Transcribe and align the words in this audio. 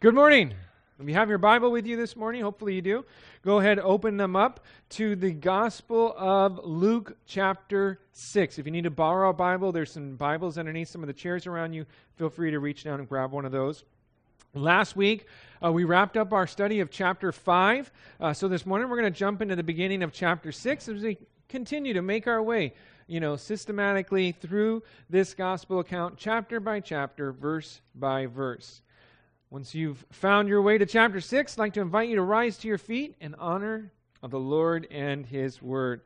Good 0.00 0.14
morning. 0.14 0.54
If 0.98 1.06
you 1.06 1.12
have 1.12 1.28
your 1.28 1.36
Bible 1.36 1.70
with 1.70 1.86
you 1.86 1.94
this 1.94 2.16
morning, 2.16 2.40
hopefully 2.40 2.74
you 2.74 2.80
do, 2.80 3.04
go 3.44 3.58
ahead 3.58 3.78
open 3.78 4.16
them 4.16 4.34
up 4.34 4.64
to 4.90 5.14
the 5.14 5.30
Gospel 5.30 6.14
of 6.16 6.58
Luke 6.64 7.18
chapter 7.26 8.00
6. 8.12 8.58
If 8.58 8.64
you 8.64 8.72
need 8.72 8.84
to 8.84 8.90
borrow 8.90 9.28
a 9.28 9.34
Bible, 9.34 9.72
there's 9.72 9.92
some 9.92 10.16
Bibles 10.16 10.56
underneath 10.56 10.88
some 10.88 11.02
of 11.02 11.06
the 11.06 11.12
chairs 11.12 11.46
around 11.46 11.74
you. 11.74 11.84
Feel 12.16 12.30
free 12.30 12.50
to 12.50 12.60
reach 12.60 12.82
down 12.82 12.98
and 12.98 13.06
grab 13.06 13.30
one 13.30 13.44
of 13.44 13.52
those. 13.52 13.84
Last 14.54 14.96
week, 14.96 15.26
uh, 15.62 15.70
we 15.70 15.84
wrapped 15.84 16.16
up 16.16 16.32
our 16.32 16.46
study 16.46 16.80
of 16.80 16.90
chapter 16.90 17.30
5. 17.30 17.92
Uh, 18.18 18.32
so 18.32 18.48
this 18.48 18.64
morning, 18.64 18.88
we're 18.88 18.98
going 18.98 19.12
to 19.12 19.18
jump 19.18 19.42
into 19.42 19.54
the 19.54 19.62
beginning 19.62 20.02
of 20.02 20.14
chapter 20.14 20.50
6 20.50 20.88
as 20.88 21.02
we 21.02 21.18
continue 21.50 21.92
to 21.92 22.00
make 22.00 22.26
our 22.26 22.42
way, 22.42 22.72
you 23.06 23.20
know, 23.20 23.36
systematically 23.36 24.32
through 24.32 24.82
this 25.10 25.34
gospel 25.34 25.78
account, 25.78 26.14
chapter 26.16 26.58
by 26.58 26.80
chapter, 26.80 27.32
verse 27.32 27.82
by 27.94 28.24
verse. 28.24 28.80
Once 29.50 29.74
you've 29.74 30.04
found 30.12 30.48
your 30.48 30.62
way 30.62 30.78
to 30.78 30.86
chapter 30.86 31.20
6, 31.20 31.54
I'd 31.54 31.60
like 31.60 31.72
to 31.72 31.80
invite 31.80 32.08
you 32.08 32.14
to 32.14 32.22
rise 32.22 32.56
to 32.58 32.68
your 32.68 32.78
feet 32.78 33.16
in 33.20 33.34
honor 33.34 33.90
of 34.22 34.30
the 34.30 34.38
Lord 34.38 34.86
and 34.92 35.26
His 35.26 35.60
Word. 35.60 36.02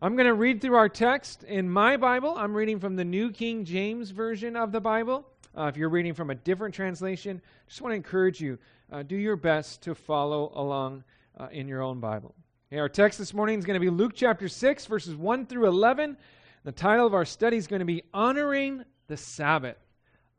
I'm 0.00 0.16
going 0.16 0.26
to 0.26 0.32
read 0.32 0.62
through 0.62 0.76
our 0.76 0.88
text 0.88 1.44
in 1.44 1.68
my 1.68 1.98
Bible. 1.98 2.34
I'm 2.38 2.54
reading 2.54 2.80
from 2.80 2.96
the 2.96 3.04
New 3.04 3.32
King 3.32 3.66
James 3.66 4.12
Version 4.12 4.56
of 4.56 4.72
the 4.72 4.80
Bible. 4.80 5.26
Uh, 5.54 5.64
if 5.64 5.76
you're 5.76 5.90
reading 5.90 6.14
from 6.14 6.30
a 6.30 6.34
different 6.34 6.74
translation, 6.74 7.42
just 7.68 7.82
want 7.82 7.92
to 7.92 7.96
encourage 7.96 8.40
you 8.40 8.58
uh, 8.90 9.02
do 9.02 9.16
your 9.16 9.36
best 9.36 9.82
to 9.82 9.94
follow 9.94 10.50
along 10.54 11.04
uh, 11.38 11.48
in 11.52 11.68
your 11.68 11.82
own 11.82 12.00
Bible. 12.00 12.34
Okay, 12.72 12.80
our 12.80 12.88
text 12.88 13.18
this 13.18 13.34
morning 13.34 13.58
is 13.58 13.66
going 13.66 13.78
to 13.78 13.80
be 13.80 13.90
Luke 13.90 14.12
chapter 14.14 14.48
6, 14.48 14.86
verses 14.86 15.14
1 15.14 15.44
through 15.44 15.66
11. 15.66 16.16
The 16.64 16.72
title 16.72 17.06
of 17.06 17.12
our 17.12 17.26
study 17.26 17.58
is 17.58 17.66
going 17.66 17.80
to 17.80 17.84
be 17.84 18.04
Honoring 18.14 18.84
the 19.06 19.18
Sabbath. 19.18 19.76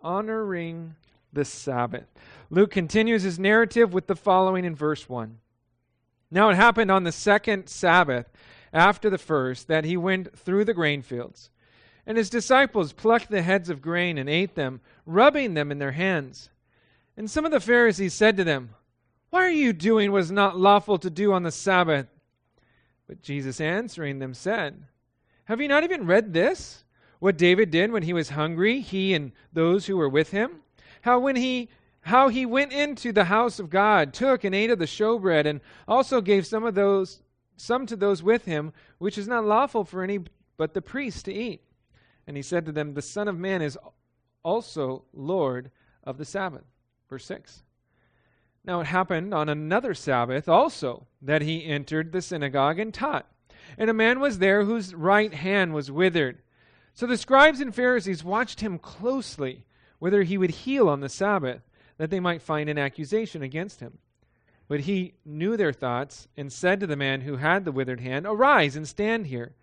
Honoring 0.02 0.96
the 1.34 1.46
Sabbath. 1.46 2.06
Luke 2.50 2.72
continues 2.72 3.24
his 3.24 3.40
narrative 3.40 3.94
with 3.94 4.08
the 4.08 4.16
following 4.16 4.66
in 4.66 4.76
verse 4.76 5.08
1. 5.10 5.38
Now 6.32 6.50
it 6.50 6.56
happened 6.56 6.92
on 6.92 7.04
the 7.04 7.12
second 7.12 7.68
Sabbath 7.68 8.28
after 8.74 9.10
the 9.10 9.18
first 9.18 9.68
that 9.68 9.86
he 9.86 9.98
went 9.98 10.38
through 10.38 10.66
the 10.66 10.74
grain 10.74 11.02
fields. 11.02 11.50
And 12.06 12.18
his 12.18 12.30
disciples 12.30 12.94
plucked 12.94 13.30
the 13.30 13.42
heads 13.42 13.70
of 13.70 13.82
grain 13.82 14.18
and 14.18 14.30
ate 14.30 14.56
them, 14.56 14.82
rubbing 15.06 15.54
them 15.54 15.72
in 15.72 15.80
their 15.80 15.92
hands. 15.92 16.50
And 17.18 17.30
some 17.30 17.46
of 17.46 17.52
the 17.52 17.60
Pharisees 17.60 18.14
said 18.14 18.38
to 18.38 18.44
them, 18.44 18.70
Why 19.30 19.44
are 19.44 19.50
you 19.50 19.74
doing 19.74 20.12
what 20.12 20.22
is 20.22 20.32
not 20.32 20.58
lawful 20.58 20.98
to 21.00 21.10
do 21.10 21.34
on 21.34 21.44
the 21.44 21.52
Sabbath? 21.52 22.08
But 23.08 23.22
Jesus 23.22 23.60
answering 23.60 24.20
them 24.20 24.34
said, 24.34 24.84
Have 25.46 25.62
you 25.62 25.68
not 25.68 25.84
even 25.84 26.06
read 26.06 26.34
this? 26.34 26.84
What 27.20 27.38
David 27.38 27.72
did 27.72 27.92
when 27.92 28.04
he 28.04 28.14
was 28.14 28.30
hungry, 28.30 28.80
he 28.80 29.14
and 29.14 29.32
those 29.52 29.88
who 29.88 29.98
were 29.98 30.10
with 30.10 30.32
him? 30.32 30.62
How 31.08 31.20
when 31.20 31.38
he 31.38 31.70
how 32.02 32.28
he 32.28 32.46
went 32.46 32.74
into 32.74 33.14
the 33.14 33.24
house 33.24 33.60
of 33.60 33.70
God, 33.70 34.14
took 34.14 34.44
and 34.44 34.54
ate 34.54 34.72
of 34.72 34.78
the 34.78 34.86
showbread, 34.86 35.46
and 35.46 35.62
also 35.88 36.20
gave 36.20 36.46
some 36.46 36.66
of 36.66 36.76
those 36.76 37.22
some 37.56 37.86
to 37.86 37.96
those 37.96 38.22
with 38.22 38.44
him, 38.44 38.74
which 38.98 39.18
is 39.18 39.26
not 39.26 39.46
lawful 39.46 39.86
for 39.86 40.04
any 40.04 40.20
but 40.58 40.74
the 40.74 40.82
priests 40.82 41.24
to 41.24 41.34
eat. 41.34 41.62
And 42.28 42.36
he 42.36 42.44
said 42.44 42.66
to 42.66 42.74
them, 42.74 42.94
The 42.94 43.02
Son 43.02 43.30
of 43.30 43.38
Man 43.40 43.62
is 43.62 43.78
also 44.44 45.06
Lord 45.14 45.72
of 46.04 46.18
the 46.18 46.26
Sabbath. 46.26 46.66
Verse 47.10 47.24
6. 47.24 47.64
Now 48.66 48.82
it 48.82 48.88
happened 48.88 49.34
on 49.34 49.48
another 49.48 49.94
Sabbath 49.94 50.50
also 50.50 51.08
that 51.22 51.42
he 51.42 51.64
entered 51.64 52.12
the 52.12 52.22
synagogue 52.22 52.80
and 52.80 52.94
taught. 52.94 53.28
And 53.78 53.90
a 53.90 53.94
man 53.94 54.20
was 54.20 54.40
there 54.40 54.66
whose 54.66 54.94
right 54.94 55.34
hand 55.34 55.74
was 55.74 55.90
withered. 55.90 56.40
So 56.94 57.08
the 57.08 57.16
scribes 57.16 57.62
and 57.62 57.74
Pharisees 57.74 58.26
watched 58.26 58.60
him 58.60 58.78
closely, 58.78 59.64
whether 60.00 60.24
he 60.24 60.38
would 60.38 60.52
heal 60.52 60.90
on 60.90 61.00
the 61.00 61.10
Sabbath 61.10 61.62
that 61.98 62.10
they 62.10 62.20
might 62.20 62.42
find 62.42 62.70
an 62.70 62.78
accusation 62.78 63.42
against 63.42 63.80
him. 63.80 63.98
But 64.68 64.82
he 64.82 65.14
knew 65.26 65.56
their 65.56 65.74
thoughts 65.74 66.28
and 66.36 66.52
said 66.52 66.80
to 66.80 66.88
the 66.88 66.96
man 66.96 67.22
who 67.22 67.38
had 67.38 67.64
the 67.64 67.72
withered 67.72 68.02
hand, 68.02 68.26
Arise 68.26 68.76
and 68.76 68.88
stand 68.88 69.28
here. 69.28 69.54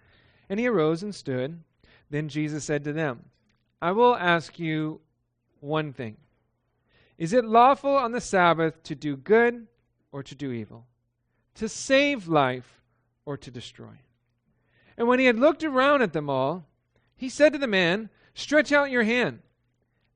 And 0.49 0.59
he 0.59 0.67
arose 0.67 1.03
and 1.03 1.15
stood. 1.15 1.63
Then 2.11 2.29
Jesus 2.29 2.65
said 2.65 2.85
to 2.85 2.93
them, 2.93 3.27
I 3.81 3.93
will 3.93 4.17
ask 4.17 4.59
you 4.59 5.01
one 5.61 5.93
thing. 5.93 6.17
Is 7.19 7.33
it 7.33 7.45
lawful 7.45 7.95
on 7.97 8.13
the 8.13 8.21
Sabbath 8.21 8.83
to 8.85 8.95
do 8.95 9.17
good 9.17 9.67
or 10.11 10.23
to 10.23 10.35
do 10.35 10.53
evil? 10.53 10.87
To 11.57 11.69
save 11.69 12.27
life 12.27 12.83
or 13.25 13.37
to 13.37 13.51
destroy? 13.51 14.01
And 14.97 15.07
when 15.07 15.19
he 15.19 15.27
had 15.27 15.39
looked 15.39 15.65
around 15.65 16.03
at 16.03 16.13
them 16.13 16.31
all, 16.31 16.67
he 17.17 17.29
said 17.29 17.53
to 17.53 17.59
the 17.59 17.67
man, 17.67 18.11
Stretch 18.35 18.73
out 18.73 18.91
your 18.91 19.05
hand. 19.05 19.41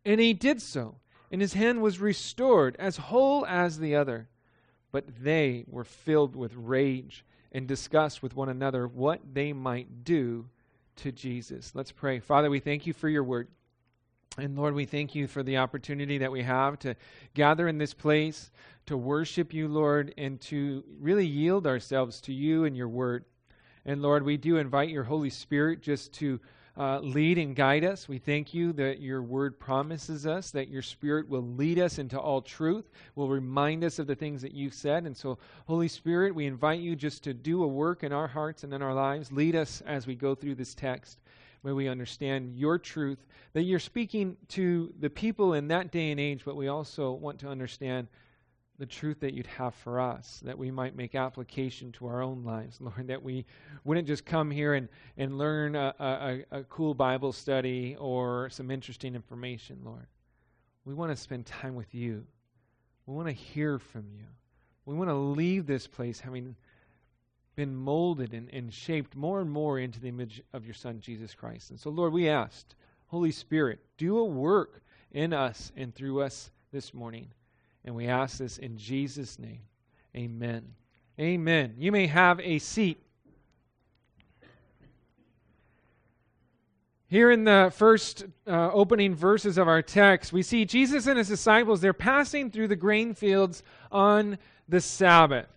And 0.08 0.18
he 0.20 0.32
did 0.32 0.62
so 0.62 0.96
and 1.30 1.40
his 1.40 1.52
hand 1.52 1.82
was 1.82 2.00
restored 2.00 2.76
as 2.78 2.96
whole 2.96 3.44
as 3.46 3.78
the 3.78 3.94
other. 3.94 4.28
But 4.90 5.22
they 5.22 5.64
were 5.68 5.84
filled 5.84 6.34
with 6.34 6.54
rage 6.54 7.24
and 7.52 7.66
discussed 7.66 8.22
with 8.22 8.34
one 8.34 8.48
another 8.48 8.88
what 8.88 9.20
they 9.34 9.52
might 9.52 10.04
do 10.04 10.48
to 10.96 11.12
Jesus. 11.12 11.74
Let's 11.74 11.92
pray. 11.92 12.20
Father, 12.20 12.48
we 12.48 12.60
thank 12.60 12.86
you 12.86 12.94
for 12.94 13.08
your 13.08 13.22
word. 13.22 13.48
And 14.38 14.56
Lord, 14.56 14.74
we 14.74 14.86
thank 14.86 15.14
you 15.14 15.26
for 15.26 15.42
the 15.42 15.58
opportunity 15.58 16.18
that 16.18 16.32
we 16.32 16.42
have 16.42 16.78
to 16.80 16.94
gather 17.34 17.68
in 17.68 17.76
this 17.76 17.92
place, 17.92 18.50
to 18.86 18.96
worship 18.96 19.52
you, 19.52 19.68
Lord, 19.68 20.14
and 20.16 20.40
to 20.42 20.84
really 21.00 21.26
yield 21.26 21.66
ourselves 21.66 22.20
to 22.22 22.32
you 22.32 22.64
and 22.64 22.76
your 22.76 22.88
word. 22.88 23.24
And 23.84 24.00
Lord, 24.00 24.22
we 24.22 24.36
do 24.36 24.56
invite 24.56 24.90
your 24.90 25.04
Holy 25.04 25.30
Spirit 25.30 25.82
just 25.82 26.14
to 26.14 26.40
uh, 26.78 27.00
lead 27.00 27.38
and 27.38 27.56
guide 27.56 27.84
us. 27.84 28.08
We 28.08 28.18
thank 28.18 28.54
you 28.54 28.72
that 28.74 29.00
your 29.00 29.20
word 29.20 29.58
promises 29.58 30.26
us 30.26 30.52
that 30.52 30.68
your 30.68 30.82
spirit 30.82 31.28
will 31.28 31.42
lead 31.42 31.78
us 31.80 31.98
into 31.98 32.18
all 32.18 32.40
truth, 32.40 32.88
will 33.16 33.28
remind 33.28 33.82
us 33.82 33.98
of 33.98 34.06
the 34.06 34.14
things 34.14 34.42
that 34.42 34.54
you've 34.54 34.74
said. 34.74 35.04
And 35.04 35.16
so, 35.16 35.38
Holy 35.66 35.88
Spirit, 35.88 36.34
we 36.34 36.46
invite 36.46 36.78
you 36.78 36.94
just 36.94 37.24
to 37.24 37.34
do 37.34 37.64
a 37.64 37.66
work 37.66 38.04
in 38.04 38.12
our 38.12 38.28
hearts 38.28 38.62
and 38.62 38.72
in 38.72 38.80
our 38.80 38.94
lives. 38.94 39.32
Lead 39.32 39.56
us 39.56 39.82
as 39.86 40.06
we 40.06 40.14
go 40.14 40.36
through 40.36 40.54
this 40.54 40.74
text. 40.74 41.18
May 41.64 41.72
we 41.72 41.88
understand 41.88 42.56
your 42.56 42.78
truth, 42.78 43.26
that 43.52 43.62
you're 43.62 43.80
speaking 43.80 44.36
to 44.50 44.92
the 45.00 45.10
people 45.10 45.54
in 45.54 45.66
that 45.68 45.90
day 45.90 46.12
and 46.12 46.20
age, 46.20 46.42
but 46.44 46.54
we 46.54 46.68
also 46.68 47.10
want 47.10 47.40
to 47.40 47.48
understand 47.48 48.06
the 48.78 48.86
truth 48.86 49.20
that 49.20 49.34
you'd 49.34 49.46
have 49.46 49.74
for 49.74 50.00
us, 50.00 50.40
that 50.44 50.56
we 50.56 50.70
might 50.70 50.94
make 50.94 51.14
application 51.14 51.90
to 51.92 52.06
our 52.06 52.22
own 52.22 52.44
lives, 52.44 52.78
Lord, 52.80 53.08
that 53.08 53.22
we 53.22 53.44
wouldn't 53.84 54.06
just 54.06 54.24
come 54.24 54.50
here 54.50 54.74
and, 54.74 54.88
and 55.16 55.36
learn 55.36 55.74
a, 55.74 55.94
a, 55.98 56.58
a 56.58 56.64
cool 56.64 56.94
Bible 56.94 57.32
study 57.32 57.96
or 57.98 58.50
some 58.50 58.70
interesting 58.70 59.14
information, 59.14 59.80
Lord. 59.84 60.06
We 60.84 60.94
want 60.94 61.10
to 61.10 61.16
spend 61.16 61.46
time 61.46 61.74
with 61.74 61.94
you. 61.94 62.24
We 63.06 63.14
want 63.14 63.28
to 63.28 63.34
hear 63.34 63.78
from 63.78 64.04
you. 64.12 64.24
We 64.86 64.94
want 64.94 65.10
to 65.10 65.14
leave 65.14 65.66
this 65.66 65.86
place 65.86 66.20
having 66.20 66.56
been 67.56 67.74
molded 67.74 68.32
and, 68.32 68.48
and 68.50 68.72
shaped 68.72 69.16
more 69.16 69.40
and 69.40 69.50
more 69.50 69.78
into 69.80 69.98
the 69.98 70.08
image 70.08 70.40
of 70.52 70.64
your 70.64 70.74
Son, 70.74 71.00
Jesus 71.00 71.34
Christ. 71.34 71.70
And 71.70 71.80
so, 71.80 71.90
Lord, 71.90 72.12
we 72.12 72.28
asked, 72.28 72.76
Holy 73.08 73.32
Spirit, 73.32 73.80
do 73.96 74.18
a 74.18 74.24
work 74.24 74.80
in 75.10 75.32
us 75.32 75.72
and 75.76 75.94
through 75.94 76.22
us 76.22 76.50
this 76.70 76.94
morning. 76.94 77.28
And 77.84 77.94
we 77.94 78.06
ask 78.06 78.38
this 78.38 78.58
in 78.58 78.76
Jesus' 78.76 79.38
name. 79.38 79.60
Amen. 80.16 80.74
Amen. 81.18 81.74
You 81.78 81.92
may 81.92 82.06
have 82.06 82.40
a 82.40 82.58
seat. 82.58 83.02
Here 87.08 87.30
in 87.30 87.44
the 87.44 87.72
first 87.74 88.26
uh, 88.46 88.70
opening 88.70 89.14
verses 89.14 89.56
of 89.56 89.66
our 89.66 89.80
text, 89.80 90.32
we 90.32 90.42
see 90.42 90.66
Jesus 90.66 91.06
and 91.06 91.16
his 91.16 91.28
disciples, 91.28 91.80
they're 91.80 91.94
passing 91.94 92.50
through 92.50 92.68
the 92.68 92.76
grain 92.76 93.14
fields 93.14 93.62
on 93.90 94.36
the 94.68 94.80
Sabbath. 94.80 95.48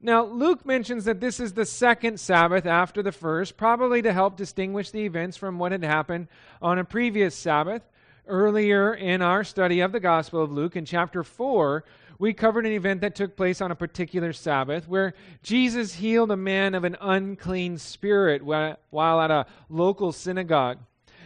Now, 0.00 0.24
Luke 0.24 0.66
mentions 0.66 1.04
that 1.04 1.20
this 1.20 1.40
is 1.40 1.52
the 1.52 1.64
second 1.64 2.18
Sabbath 2.18 2.66
after 2.66 3.02
the 3.02 3.12
first, 3.12 3.56
probably 3.56 4.02
to 4.02 4.12
help 4.12 4.36
distinguish 4.36 4.90
the 4.90 5.04
events 5.04 5.36
from 5.36 5.58
what 5.58 5.72
had 5.72 5.84
happened 5.84 6.28
on 6.60 6.78
a 6.78 6.84
previous 6.84 7.34
Sabbath. 7.34 7.82
Earlier 8.28 8.92
in 8.92 9.22
our 9.22 9.44
study 9.44 9.80
of 9.80 9.92
the 9.92 10.00
Gospel 10.00 10.42
of 10.42 10.50
Luke, 10.50 10.74
in 10.74 10.84
chapter 10.84 11.22
4, 11.22 11.84
we 12.18 12.32
covered 12.32 12.66
an 12.66 12.72
event 12.72 13.02
that 13.02 13.14
took 13.14 13.36
place 13.36 13.60
on 13.60 13.70
a 13.70 13.76
particular 13.76 14.32
Sabbath 14.32 14.88
where 14.88 15.14
Jesus 15.44 15.94
healed 15.94 16.32
a 16.32 16.36
man 16.36 16.74
of 16.74 16.82
an 16.82 16.96
unclean 17.00 17.78
spirit 17.78 18.42
while 18.42 19.20
at 19.20 19.30
a 19.30 19.46
local 19.68 20.10
synagogue. 20.10 20.78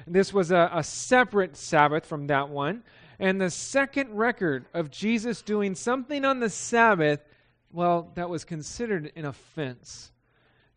This 0.07 0.35
was 0.35 0.51
a, 0.51 0.71
a 0.75 0.83
separate 0.83 1.57
Sabbath 1.57 2.05
from 2.05 2.27
that 2.27 2.51
one. 2.51 2.83
And 3.19 3.41
the 3.41 3.51
second 3.51 4.15
record 4.15 4.67
of 4.75 4.91
Jesus 4.91 5.41
doing 5.41 5.75
something 5.75 6.27
on 6.27 6.41
the 6.41 6.51
Sabbath, 6.51 7.21
well, 7.73 8.11
that 8.15 8.29
was 8.29 8.45
considered 8.45 9.11
an 9.17 9.25
offense. 9.25 10.11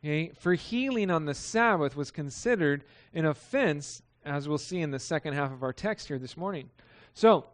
Okay? 0.01 0.31
For 0.39 0.53
healing 0.53 1.11
on 1.11 1.25
the 1.25 1.33
Sabbath 1.33 1.97
was 1.97 2.11
considered 2.11 2.85
an 3.13 3.25
offense 3.25 4.01
as 4.25 4.47
we'll 4.47 4.57
see 4.57 4.81
in 4.81 4.91
the 4.91 4.99
second 4.99 5.33
half 5.33 5.51
of 5.51 5.63
our 5.63 5.73
text 5.73 6.07
here 6.07 6.19
this 6.19 6.37
morning. 6.37 6.69
So, 7.13 7.45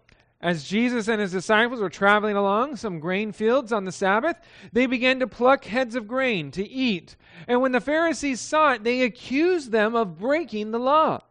as 0.41 0.63
Jesus 0.63 1.09
and 1.09 1.19
his 1.19 1.33
disciples 1.33 1.81
were 1.81 1.89
traveling 1.89 2.37
along 2.37 2.77
some 2.77 2.99
grain 2.99 3.33
fields 3.33 3.73
on 3.73 3.83
the 3.83 3.91
Sabbath, 3.91 4.37
they 4.71 4.85
began 4.85 5.19
to 5.19 5.27
pluck 5.27 5.65
heads 5.65 5.95
of 5.95 6.07
grain 6.07 6.49
to 6.51 6.67
eat. 6.67 7.17
And 7.47 7.61
when 7.61 7.73
the 7.73 7.81
Pharisees 7.81 8.39
saw 8.39 8.73
it, 8.73 8.83
they 8.85 9.01
accused 9.01 9.71
them 9.71 9.95
of 9.95 10.17
breaking 10.17 10.71
the 10.71 10.79
law. 10.79 11.21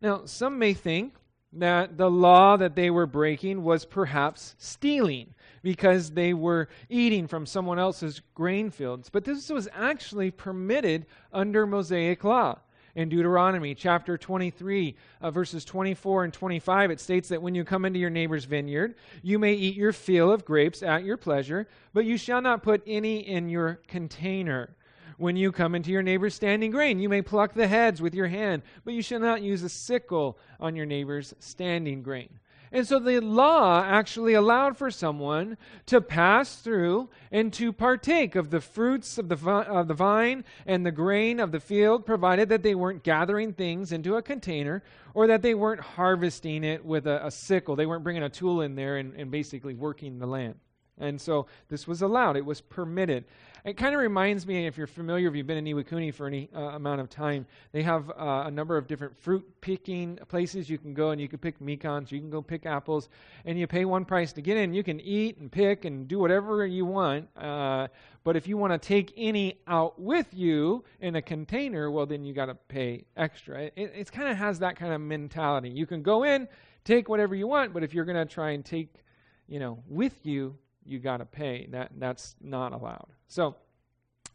Now, 0.00 0.24
some 0.26 0.58
may 0.58 0.72
think 0.72 1.14
that 1.52 1.96
the 1.96 2.10
law 2.10 2.56
that 2.56 2.76
they 2.76 2.90
were 2.90 3.06
breaking 3.06 3.64
was 3.64 3.84
perhaps 3.84 4.54
stealing 4.58 5.34
because 5.62 6.12
they 6.12 6.32
were 6.32 6.68
eating 6.88 7.26
from 7.26 7.44
someone 7.44 7.78
else's 7.78 8.20
grain 8.34 8.70
fields. 8.70 9.10
But 9.10 9.24
this 9.24 9.48
was 9.48 9.68
actually 9.74 10.30
permitted 10.30 11.06
under 11.32 11.66
Mosaic 11.66 12.22
law. 12.22 12.58
In 12.98 13.08
Deuteronomy 13.08 13.76
chapter 13.76 14.18
23, 14.18 14.96
uh, 15.20 15.30
verses 15.30 15.64
24 15.64 16.24
and 16.24 16.32
25, 16.32 16.90
it 16.90 16.98
states 16.98 17.28
that 17.28 17.40
when 17.40 17.54
you 17.54 17.62
come 17.62 17.84
into 17.84 18.00
your 18.00 18.10
neighbor's 18.10 18.44
vineyard, 18.44 18.96
you 19.22 19.38
may 19.38 19.52
eat 19.52 19.76
your 19.76 19.92
fill 19.92 20.32
of 20.32 20.44
grapes 20.44 20.82
at 20.82 21.04
your 21.04 21.16
pleasure, 21.16 21.68
but 21.94 22.04
you 22.04 22.16
shall 22.16 22.42
not 22.42 22.64
put 22.64 22.82
any 22.88 23.20
in 23.20 23.48
your 23.48 23.78
container. 23.86 24.74
When 25.16 25.36
you 25.36 25.52
come 25.52 25.76
into 25.76 25.92
your 25.92 26.02
neighbor's 26.02 26.34
standing 26.34 26.72
grain, 26.72 26.98
you 26.98 27.08
may 27.08 27.22
pluck 27.22 27.54
the 27.54 27.68
heads 27.68 28.02
with 28.02 28.16
your 28.16 28.26
hand, 28.26 28.62
but 28.84 28.94
you 28.94 29.02
shall 29.02 29.20
not 29.20 29.42
use 29.42 29.62
a 29.62 29.68
sickle 29.68 30.36
on 30.58 30.74
your 30.74 30.86
neighbor's 30.86 31.34
standing 31.38 32.02
grain. 32.02 32.40
And 32.70 32.86
so 32.86 32.98
the 32.98 33.20
law 33.20 33.82
actually 33.84 34.34
allowed 34.34 34.76
for 34.76 34.90
someone 34.90 35.56
to 35.86 36.00
pass 36.00 36.56
through 36.56 37.08
and 37.30 37.52
to 37.54 37.72
partake 37.72 38.34
of 38.34 38.50
the 38.50 38.60
fruits 38.60 39.18
of 39.18 39.28
the, 39.28 39.36
vi- 39.36 39.64
of 39.64 39.88
the 39.88 39.94
vine 39.94 40.44
and 40.66 40.84
the 40.84 40.92
grain 40.92 41.40
of 41.40 41.52
the 41.52 41.60
field, 41.60 42.04
provided 42.04 42.48
that 42.50 42.62
they 42.62 42.74
weren't 42.74 43.02
gathering 43.02 43.52
things 43.52 43.92
into 43.92 44.16
a 44.16 44.22
container 44.22 44.82
or 45.14 45.26
that 45.26 45.42
they 45.42 45.54
weren't 45.54 45.80
harvesting 45.80 46.64
it 46.64 46.84
with 46.84 47.06
a, 47.06 47.26
a 47.26 47.30
sickle. 47.30 47.76
They 47.76 47.86
weren't 47.86 48.04
bringing 48.04 48.22
a 48.22 48.28
tool 48.28 48.60
in 48.60 48.74
there 48.74 48.96
and, 48.96 49.14
and 49.14 49.30
basically 49.30 49.74
working 49.74 50.18
the 50.18 50.26
land. 50.26 50.56
And 51.00 51.20
so 51.20 51.46
this 51.68 51.86
was 51.86 52.02
allowed, 52.02 52.36
it 52.36 52.44
was 52.44 52.60
permitted. 52.60 53.24
It 53.64 53.76
kind 53.76 53.94
of 53.94 54.00
reminds 54.00 54.46
me, 54.46 54.66
if 54.66 54.78
you're 54.78 54.86
familiar, 54.86 55.28
if 55.28 55.34
you've 55.34 55.46
been 55.46 55.66
in 55.66 55.76
Iwakuni 55.76 56.14
for 56.14 56.26
any 56.26 56.48
uh, 56.54 56.60
amount 56.60 57.00
of 57.00 57.10
time, 57.10 57.44
they 57.72 57.82
have 57.82 58.08
uh, 58.10 58.44
a 58.46 58.50
number 58.50 58.76
of 58.76 58.86
different 58.86 59.16
fruit 59.16 59.44
picking 59.60 60.16
places 60.28 60.70
you 60.70 60.78
can 60.78 60.94
go 60.94 61.10
and 61.10 61.20
you 61.20 61.28
can 61.28 61.38
pick 61.38 61.58
mikans, 61.58 62.12
you 62.12 62.20
can 62.20 62.30
go 62.30 62.40
pick 62.40 62.66
apples, 62.66 63.08
and 63.44 63.58
you 63.58 63.66
pay 63.66 63.84
one 63.84 64.04
price 64.04 64.32
to 64.34 64.40
get 64.40 64.56
in. 64.56 64.72
You 64.72 64.82
can 64.82 65.00
eat 65.00 65.38
and 65.38 65.50
pick 65.50 65.84
and 65.84 66.06
do 66.06 66.18
whatever 66.18 66.66
you 66.66 66.86
want. 66.86 67.28
Uh, 67.36 67.88
but 68.24 68.36
if 68.36 68.46
you 68.46 68.56
want 68.56 68.72
to 68.72 68.78
take 68.78 69.12
any 69.16 69.58
out 69.66 70.00
with 70.00 70.32
you 70.32 70.84
in 71.00 71.16
a 71.16 71.22
container, 71.22 71.90
well, 71.90 72.06
then 72.06 72.24
you 72.24 72.32
got 72.32 72.46
to 72.46 72.54
pay 72.54 73.04
extra. 73.16 73.64
It, 73.64 73.72
it 73.76 74.12
kind 74.12 74.28
of 74.28 74.36
has 74.36 74.60
that 74.60 74.76
kind 74.76 74.92
of 74.92 75.00
mentality. 75.00 75.68
You 75.68 75.86
can 75.86 76.02
go 76.02 76.22
in, 76.24 76.48
take 76.84 77.08
whatever 77.08 77.34
you 77.34 77.46
want, 77.46 77.74
but 77.74 77.82
if 77.82 77.92
you're 77.92 78.04
going 78.04 78.16
to 78.16 78.32
try 78.32 78.50
and 78.50 78.64
take, 78.64 79.02
you 79.48 79.58
know, 79.58 79.82
with 79.88 80.24
you, 80.24 80.56
you 80.88 80.98
got 80.98 81.18
to 81.18 81.26
pay. 81.26 81.66
That 81.70 81.90
that's 81.98 82.34
not 82.40 82.72
allowed. 82.72 83.08
So 83.28 83.56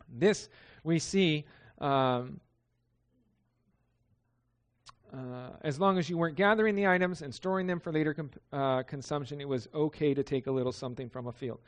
this 0.09 0.49
we 0.83 0.99
see. 0.99 1.45
Um, 1.79 2.39
uh, 5.13 5.51
as 5.61 5.79
long 5.79 5.99
as 5.99 6.09
you 6.09 6.17
weren't 6.17 6.35
gathering 6.35 6.73
the 6.73 6.87
items 6.87 7.21
and 7.21 7.33
storing 7.33 7.67
them 7.67 7.79
for 7.79 7.91
later 7.91 8.15
comp- 8.15 8.41
uh, 8.51 8.81
consumption, 8.81 9.39
it 9.39 9.47
was 9.47 9.67
okay 9.75 10.11
to 10.11 10.23
take 10.23 10.47
a 10.47 10.51
little 10.51 10.71
something 10.71 11.07
from 11.07 11.27
a 11.27 11.31
field. 11.31 11.59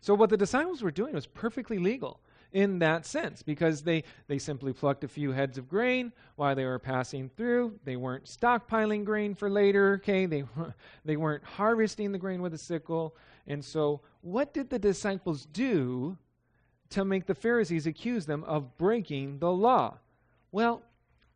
So, 0.00 0.14
what 0.14 0.30
the 0.30 0.36
disciples 0.36 0.82
were 0.82 0.92
doing 0.92 1.14
was 1.14 1.26
perfectly 1.26 1.78
legal 1.78 2.20
in 2.52 2.78
that 2.80 3.06
sense 3.06 3.42
because 3.42 3.82
they, 3.82 4.04
they 4.28 4.38
simply 4.38 4.72
plucked 4.72 5.04
a 5.04 5.08
few 5.08 5.32
heads 5.32 5.58
of 5.58 5.68
grain 5.68 6.12
while 6.36 6.54
they 6.54 6.64
were 6.64 6.78
passing 6.78 7.30
through. 7.36 7.78
They 7.84 7.96
weren't 7.96 8.24
stockpiling 8.24 9.04
grain 9.04 9.34
for 9.34 9.48
later, 9.48 9.94
okay? 10.02 10.26
They, 10.26 10.44
they 11.04 11.16
weren't 11.16 11.44
harvesting 11.44 12.12
the 12.12 12.18
grain 12.18 12.42
with 12.42 12.54
a 12.54 12.58
sickle. 12.58 13.16
And 13.46 13.64
so, 13.64 14.00
what 14.20 14.54
did 14.54 14.70
the 14.70 14.78
disciples 14.78 15.46
do 15.46 16.16
to 16.90 17.04
make 17.04 17.26
the 17.26 17.34
Pharisees 17.34 17.86
accuse 17.86 18.26
them 18.26 18.44
of 18.44 18.76
breaking 18.78 19.38
the 19.38 19.50
law? 19.50 19.98
Well, 20.52 20.82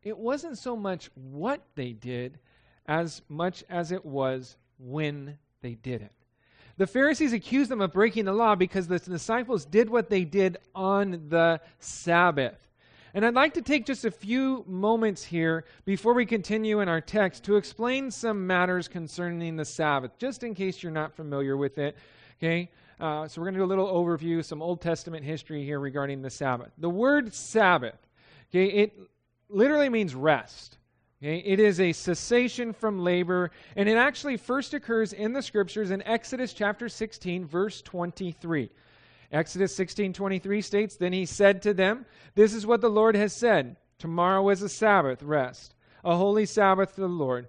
it 0.03 0.17
wasn't 0.17 0.57
so 0.57 0.75
much 0.75 1.09
what 1.15 1.61
they 1.75 1.91
did 1.91 2.39
as 2.85 3.21
much 3.27 3.63
as 3.69 3.91
it 3.91 4.05
was 4.05 4.55
when 4.77 5.37
they 5.61 5.73
did 5.73 6.01
it. 6.01 6.11
The 6.77 6.87
Pharisees 6.87 7.33
accused 7.33 7.71
them 7.71 7.81
of 7.81 7.91
breaking 7.91 8.25
the 8.25 8.33
law 8.33 8.55
because 8.55 8.87
the 8.87 8.99
disciples 8.99 9.65
did 9.65 9.89
what 9.89 10.09
they 10.09 10.23
did 10.23 10.57
on 10.75 11.27
the 11.29 11.59
Sabbath. 11.79 12.66
And 13.13 13.25
I'd 13.25 13.33
like 13.33 13.53
to 13.53 13.61
take 13.61 13.85
just 13.85 14.05
a 14.05 14.11
few 14.11 14.63
moments 14.67 15.23
here 15.23 15.65
before 15.85 16.13
we 16.13 16.25
continue 16.25 16.81
in 16.81 16.89
our 16.89 17.01
text 17.01 17.43
to 17.45 17.55
explain 17.55 18.11
some 18.11 18.45
matters 18.45 18.87
concerning 18.87 19.55
the 19.55 19.65
Sabbath, 19.65 20.17
just 20.17 20.43
in 20.43 20.53
case 20.53 20.83
you're 20.83 20.91
not 20.91 21.15
familiar 21.15 21.55
with 21.55 21.77
it. 21.77 21.95
Okay? 22.37 22.69
Uh, 22.99 23.27
so 23.27 23.39
we're 23.39 23.45
going 23.45 23.53
to 23.53 23.59
do 23.59 23.63
a 23.63 23.65
little 23.65 23.87
overview, 23.87 24.43
some 24.43 24.61
Old 24.61 24.81
Testament 24.81 25.23
history 25.23 25.63
here 25.63 25.79
regarding 25.79 26.21
the 26.21 26.29
Sabbath. 26.29 26.71
The 26.77 26.89
word 26.89 27.33
Sabbath, 27.33 27.97
okay, 28.49 28.65
it 28.65 28.93
literally 29.49 29.89
means 29.89 30.15
rest. 30.15 30.77
Okay? 31.21 31.37
It 31.37 31.59
is 31.59 31.79
a 31.79 31.93
cessation 31.93 32.73
from 32.73 32.99
labor, 32.99 33.51
and 33.75 33.87
it 33.87 33.97
actually 33.97 34.37
first 34.37 34.73
occurs 34.73 35.13
in 35.13 35.33
the 35.33 35.41
scriptures 35.41 35.91
in 35.91 36.01
Exodus 36.03 36.53
chapter 36.53 36.89
16, 36.89 37.45
verse 37.45 37.81
23. 37.81 38.69
Exodus 39.31 39.75
16:23 39.75 40.61
states, 40.61 40.95
"Then 40.95 41.13
he 41.13 41.25
said 41.25 41.61
to 41.63 41.73
them, 41.73 42.05
This 42.35 42.53
is 42.53 42.65
what 42.65 42.81
the 42.81 42.89
Lord 42.89 43.15
has 43.15 43.33
said: 43.33 43.75
Tomorrow 43.97 44.47
is 44.49 44.61
a 44.61 44.69
Sabbath 44.69 45.21
rest, 45.21 45.75
a 46.03 46.15
holy 46.15 46.45
Sabbath 46.45 46.95
to 46.95 47.01
the 47.01 47.09
Lord. 47.09 47.47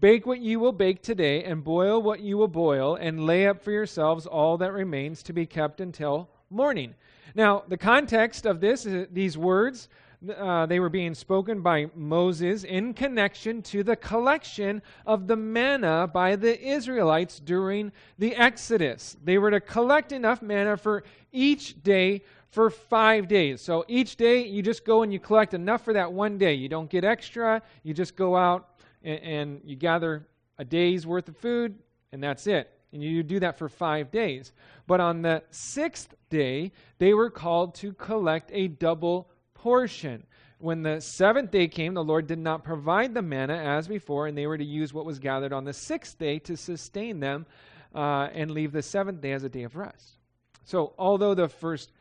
Bake 0.00 0.26
what 0.26 0.40
you 0.40 0.58
will 0.58 0.72
bake 0.72 1.02
today, 1.02 1.44
and 1.44 1.62
boil 1.62 2.00
what 2.00 2.20
you 2.20 2.38
will 2.38 2.48
boil, 2.48 2.96
and 2.96 3.26
lay 3.26 3.46
up 3.46 3.60
for 3.60 3.70
yourselves 3.70 4.26
all 4.26 4.56
that 4.58 4.72
remains 4.72 5.22
to 5.24 5.32
be 5.32 5.46
kept 5.46 5.80
until 5.80 6.30
morning." 6.50 6.94
Now, 7.34 7.64
the 7.68 7.76
context 7.76 8.46
of 8.46 8.60
this, 8.60 8.86
these 9.10 9.36
words, 9.36 9.88
uh, 10.30 10.66
they 10.66 10.80
were 10.80 10.88
being 10.88 11.14
spoken 11.14 11.60
by 11.60 11.86
Moses 11.94 12.64
in 12.64 12.94
connection 12.94 13.62
to 13.62 13.82
the 13.82 13.96
collection 13.96 14.82
of 15.06 15.26
the 15.26 15.36
manna 15.36 16.08
by 16.12 16.36
the 16.36 16.60
Israelites 16.60 17.40
during 17.40 17.92
the 18.18 18.34
Exodus. 18.34 19.16
They 19.22 19.38
were 19.38 19.50
to 19.50 19.60
collect 19.60 20.12
enough 20.12 20.42
manna 20.42 20.76
for 20.76 21.04
each 21.32 21.82
day 21.82 22.22
for 22.50 22.70
five 22.70 23.26
days. 23.26 23.60
So 23.60 23.84
each 23.88 24.16
day 24.16 24.46
you 24.46 24.62
just 24.62 24.84
go 24.84 25.02
and 25.02 25.12
you 25.12 25.18
collect 25.18 25.54
enough 25.54 25.84
for 25.84 25.92
that 25.92 26.12
one 26.12 26.38
day. 26.38 26.54
You 26.54 26.68
don't 26.68 26.88
get 26.88 27.04
extra. 27.04 27.60
You 27.82 27.94
just 27.94 28.14
go 28.14 28.36
out 28.36 28.80
and, 29.02 29.20
and 29.20 29.60
you 29.64 29.76
gather 29.76 30.26
a 30.58 30.64
day's 30.64 31.06
worth 31.06 31.28
of 31.28 31.36
food, 31.36 31.74
and 32.12 32.22
that's 32.22 32.46
it. 32.46 32.70
And 32.92 33.02
you 33.02 33.24
do 33.24 33.40
that 33.40 33.58
for 33.58 33.68
five 33.68 34.12
days. 34.12 34.52
But 34.86 35.00
on 35.00 35.22
the 35.22 35.42
sixth 35.50 36.14
day, 36.30 36.70
they 36.98 37.12
were 37.12 37.28
called 37.28 37.74
to 37.76 37.92
collect 37.94 38.50
a 38.52 38.68
double 38.68 39.28
portion. 39.64 40.22
When 40.58 40.82
the 40.82 41.00
seventh 41.00 41.50
day 41.50 41.68
came, 41.68 41.94
the 41.94 42.04
Lord 42.04 42.26
did 42.26 42.38
not 42.38 42.64
provide 42.64 43.14
the 43.14 43.22
manna 43.22 43.56
as 43.56 43.88
before, 43.88 44.26
and 44.26 44.36
they 44.36 44.46
were 44.46 44.58
to 44.58 44.64
use 44.64 44.92
what 44.92 45.06
was 45.06 45.18
gathered 45.18 45.54
on 45.54 45.64
the 45.64 45.72
sixth 45.72 46.18
day 46.18 46.38
to 46.40 46.54
sustain 46.54 47.18
them 47.18 47.46
uh, 47.94 48.28
and 48.34 48.50
leave 48.50 48.72
the 48.72 48.82
seventh 48.82 49.22
day 49.22 49.32
as 49.32 49.42
a 49.42 49.48
day 49.48 49.62
of 49.62 49.74
rest. 49.74 50.18
So, 50.64 50.92
although 50.98 51.34
the 51.34 51.48
first 51.48 51.92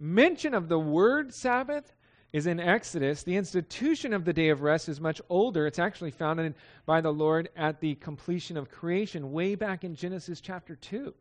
mention 0.00 0.52
of 0.52 0.68
the 0.68 0.80
word 0.80 1.32
Sabbath 1.32 1.92
is 2.32 2.48
in 2.48 2.58
Exodus, 2.58 3.22
the 3.22 3.36
institution 3.36 4.12
of 4.12 4.24
the 4.24 4.32
day 4.32 4.48
of 4.48 4.62
rest 4.62 4.88
is 4.88 5.00
much 5.00 5.20
older. 5.28 5.68
It's 5.68 5.78
actually 5.78 6.10
founded 6.10 6.56
by 6.86 7.00
the 7.00 7.12
Lord 7.12 7.50
at 7.54 7.78
the 7.78 7.94
completion 7.94 8.56
of 8.56 8.68
creation, 8.68 9.30
way 9.30 9.54
back 9.54 9.84
in 9.84 9.94
Genesis 9.94 10.40
chapter 10.40 10.74
2. 10.74 11.14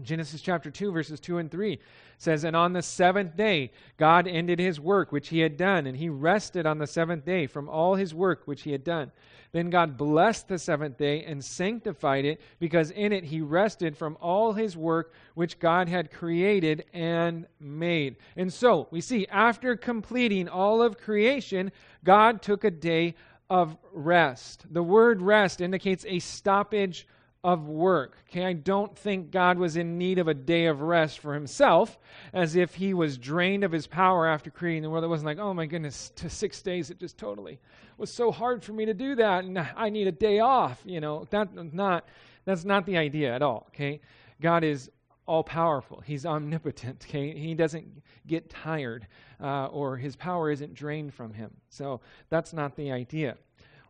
Genesis 0.00 0.40
chapter 0.40 0.70
2, 0.70 0.90
verses 0.90 1.20
2 1.20 1.38
and 1.38 1.50
3 1.50 1.78
says, 2.16 2.44
And 2.44 2.56
on 2.56 2.72
the 2.72 2.82
seventh 2.82 3.36
day, 3.36 3.72
God 3.98 4.26
ended 4.26 4.58
his 4.58 4.80
work 4.80 5.12
which 5.12 5.28
he 5.28 5.40
had 5.40 5.56
done, 5.58 5.86
and 5.86 5.96
he 5.96 6.08
rested 6.08 6.64
on 6.64 6.78
the 6.78 6.86
seventh 6.86 7.26
day 7.26 7.46
from 7.46 7.68
all 7.68 7.94
his 7.94 8.14
work 8.14 8.42
which 8.46 8.62
he 8.62 8.72
had 8.72 8.84
done. 8.84 9.12
Then 9.52 9.68
God 9.68 9.98
blessed 9.98 10.48
the 10.48 10.58
seventh 10.58 10.96
day 10.96 11.24
and 11.24 11.44
sanctified 11.44 12.24
it, 12.24 12.40
because 12.58 12.90
in 12.90 13.12
it 13.12 13.24
he 13.24 13.42
rested 13.42 13.96
from 13.96 14.16
all 14.18 14.54
his 14.54 14.76
work 14.78 15.12
which 15.34 15.58
God 15.58 15.90
had 15.90 16.10
created 16.10 16.86
and 16.94 17.46
made. 17.60 18.16
And 18.34 18.50
so, 18.50 18.88
we 18.90 19.02
see, 19.02 19.26
after 19.26 19.76
completing 19.76 20.48
all 20.48 20.80
of 20.80 20.96
creation, 20.96 21.70
God 22.02 22.40
took 22.40 22.64
a 22.64 22.70
day 22.70 23.14
of 23.50 23.76
rest. 23.92 24.64
The 24.70 24.82
word 24.82 25.20
rest 25.20 25.60
indicates 25.60 26.06
a 26.08 26.18
stoppage 26.20 27.06
of 27.44 27.66
work. 27.66 28.16
Okay, 28.30 28.44
I 28.44 28.52
don't 28.52 28.96
think 28.96 29.30
God 29.30 29.58
was 29.58 29.76
in 29.76 29.98
need 29.98 30.18
of 30.18 30.28
a 30.28 30.34
day 30.34 30.66
of 30.66 30.80
rest 30.80 31.18
for 31.18 31.34
himself, 31.34 31.98
as 32.32 32.54
if 32.54 32.74
he 32.74 32.94
was 32.94 33.18
drained 33.18 33.64
of 33.64 33.72
his 33.72 33.86
power 33.86 34.26
after 34.26 34.50
creating 34.50 34.82
the 34.82 34.90
world. 34.90 35.04
It 35.04 35.08
wasn't 35.08 35.26
like, 35.26 35.38
oh 35.38 35.52
my 35.52 35.66
goodness, 35.66 36.12
to 36.16 36.30
six 36.30 36.62
days 36.62 36.90
it 36.90 37.00
just 37.00 37.18
totally 37.18 37.58
was 38.02 38.12
so 38.12 38.32
hard 38.32 38.62
for 38.62 38.72
me 38.72 38.84
to 38.84 38.94
do 38.94 39.14
that, 39.14 39.44
and 39.44 39.58
I 39.76 39.88
need 39.88 40.08
a 40.08 40.12
day 40.12 40.40
off. 40.40 40.80
You 40.84 41.00
know, 41.00 41.26
that 41.30 41.54
not 41.72 42.08
that's 42.44 42.64
not 42.64 42.84
the 42.84 42.96
idea 42.96 43.34
at 43.34 43.42
all. 43.42 43.66
Okay, 43.68 44.00
God 44.40 44.64
is 44.64 44.90
all 45.26 45.44
powerful. 45.44 46.00
He's 46.00 46.26
omnipotent. 46.26 47.06
Okay, 47.08 47.32
he 47.38 47.54
doesn't 47.54 48.02
get 48.26 48.50
tired, 48.50 49.06
uh, 49.40 49.66
or 49.66 49.96
his 49.96 50.16
power 50.16 50.50
isn't 50.50 50.74
drained 50.74 51.14
from 51.14 51.32
him. 51.32 51.50
So 51.70 52.00
that's 52.28 52.52
not 52.52 52.76
the 52.76 52.90
idea. 52.90 53.36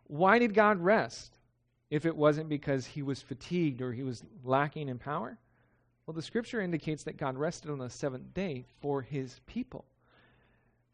Why 0.09 0.39
did 0.39 0.53
God 0.53 0.79
rest? 0.79 1.39
If 1.93 2.07
it 2.07 2.17
wasn't 2.17 2.49
because 2.49 2.87
he 2.87 3.03
was 3.03 3.21
fatigued 3.21 3.83
or 3.83 3.93
he 3.93 4.03
was 4.03 4.25
lacking 4.45 4.89
in 4.89 4.99
power? 4.99 5.37
Well, 6.07 6.15
the 6.15 6.23
scripture 6.23 6.63
indicates 6.63 7.03
that 7.03 7.19
God 7.19 7.37
rested 7.37 7.71
on 7.71 7.79
the 7.79 7.91
seventh 7.91 8.33
day 8.33 8.65
for 8.81 9.03
his 9.03 9.39
people. 9.47 9.85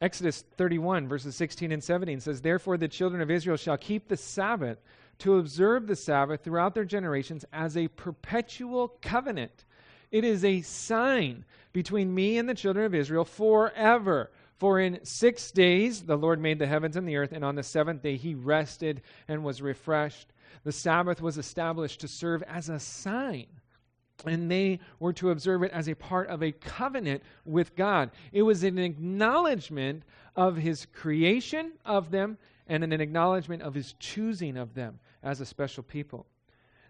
Exodus 0.01 0.43
31, 0.57 1.07
verses 1.07 1.37
16 1.37 1.71
and 1.71 1.81
17 1.81 2.19
says, 2.19 2.41
Therefore 2.41 2.75
the 2.75 2.89
children 2.89 3.21
of 3.21 3.31
Israel 3.31 3.55
shall 3.55 3.77
keep 3.77 4.09
the 4.09 4.17
Sabbath 4.17 4.77
to 5.19 5.37
observe 5.37 5.87
the 5.87 5.95
Sabbath 5.95 6.43
throughout 6.43 6.75
their 6.75 6.83
generations 6.83 7.45
as 7.53 7.77
a 7.77 7.87
perpetual 7.87 8.89
covenant. 9.01 9.63
It 10.11 10.25
is 10.25 10.43
a 10.43 10.61
sign 10.63 11.45
between 11.71 12.13
me 12.13 12.37
and 12.37 12.49
the 12.49 12.53
children 12.53 12.85
of 12.85 12.93
Israel 12.93 13.23
forever. 13.23 14.31
For 14.57 14.81
in 14.81 14.99
six 15.05 15.51
days 15.51 16.01
the 16.01 16.17
Lord 16.17 16.41
made 16.41 16.59
the 16.59 16.67
heavens 16.67 16.97
and 16.97 17.07
the 17.07 17.15
earth, 17.15 17.31
and 17.31 17.45
on 17.45 17.55
the 17.55 17.63
seventh 17.63 18.01
day 18.01 18.17
he 18.17 18.35
rested 18.35 19.01
and 19.29 19.45
was 19.45 19.61
refreshed. 19.61 20.33
The 20.63 20.71
Sabbath 20.71 21.21
was 21.21 21.37
established 21.37 22.01
to 22.01 22.07
serve 22.07 22.43
as 22.43 22.69
a 22.69 22.79
sign 22.79 23.47
and 24.25 24.49
they 24.49 24.79
were 24.99 25.13
to 25.13 25.31
observe 25.31 25.63
it 25.63 25.71
as 25.71 25.87
a 25.87 25.95
part 25.95 26.27
of 26.27 26.43
a 26.43 26.51
covenant 26.51 27.23
with 27.45 27.75
God. 27.75 28.11
It 28.31 28.41
was 28.41 28.63
an 28.63 28.77
acknowledgement 28.77 30.03
of 30.35 30.57
his 30.57 30.85
creation 30.93 31.73
of 31.85 32.11
them 32.11 32.37
and 32.67 32.83
an 32.83 32.93
acknowledgement 32.93 33.61
of 33.61 33.73
his 33.73 33.93
choosing 33.99 34.57
of 34.57 34.73
them 34.73 34.99
as 35.23 35.41
a 35.41 35.45
special 35.45 35.83
people. 35.83 36.25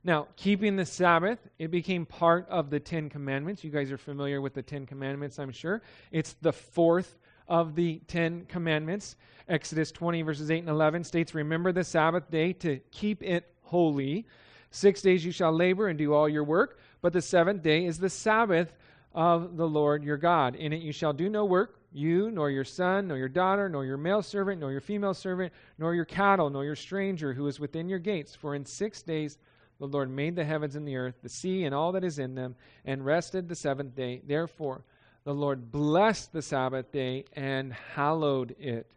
Now, 0.03 0.27
keeping 0.37 0.75
the 0.75 0.85
Sabbath, 0.85 1.39
it 1.57 1.71
became 1.71 2.05
part 2.05 2.47
of 2.49 2.69
the 2.69 2.79
Ten 2.79 3.09
Commandments. 3.09 3.63
You 3.63 3.69
guys 3.69 3.91
are 3.91 3.97
familiar 3.97 4.39
with 4.39 4.53
the 4.53 4.61
Ten 4.61 4.85
Commandments, 4.85 5.39
I'm 5.39 5.51
sure. 5.51 5.81
It's 6.11 6.35
the 6.41 6.53
fourth 6.53 7.17
of 7.49 7.75
the 7.75 7.99
Ten 8.07 8.45
Commandments. 8.45 9.17
Exodus 9.49 9.91
20, 9.91 10.21
verses 10.21 10.51
8 10.51 10.59
and 10.59 10.69
11 10.69 11.03
states, 11.03 11.33
Remember 11.33 11.71
the 11.71 11.83
Sabbath 11.83 12.29
day 12.29 12.53
to 12.53 12.79
keep 12.91 13.23
it 13.23 13.51
holy. 13.63 14.25
Six 14.71 15.01
days 15.01 15.25
you 15.25 15.31
shall 15.31 15.51
labor 15.51 15.87
and 15.87 15.97
do 15.97 16.13
all 16.13 16.29
your 16.29 16.43
work, 16.43 16.79
but 17.01 17.11
the 17.11 17.21
seventh 17.21 17.63
day 17.63 17.85
is 17.85 17.97
the 17.97 18.09
Sabbath 18.09 18.71
of 19.13 19.57
the 19.57 19.67
Lord 19.67 20.03
your 20.03 20.17
God. 20.17 20.55
In 20.55 20.71
it 20.71 20.81
you 20.81 20.91
shall 20.91 21.13
do 21.13 21.29
no 21.29 21.45
work, 21.45 21.79
you, 21.91 22.29
nor 22.29 22.51
your 22.51 22.63
son, 22.63 23.07
nor 23.07 23.17
your 23.17 23.29
daughter, 23.29 23.67
nor 23.67 23.83
your 23.83 23.97
male 23.97 24.21
servant, 24.21 24.59
nor 24.59 24.71
your 24.71 24.81
female 24.81 25.15
servant, 25.15 25.51
nor 25.79 25.95
your 25.95 26.05
cattle, 26.05 26.51
nor 26.51 26.63
your 26.63 26.75
stranger 26.75 27.33
who 27.33 27.47
is 27.47 27.59
within 27.59 27.89
your 27.89 27.97
gates. 27.97 28.35
For 28.35 28.53
in 28.53 28.63
six 28.63 29.01
days 29.01 29.39
the 29.79 29.87
Lord 29.87 30.11
made 30.11 30.35
the 30.35 30.45
heavens 30.45 30.75
and 30.75 30.87
the 30.87 30.97
earth, 30.97 31.15
the 31.23 31.29
sea 31.29 31.63
and 31.63 31.73
all 31.73 31.91
that 31.93 32.03
is 32.03 32.19
in 32.19 32.35
them, 32.35 32.55
and 32.85 33.03
rested 33.03 33.47
the 33.47 33.55
seventh 33.55 33.95
day. 33.95 34.21
Therefore, 34.27 34.83
the 35.29 35.36
Lord 35.36 35.71
blessed 35.71 36.33
the 36.33 36.41
Sabbath 36.41 36.91
day 36.91 37.24
and 37.33 37.71
hallowed 37.71 38.55
it. 38.59 38.88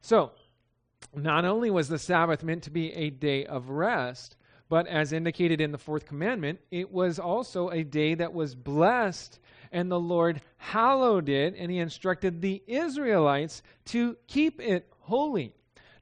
So, 0.00 0.32
not 1.14 1.44
only 1.44 1.70
was 1.70 1.86
the 1.86 1.96
Sabbath 1.96 2.42
meant 2.42 2.64
to 2.64 2.72
be 2.72 2.92
a 2.92 3.10
day 3.10 3.46
of 3.46 3.70
rest, 3.70 4.34
but 4.68 4.88
as 4.88 5.12
indicated 5.12 5.60
in 5.60 5.70
the 5.70 5.78
fourth 5.78 6.04
commandment, 6.04 6.58
it 6.72 6.90
was 6.90 7.20
also 7.20 7.68
a 7.68 7.84
day 7.84 8.14
that 8.16 8.34
was 8.34 8.56
blessed, 8.56 9.38
and 9.70 9.88
the 9.88 10.00
Lord 10.00 10.40
hallowed 10.56 11.28
it, 11.28 11.54
and 11.56 11.70
he 11.70 11.78
instructed 11.78 12.42
the 12.42 12.64
Israelites 12.66 13.62
to 13.84 14.16
keep 14.26 14.60
it 14.60 14.88
holy. 15.02 15.52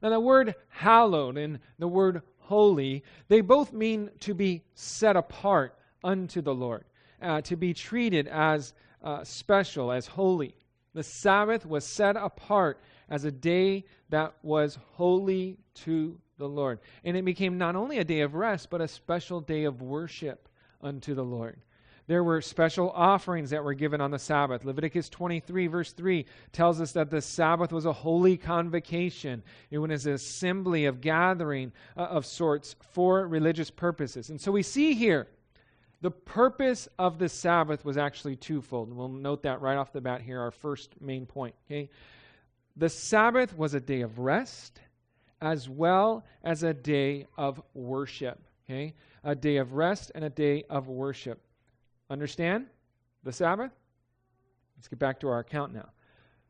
Now, 0.01 0.09
the 0.09 0.19
word 0.19 0.55
hallowed 0.69 1.37
and 1.37 1.59
the 1.79 1.89
word 1.89 2.23
holy, 2.39 3.05
they 3.29 3.43
both 3.43 3.75
mean 3.75 4.09
to 4.21 4.33
be 4.33 4.63
set 4.75 5.15
apart 5.15 5.77
unto 6.03 6.41
the 6.41 6.55
Lord, 6.55 6.85
uh, 7.21 7.43
to 7.43 7.55
be 7.55 7.75
treated 7.75 8.29
as 8.29 8.73
uh, 9.05 9.23
special, 9.23 9.93
as 9.93 10.09
holy. 10.09 10.57
The 10.95 11.03
Sabbath 11.03 11.67
was 11.67 11.85
set 11.85 12.17
apart 12.17 12.81
as 13.09 13.25
a 13.25 13.31
day 13.31 13.85
that 14.09 14.35
was 14.43 14.79
holy 14.93 15.59
to 15.75 16.19
the 16.39 16.49
Lord. 16.49 16.81
And 17.05 17.17
it 17.17 17.25
became 17.25 17.59
not 17.59 17.77
only 17.77 17.99
a 17.99 18.05
day 18.05 18.21
of 18.21 18.35
rest, 18.35 18.71
but 18.71 18.81
a 18.81 18.89
special 18.89 19.41
day 19.41 19.65
of 19.65 19.83
worship 19.83 20.49
unto 20.81 21.15
the 21.15 21.25
Lord. 21.25 21.61
There 22.07 22.23
were 22.23 22.43
special 22.43 22.91
offerings 22.91 23.51
that 23.51 23.65
were 23.65 23.73
given 23.73 24.01
on 24.01 24.11
the 24.11 24.19
Sabbath. 24.19 24.65
Leviticus 24.65 25.09
23, 25.09 25.69
verse 25.69 25.93
3, 25.93 26.27
tells 26.53 26.81
us 26.81 26.93
that 26.93 27.11
the 27.11 27.23
Sabbath 27.23 27.73
was 27.73 27.87
a 27.87 27.93
holy 27.93 28.37
convocation. 28.37 29.43
It 29.71 29.79
was 29.79 30.05
an 30.05 30.13
assembly 30.13 30.85
of 30.85 31.01
gathering 31.01 31.73
uh, 31.97 32.03
of 32.03 32.27
sorts 32.27 32.77
for 32.93 33.27
religious 33.27 33.71
purposes. 33.71 34.29
And 34.29 34.39
so 34.39 34.53
we 34.53 34.63
see 34.63 34.93
here 34.93 35.29
the 36.05 36.11
purpose 36.11 36.87
of 36.99 37.19
the 37.19 37.31
Sabbath 37.31 37.83
was 37.83 37.97
actually 37.97 38.37
twofold. 38.37 38.93
We'll 38.93 39.09
note 39.09 39.45
that 39.45 39.63
right 39.63 39.79
off 39.79 39.91
the 39.91 40.03
bat 40.03 40.21
here, 40.21 40.39
our 40.39 40.51
first 40.51 41.01
main 41.01 41.25
point. 41.25 41.55
Okay? 41.67 41.89
The 42.77 42.91
Sabbath 42.91 43.57
was 43.57 43.73
a 43.73 43.81
day 43.81 44.03
of 44.03 44.19
rest 44.19 44.81
as 45.41 45.67
well 45.67 46.27
as 46.43 46.63
a 46.63 46.75
day 46.75 47.27
of 47.39 47.63
worship. 47.73 48.39
Okay? 48.69 48.93
A 49.25 49.35
day 49.35 49.57
of 49.57 49.73
rest 49.73 50.13
and 50.15 50.27
a 50.27 50.29
day 50.29 50.65
of 50.69 50.89
worship. 50.89 51.41
Understand 52.11 52.67
the 53.23 53.33
Sabbath? 53.33 53.73
Let's 54.77 54.89
get 54.89 54.99
back 54.99 55.21
to 55.21 55.29
our 55.29 55.39
account 55.39 55.73
now. 55.73 55.89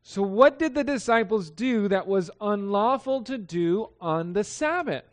So, 0.03 0.23
what 0.23 0.59
did 0.59 0.75
the 0.75 0.83
disciples 0.83 1.49
do 1.49 1.87
that 1.87 2.09
was 2.09 2.29
unlawful 2.41 3.23
to 3.23 3.39
do 3.39 3.91
on 4.01 4.33
the 4.33 4.43
Sabbath? 4.43 5.05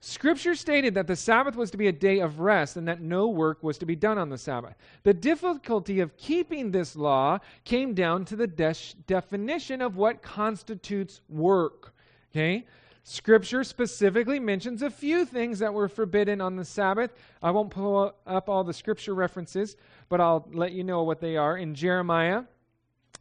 Scripture 0.00 0.54
stated 0.54 0.94
that 0.94 1.08
the 1.08 1.16
Sabbath 1.16 1.56
was 1.56 1.72
to 1.72 1.76
be 1.76 1.88
a 1.88 1.92
day 1.92 2.20
of 2.20 2.38
rest 2.38 2.76
and 2.76 2.86
that 2.86 3.00
no 3.00 3.28
work 3.28 3.62
was 3.64 3.78
to 3.78 3.86
be 3.86 3.96
done 3.96 4.16
on 4.16 4.28
the 4.28 4.38
Sabbath. 4.38 4.76
The 5.02 5.14
difficulty 5.14 5.98
of 5.98 6.16
keeping 6.16 6.70
this 6.70 6.94
law 6.94 7.40
came 7.64 7.94
down 7.94 8.24
to 8.26 8.36
the 8.36 8.46
de- 8.46 8.74
definition 9.08 9.82
of 9.82 9.96
what 9.96 10.22
constitutes 10.22 11.20
work. 11.28 11.94
Okay? 12.30 12.64
Scripture 13.02 13.64
specifically 13.64 14.38
mentions 14.38 14.82
a 14.82 14.90
few 14.90 15.24
things 15.24 15.58
that 15.58 15.74
were 15.74 15.88
forbidden 15.88 16.40
on 16.40 16.54
the 16.54 16.64
Sabbath. 16.64 17.10
I 17.42 17.50
won't 17.50 17.70
pull 17.70 18.14
up 18.26 18.48
all 18.48 18.62
the 18.62 18.74
scripture 18.74 19.14
references, 19.14 19.76
but 20.08 20.20
I'll 20.20 20.46
let 20.52 20.72
you 20.72 20.84
know 20.84 21.02
what 21.02 21.18
they 21.20 21.36
are. 21.36 21.56
In 21.56 21.74
Jeremiah 21.74 22.42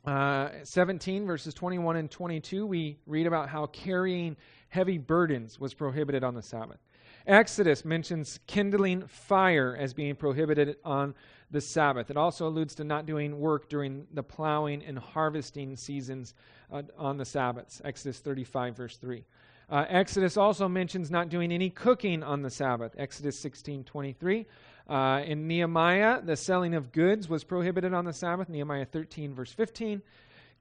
uh, 0.05 0.49
17, 0.63 1.25
verses 1.25 1.53
21 1.53 1.97
and 1.97 2.11
22, 2.11 2.65
we 2.65 2.97
read 3.05 3.27
about 3.27 3.49
how 3.49 3.65
carrying 3.67 4.37
heavy 4.69 4.97
burdens 4.97 5.59
was 5.59 5.73
prohibited 5.73 6.23
on 6.23 6.35
the 6.35 6.41
Sabbath. 6.41 6.79
Exodus 7.25 7.83
mentions 7.83 8.39
kindling 8.47 9.05
fire 9.07 9.75
as 9.77 9.93
being 9.93 10.15
prohibited 10.15 10.77
on 10.85 11.13
the 11.51 11.59
Sabbath. 11.59 12.09
It 12.09 12.17
also 12.17 12.47
alludes 12.47 12.75
to 12.75 12.83
not 12.83 13.05
doing 13.05 13.39
work 13.39 13.69
during 13.69 14.07
the 14.13 14.23
plowing 14.23 14.83
and 14.83 14.97
harvesting 14.97 15.75
seasons 15.75 16.33
uh, 16.71 16.83
on 16.97 17.17
the 17.17 17.25
Sabbaths. 17.25 17.81
Exodus 17.83 18.19
35, 18.19 18.75
verse 18.77 18.97
3. 18.97 19.25
Uh, 19.69 19.85
Exodus 19.89 20.37
also 20.37 20.69
mentions 20.69 21.11
not 21.11 21.27
doing 21.27 21.51
any 21.51 21.69
cooking 21.69 22.23
on 22.23 22.41
the 22.41 22.49
Sabbath. 22.49 22.95
Exodus 22.97 23.37
16 23.39 23.83
23. 23.83 24.45
Uh, 24.87 25.21
in 25.25 25.45
Nehemiah, 25.47 26.21
the 26.21 26.37
selling 26.37 26.73
of 26.73 26.93
goods 26.93 27.27
was 27.27 27.43
prohibited 27.43 27.93
on 27.93 28.05
the 28.05 28.13
Sabbath. 28.13 28.47
Nehemiah 28.47 28.85
13, 28.85 29.33
verse 29.33 29.51
15. 29.51 30.01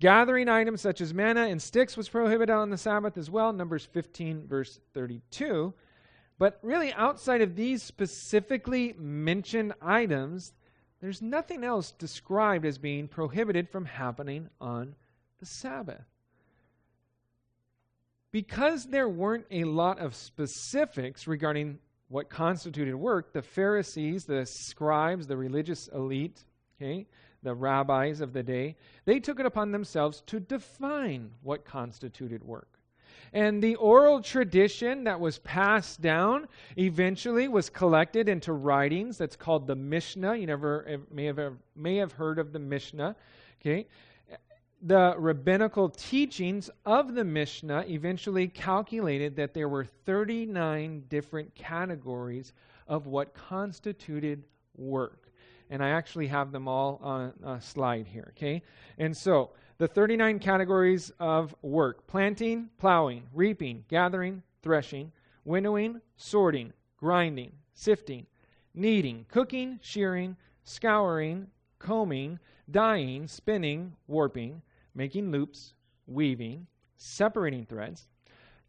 Gathering 0.01 0.49
items 0.49 0.81
such 0.81 1.01
as 1.01 1.15
manna 1.15 1.47
and 1.47 1.61
sticks 1.61 1.97
was 1.97 2.09
prohibited 2.09 2.55
on 2.55 2.71
the 2.71 2.77
Sabbath 2.77 3.17
as 3.17 3.31
well. 3.31 3.53
Numbers 3.53 3.85
15, 3.85 4.47
verse 4.47 4.79
32. 4.93 5.73
But 6.39 6.59
really, 6.63 6.93
outside 6.93 7.41
of 7.41 7.57
these 7.57 7.83
specifically 7.83 8.95
mentioned 8.99 9.73
items, 9.81 10.53
there's 11.01 11.23
nothing 11.23 11.65
else 11.65 11.93
described 11.93 12.67
as 12.67 12.77
being 12.77 13.09
prohibited 13.09 13.71
from 13.71 13.87
happening 13.87 14.51
on 14.61 14.95
the 15.41 15.47
Sabbath 15.47 16.05
because 18.37 18.85
there 18.85 19.09
weren't 19.09 19.47
a 19.51 19.65
lot 19.65 19.99
of 19.99 20.15
specifics 20.15 21.27
regarding 21.27 21.79
what 22.09 22.29
constituted 22.29 22.95
work, 22.95 23.33
the 23.33 23.41
Pharisees, 23.41 24.27
the 24.27 24.45
scribes, 24.47 25.27
the 25.27 25.39
religious 25.39 25.89
elite, 25.89 26.45
okay, 26.77 27.07
the 27.47 27.55
rabbis 27.55 28.21
of 28.21 28.33
the 28.33 28.43
day, 28.43 28.77
they 29.05 29.21
took 29.21 29.41
it 29.41 29.47
upon 29.47 29.73
themselves 29.73 30.23
to 30.27 30.41
define 30.41 31.31
what 31.43 31.65
constituted 31.65 32.45
work. 32.45 32.69
And 33.33 33.63
the 33.63 33.77
oral 33.77 34.21
tradition 34.21 35.05
that 35.05 35.19
was 35.19 35.39
passed 35.39 36.01
down 36.01 36.49
eventually 36.77 37.49
was 37.49 37.71
collected 37.71 38.29
into 38.29 38.53
writings 38.53 39.17
that's 39.17 39.37
called 39.37 39.67
the 39.67 39.75
Mishnah. 39.75 40.37
You 40.37 40.47
never 40.47 40.87
eh, 40.89 40.97
may 41.11 41.25
have, 41.27 41.55
may 41.75 41.97
have 41.97 42.13
heard 42.13 42.39
of 42.39 42.53
the 42.53 42.59
Mishnah. 42.59 43.17
Okay 43.61 43.87
the 44.83 45.15
rabbinical 45.19 45.89
teachings 45.89 46.69
of 46.85 47.15
the 47.15 47.25
Mishnah 47.25 47.85
eventually 47.89 48.47
calculated 48.47 49.35
that 49.37 49.55
there 49.55 49.69
were 49.69 49.85
39 49.85 51.05
different 51.09 51.55
categories 51.55 52.53
of 52.87 53.07
what 53.07 53.35
constituted 53.35 54.45
work. 54.77 55.26
And 55.71 55.83
I 55.83 55.91
actually 55.91 56.29
have 56.29 56.53
them 56.53 56.69
all 56.69 57.01
on 57.03 57.33
a 57.45 57.61
slide 57.61 58.07
here, 58.07 58.33
okay? 58.37 58.63
And 58.99 59.17
so, 59.17 59.51
the 59.79 59.89
39 59.89 60.39
categories 60.39 61.13
of 61.19 61.55
work 61.63 62.07
planting, 62.07 62.71
plowing, 62.79 63.25
reaping, 63.35 63.85
gathering, 63.89 64.43
threshing, 64.63 65.13
winnowing, 65.45 66.01
sorting, 66.17 66.73
grinding, 66.97 67.53
sifting, 67.75 68.27
kneading, 68.75 69.27
cooking, 69.29 69.79
shearing, 69.83 70.37
scouring, 70.65 71.49
combing, 71.79 72.39
dyeing, 72.71 73.29
spinning, 73.29 73.95
warping, 74.07 74.63
making 74.95 75.31
loops, 75.31 75.75
weaving, 76.07 76.67
separating 76.97 77.67
threads, 77.67 78.09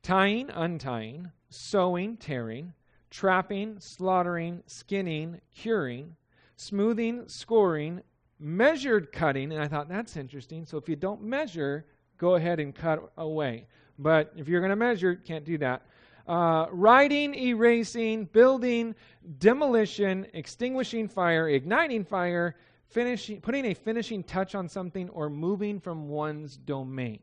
tying, 0.03 0.49
untying, 0.49 1.31
sewing, 1.49 2.17
tearing, 2.17 2.73
trapping, 3.09 3.79
slaughtering, 3.79 4.61
skinning, 4.67 5.39
curing, 5.55 6.15
smoothing, 6.57 7.23
scoring, 7.27 8.01
measured 8.39 9.11
cutting. 9.11 9.51
And 9.51 9.61
I 9.61 9.67
thought 9.67 9.87
that's 9.87 10.17
interesting. 10.17 10.65
So 10.65 10.77
if 10.77 10.89
you 10.89 10.95
don't 10.95 11.23
measure, 11.23 11.85
go 12.17 12.35
ahead 12.35 12.59
and 12.59 12.75
cut 12.75 13.11
away. 13.17 13.67
But 13.97 14.33
if 14.35 14.47
you're 14.47 14.61
going 14.61 14.69
to 14.69 14.75
measure, 14.75 15.15
can't 15.15 15.45
do 15.45 15.57
that. 15.59 15.81
uh, 16.27 16.67
writing, 16.71 17.33
erasing, 17.35 18.25
building, 18.25 18.95
demolition, 19.39 20.27
extinguishing 20.33 21.07
fire, 21.07 21.49
igniting 21.49 22.03
fire, 22.03 22.55
finishing, 22.89 23.39
putting 23.41 23.65
a 23.65 23.73
finishing 23.73 24.23
touch 24.23 24.53
on 24.55 24.67
something, 24.67 25.09
or 25.09 25.29
moving 25.29 25.79
from 25.79 26.09
one's 26.09 26.57
domain. 26.57 27.19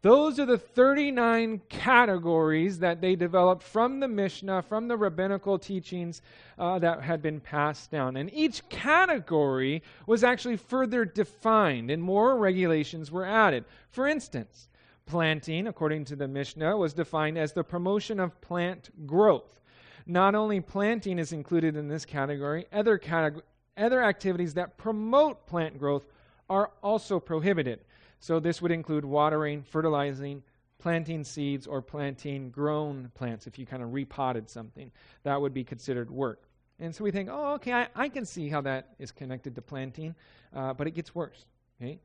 Those 0.00 0.38
are 0.38 0.46
the 0.46 0.58
39 0.58 1.60
categories 1.68 2.78
that 2.78 3.00
they 3.00 3.16
developed 3.16 3.64
from 3.64 3.98
the 3.98 4.06
Mishnah, 4.06 4.62
from 4.62 4.86
the 4.86 4.96
rabbinical 4.96 5.58
teachings 5.58 6.22
uh, 6.56 6.78
that 6.78 7.02
had 7.02 7.20
been 7.20 7.40
passed 7.40 7.90
down. 7.90 8.16
And 8.16 8.32
each 8.32 8.68
category 8.68 9.82
was 10.06 10.22
actually 10.22 10.56
further 10.56 11.04
defined, 11.04 11.90
and 11.90 12.00
more 12.00 12.36
regulations 12.36 13.10
were 13.10 13.24
added. 13.24 13.64
For 13.90 14.06
instance, 14.06 14.68
planting, 15.04 15.66
according 15.66 16.04
to 16.06 16.16
the 16.16 16.28
Mishnah, 16.28 16.76
was 16.76 16.94
defined 16.94 17.36
as 17.36 17.52
the 17.52 17.64
promotion 17.64 18.20
of 18.20 18.40
plant 18.40 18.90
growth. 19.04 19.60
Not 20.06 20.36
only 20.36 20.60
planting 20.60 21.18
is 21.18 21.32
included 21.32 21.74
in 21.74 21.88
this 21.88 22.04
category, 22.04 22.66
other, 22.72 22.98
categ- 22.98 23.42
other 23.76 24.04
activities 24.04 24.54
that 24.54 24.78
promote 24.78 25.44
plant 25.48 25.76
growth 25.76 26.06
are 26.48 26.70
also 26.84 27.18
prohibited. 27.18 27.80
So 28.20 28.40
this 28.40 28.60
would 28.60 28.72
include 28.72 29.04
watering, 29.04 29.62
fertilizing, 29.62 30.42
planting 30.78 31.24
seeds, 31.24 31.66
or 31.66 31.82
planting 31.82 32.50
grown 32.50 33.10
plants. 33.14 33.46
If 33.46 33.58
you 33.58 33.66
kind 33.66 33.82
of 33.82 33.92
repotted 33.92 34.48
something, 34.48 34.90
that 35.24 35.40
would 35.40 35.54
be 35.54 35.64
considered 35.64 36.10
work. 36.10 36.42
And 36.80 36.94
so 36.94 37.02
we 37.02 37.10
think, 37.10 37.28
oh, 37.30 37.54
okay, 37.54 37.72
I, 37.72 37.88
I 37.96 38.08
can 38.08 38.24
see 38.24 38.48
how 38.48 38.60
that 38.62 38.94
is 38.98 39.10
connected 39.10 39.54
to 39.56 39.62
planting, 39.62 40.14
uh, 40.54 40.74
but 40.74 40.86
it 40.86 40.92
gets 40.92 41.14
worse. 41.14 41.44
Okay? 41.80 41.98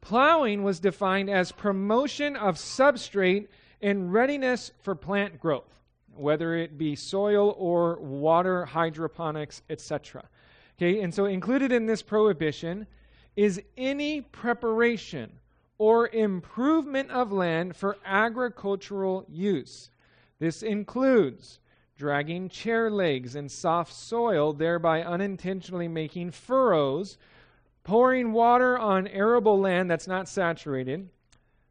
Plowing 0.00 0.62
was 0.62 0.80
defined 0.80 1.30
as 1.30 1.52
promotion 1.52 2.36
of 2.36 2.56
substrate 2.56 3.48
in 3.80 4.10
readiness 4.10 4.70
for 4.80 4.94
plant 4.94 5.40
growth, 5.40 5.74
whether 6.14 6.54
it 6.54 6.78
be 6.78 6.94
soil 6.94 7.54
or 7.58 7.98
water, 8.00 8.64
hydroponics, 8.64 9.62
etc. 9.68 10.24
Okay, 10.78 11.00
and 11.02 11.12
so 11.12 11.26
included 11.26 11.72
in 11.72 11.86
this 11.86 12.02
prohibition 12.02 12.86
is 13.36 13.60
any 13.76 14.20
preparation 14.20 15.30
or 15.82 16.06
improvement 16.12 17.10
of 17.10 17.32
land 17.32 17.74
for 17.74 17.98
agricultural 18.04 19.26
use. 19.28 19.90
This 20.38 20.62
includes 20.62 21.58
dragging 21.96 22.48
chair 22.48 22.88
legs 22.88 23.34
in 23.34 23.48
soft 23.48 23.92
soil, 23.92 24.52
thereby 24.52 25.02
unintentionally 25.02 25.88
making 25.88 26.30
furrows, 26.30 27.18
pouring 27.82 28.30
water 28.30 28.78
on 28.78 29.08
arable 29.08 29.58
land 29.58 29.90
that's 29.90 30.06
not 30.06 30.28
saturated. 30.28 31.08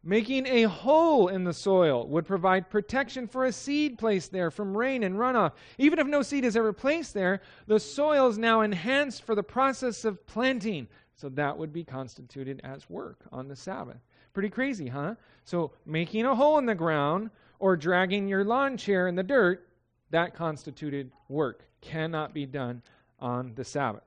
Making 0.04 0.46
a 0.46 0.64
hole 0.64 1.30
in 1.30 1.46
the 1.46 1.54
soil 1.54 2.06
would 2.08 2.26
provide 2.26 2.70
protection 2.70 3.30
for 3.30 3.46
a 3.46 3.54
seed 3.54 3.98
placed 3.98 4.34
there 4.34 4.52
from 4.52 4.76
rain 4.76 5.04
and 5.04 5.16
runoff. 5.16 5.54
Even 5.78 6.00
if 6.00 6.08
no 6.08 6.22
seed 6.22 6.44
is 6.44 6.58
ever 6.58 6.74
placed 6.74 7.14
there, 7.14 7.40
the 7.66 7.80
soil 7.80 8.28
is 8.28 8.38
now 8.38 8.60
enhanced 8.60 9.24
for 9.24 9.36
the 9.36 9.44
process 9.44 10.04
of 10.04 10.28
planting. 10.28 10.90
So 11.22 11.30
that 11.30 11.56
would 11.56 11.72
be 11.72 11.84
constituted 11.84 12.62
as 12.64 12.90
work 12.90 13.20
on 13.32 13.48
the 13.48 13.56
Sabbath. 13.56 14.00
Pretty 14.34 14.50
crazy, 14.50 14.88
huh? 14.88 15.14
So 15.46 15.72
making 15.86 16.26
a 16.26 16.34
hole 16.34 16.58
in 16.58 16.66
the 16.66 16.74
ground 16.74 17.30
or 17.60 17.78
dragging 17.78 18.28
your 18.28 18.44
lawn 18.44 18.76
chair 18.76 19.08
in 19.08 19.14
the 19.14 19.22
dirt, 19.22 19.68
that 20.10 20.34
constituted 20.34 21.12
work. 21.30 21.64
Cannot 21.80 22.34
be 22.34 22.48
done 22.48 22.82
on 23.20 23.54
the 23.54 23.64
Sabbath. 23.64 24.02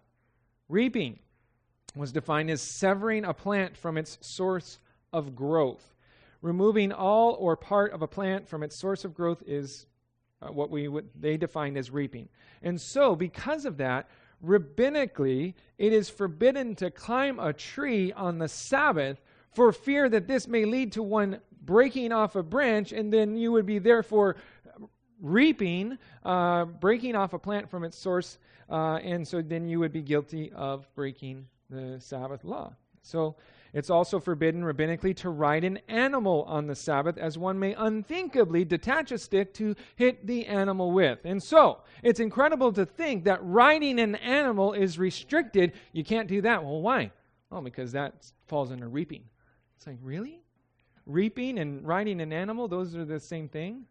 Reaping 0.68 1.20
was 1.94 2.10
defined 2.10 2.50
as 2.50 2.60
severing 2.60 3.24
a 3.24 3.32
plant 3.32 3.76
from 3.76 3.96
its 3.96 4.18
source 4.20 4.80
of 5.12 5.36
growth. 5.36 5.94
Removing 6.42 6.90
all 6.90 7.36
or 7.38 7.56
part 7.56 7.92
of 7.92 8.02
a 8.02 8.08
plant 8.08 8.48
from 8.48 8.64
its 8.64 8.80
source 8.80 9.04
of 9.04 9.14
growth 9.14 9.40
is 9.46 9.86
uh, 10.42 10.48
what 10.48 10.68
we 10.68 10.90
they 11.14 11.36
defined 11.36 11.78
as 11.78 11.92
reaping. 11.92 12.28
And 12.60 12.80
so, 12.80 13.14
because 13.14 13.66
of 13.66 13.76
that, 13.76 14.08
rabbinically, 14.44 15.54
it 15.78 15.92
is 15.92 16.08
forbidden 16.08 16.74
to 16.76 16.90
climb 16.90 17.38
a 17.38 17.52
tree 17.52 18.12
on 18.12 18.38
the 18.38 18.48
Sabbath 18.48 19.20
for 19.52 19.72
fear 19.72 20.08
that 20.08 20.26
this 20.26 20.46
may 20.48 20.64
lead 20.64 20.92
to 20.92 21.02
one 21.02 21.40
breaking 21.62 22.12
off 22.12 22.36
a 22.36 22.42
branch, 22.42 22.92
and 22.92 23.12
then 23.12 23.36
you 23.36 23.52
would 23.52 23.66
be 23.66 23.78
therefore 23.78 24.36
reaping, 25.20 25.98
uh, 26.24 26.64
breaking 26.64 27.16
off 27.16 27.32
a 27.32 27.38
plant 27.38 27.70
from 27.70 27.84
its 27.84 27.96
source, 27.96 28.38
uh, 28.70 28.96
and 28.96 29.26
so 29.26 29.40
then 29.40 29.68
you 29.68 29.78
would 29.78 29.92
be 29.92 30.02
guilty 30.02 30.52
of 30.52 30.86
breaking 30.94 31.46
the 31.70 31.98
Sabbath 32.00 32.44
law. 32.44 32.74
So 33.04 33.36
it's 33.72 33.90
also 33.90 34.18
forbidden 34.18 34.62
rabbinically 34.62 35.14
to 35.16 35.30
ride 35.30 35.64
an 35.64 35.78
animal 35.88 36.44
on 36.44 36.66
the 36.66 36.74
Sabbath, 36.74 37.18
as 37.18 37.36
one 37.36 37.58
may 37.58 37.74
unthinkably 37.74 38.64
detach 38.64 39.12
a 39.12 39.18
stick 39.18 39.52
to 39.54 39.74
hit 39.96 40.26
the 40.26 40.46
animal 40.46 40.92
with. 40.92 41.18
And 41.24 41.42
so 41.42 41.80
it's 42.02 42.20
incredible 42.20 42.72
to 42.72 42.86
think 42.86 43.24
that 43.24 43.40
riding 43.42 43.98
an 44.00 44.14
animal 44.16 44.72
is 44.72 44.98
restricted. 44.98 45.72
You 45.92 46.04
can't 46.04 46.28
do 46.28 46.40
that. 46.42 46.64
Well, 46.64 46.80
why? 46.80 47.10
Well, 47.50 47.62
because 47.62 47.92
that 47.92 48.32
falls 48.46 48.72
under 48.72 48.88
reaping. 48.88 49.24
It's 49.76 49.86
like, 49.86 49.98
really? 50.00 50.40
Reaping 51.04 51.58
and 51.58 51.86
riding 51.86 52.20
an 52.20 52.32
animal, 52.32 52.68
those 52.68 52.96
are 52.96 53.04
the 53.04 53.20
same 53.20 53.48
thing? 53.48 53.84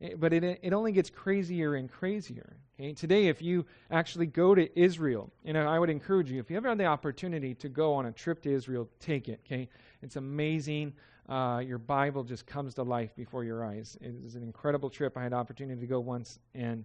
It, 0.00 0.20
but 0.20 0.32
it, 0.32 0.60
it 0.62 0.72
only 0.72 0.92
gets 0.92 1.08
crazier 1.08 1.76
and 1.76 1.90
crazier. 1.90 2.56
Okay? 2.78 2.92
Today, 2.92 3.28
if 3.28 3.40
you 3.42 3.64
actually 3.90 4.26
go 4.26 4.54
to 4.54 4.78
Israel, 4.78 5.32
and 5.44 5.56
I 5.56 5.78
would 5.78 5.90
encourage 5.90 6.30
you, 6.30 6.40
if 6.40 6.50
you 6.50 6.56
ever 6.56 6.68
have 6.68 6.78
the 6.78 6.86
opportunity 6.86 7.54
to 7.54 7.68
go 7.68 7.94
on 7.94 8.06
a 8.06 8.12
trip 8.12 8.42
to 8.42 8.52
Israel, 8.52 8.88
take 9.00 9.28
it. 9.28 9.40
Okay? 9.46 9.68
It's 10.02 10.16
amazing. 10.16 10.92
Uh, 11.28 11.62
your 11.64 11.78
Bible 11.78 12.22
just 12.22 12.46
comes 12.46 12.74
to 12.74 12.82
life 12.82 13.14
before 13.16 13.44
your 13.44 13.64
eyes. 13.64 13.96
It 14.00 14.14
is 14.24 14.34
an 14.34 14.42
incredible 14.42 14.90
trip. 14.90 15.16
I 15.16 15.22
had 15.22 15.32
the 15.32 15.36
opportunity 15.36 15.80
to 15.80 15.86
go 15.86 16.00
once, 16.00 16.38
and 16.54 16.84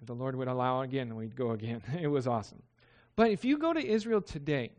if 0.00 0.06
the 0.06 0.14
Lord 0.14 0.36
would 0.36 0.48
allow 0.48 0.82
again, 0.82 1.14
we'd 1.16 1.36
go 1.36 1.50
again. 1.50 1.82
it 2.00 2.06
was 2.06 2.26
awesome. 2.26 2.62
But 3.16 3.30
if 3.30 3.44
you 3.44 3.58
go 3.58 3.72
to 3.72 3.84
Israel 3.84 4.22
today, 4.22 4.70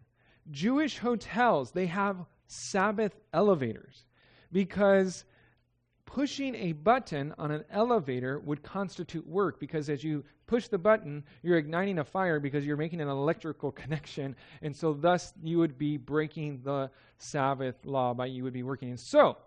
Jewish 0.50 0.98
hotels, 0.98 1.72
they 1.72 1.86
have 1.88 2.18
Sabbath 2.48 3.20
elevators 3.34 4.06
because 4.52 5.26
pushing 6.14 6.56
a 6.56 6.74
button 6.74 7.34
on 7.38 7.52
an 7.52 7.64
elevator 7.72 8.40
would 8.40 8.62
constitute 8.62 9.26
work 9.26 9.60
because 9.60 9.90
as 9.90 10.04
you 10.04 10.24
push 10.46 10.68
the 10.68 10.78
button, 10.78 11.24
you're 11.42 11.58
igniting 11.58 12.00
a 12.00 12.04
fire 12.04 12.40
because 12.40 12.66
you're 12.66 12.78
making 12.78 13.00
an 13.00 13.08
electrical 13.08 13.72
connection. 13.84 14.36
And 14.62 14.76
so, 14.76 14.94
thus, 14.94 15.34
you 15.42 15.58
would 15.60 15.78
be 15.78 15.98
breaking 15.98 16.62
the 16.64 16.90
Sabbath 17.18 17.76
law 17.86 18.14
by 18.14 18.26
you 18.26 18.44
would 18.44 18.54
be 18.54 18.64
working. 18.64 18.90
And 18.90 19.00
so, 19.00 19.38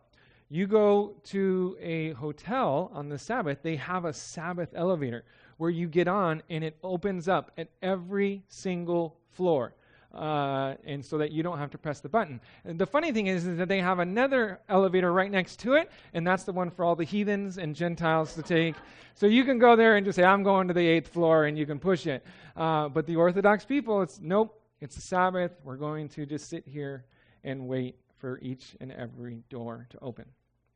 you 0.48 0.66
go 0.66 1.14
to 1.24 1.76
a 1.80 2.12
hotel 2.12 2.90
on 2.94 3.08
the 3.08 3.18
Sabbath, 3.18 3.58
they 3.62 3.76
have 3.76 4.04
a 4.04 4.12
Sabbath 4.12 4.70
elevator 4.74 5.24
where 5.58 5.70
you 5.70 5.88
get 5.88 6.08
on 6.08 6.42
and 6.48 6.64
it 6.64 6.76
opens 6.82 7.28
up 7.28 7.50
at 7.58 7.68
every 7.82 8.42
single 8.48 9.16
floor 9.32 9.74
uh, 10.14 10.74
and 10.84 11.04
so 11.04 11.18
that 11.18 11.32
you 11.32 11.42
don't 11.42 11.58
have 11.58 11.70
to 11.70 11.78
press 11.78 12.00
the 12.00 12.08
button. 12.08 12.40
And 12.64 12.78
the 12.78 12.86
funny 12.86 13.12
thing 13.12 13.26
is, 13.26 13.46
is 13.46 13.58
that 13.58 13.68
they 13.68 13.80
have 13.80 13.98
another 13.98 14.60
elevator 14.68 15.12
right 15.12 15.30
next 15.30 15.58
to 15.60 15.74
it, 15.74 15.90
and 16.12 16.26
that's 16.26 16.44
the 16.44 16.52
one 16.52 16.70
for 16.70 16.84
all 16.84 16.94
the 16.94 17.04
heathens 17.04 17.58
and 17.58 17.74
Gentiles 17.74 18.34
to 18.34 18.42
take. 18.42 18.76
So 19.14 19.26
you 19.26 19.44
can 19.44 19.58
go 19.58 19.76
there 19.76 19.96
and 19.96 20.04
just 20.04 20.16
say, 20.16 20.24
I'm 20.24 20.42
going 20.42 20.68
to 20.68 20.74
the 20.74 20.86
eighth 20.86 21.08
floor, 21.08 21.44
and 21.44 21.58
you 21.58 21.66
can 21.66 21.78
push 21.78 22.06
it. 22.06 22.24
Uh, 22.56 22.88
but 22.88 23.06
the 23.06 23.16
Orthodox 23.16 23.64
people, 23.64 24.02
it's 24.02 24.20
nope, 24.20 24.60
it's 24.80 24.94
the 24.94 25.02
Sabbath. 25.02 25.52
We're 25.64 25.76
going 25.76 26.08
to 26.10 26.26
just 26.26 26.48
sit 26.48 26.66
here 26.66 27.04
and 27.42 27.66
wait 27.66 27.96
for 28.16 28.38
each 28.40 28.76
and 28.80 28.92
every 28.92 29.42
door 29.50 29.86
to 29.90 29.98
open. 30.00 30.24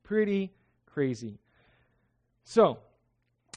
Pretty 0.02 0.52
crazy. 0.86 1.38
So, 2.44 2.78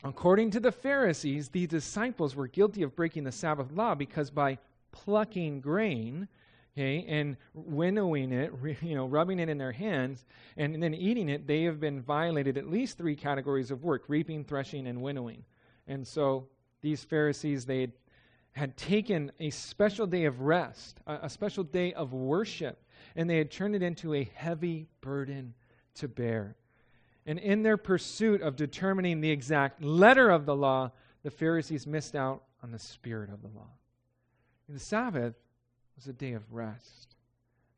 according 0.04 0.52
to 0.52 0.60
the 0.60 0.72
Pharisees, 0.72 1.50
the 1.50 1.67
disciples 1.67 2.36
were 2.36 2.48
guilty 2.48 2.84
of 2.84 2.96
breaking 2.96 3.24
the 3.24 3.32
Sabbath 3.32 3.72
law 3.72 3.96
because 3.96 4.30
by 4.30 4.58
plucking 4.91 5.62
grain, 5.62 6.27
okay, 6.73 7.06
and 7.08 7.38
winnowing 7.54 8.32
it, 8.32 8.54
you 8.82 8.95
know, 8.95 9.06
rubbing 9.06 9.39
it 9.39 9.49
in 9.49 9.58
their 9.58 9.71
hands, 9.71 10.25
and 10.58 10.82
then 10.82 10.93
eating 10.93 11.30
it, 11.30 11.47
they 11.47 11.63
have 11.63 11.80
been 11.80 12.01
violated 12.01 12.58
at 12.58 12.69
least 12.69 12.97
three 12.97 13.15
categories 13.15 13.71
of 13.71 13.84
work 13.84 14.04
reaping, 14.08 14.43
threshing, 14.43 14.88
and 14.88 15.01
winnowing. 15.01 15.43
And 15.88 16.08
so 16.08 16.47
these 16.82 17.04
Pharisees, 17.04 17.65
they 17.65 17.91
had, 18.54 18.77
taken 18.77 19.32
a 19.39 19.49
special 19.49 20.06
day 20.06 20.25
of 20.25 20.41
rest, 20.41 20.99
a, 21.08 21.19
a 21.23 21.30
special 21.30 21.63
day 21.63 21.93
of 21.93 22.13
worship, 22.13 22.84
and 23.15 23.30
they 23.30 23.38
had 23.38 23.51
turned 23.51 23.75
it 23.75 23.84
into 23.84 24.13
a 24.13 24.30
heavy 24.36 24.88
burden 25.01 25.54
to 25.95 26.08
bear. 26.08 26.56
And 27.25 27.39
in 27.39 27.63
their 27.63 27.77
pursuit 27.77 28.41
of 28.41 28.56
determining 28.56 29.21
the 29.21 29.30
exact 29.30 29.84
letter 29.84 30.30
of 30.30 30.45
the 30.45 30.56
law, 30.56 30.91
the 31.23 31.32
Pharisees 31.32 31.86
missed 31.86 32.15
out 32.15 32.43
on 32.63 32.71
the 32.71 32.80
spirit 32.80 33.30
of 33.30 33.41
the 33.41 33.47
law. 33.49 33.69
The 34.71 34.79
Sabbath 34.79 35.36
was 35.97 36.07
a 36.07 36.13
day 36.13 36.31
of 36.31 36.53
rest, 36.53 37.15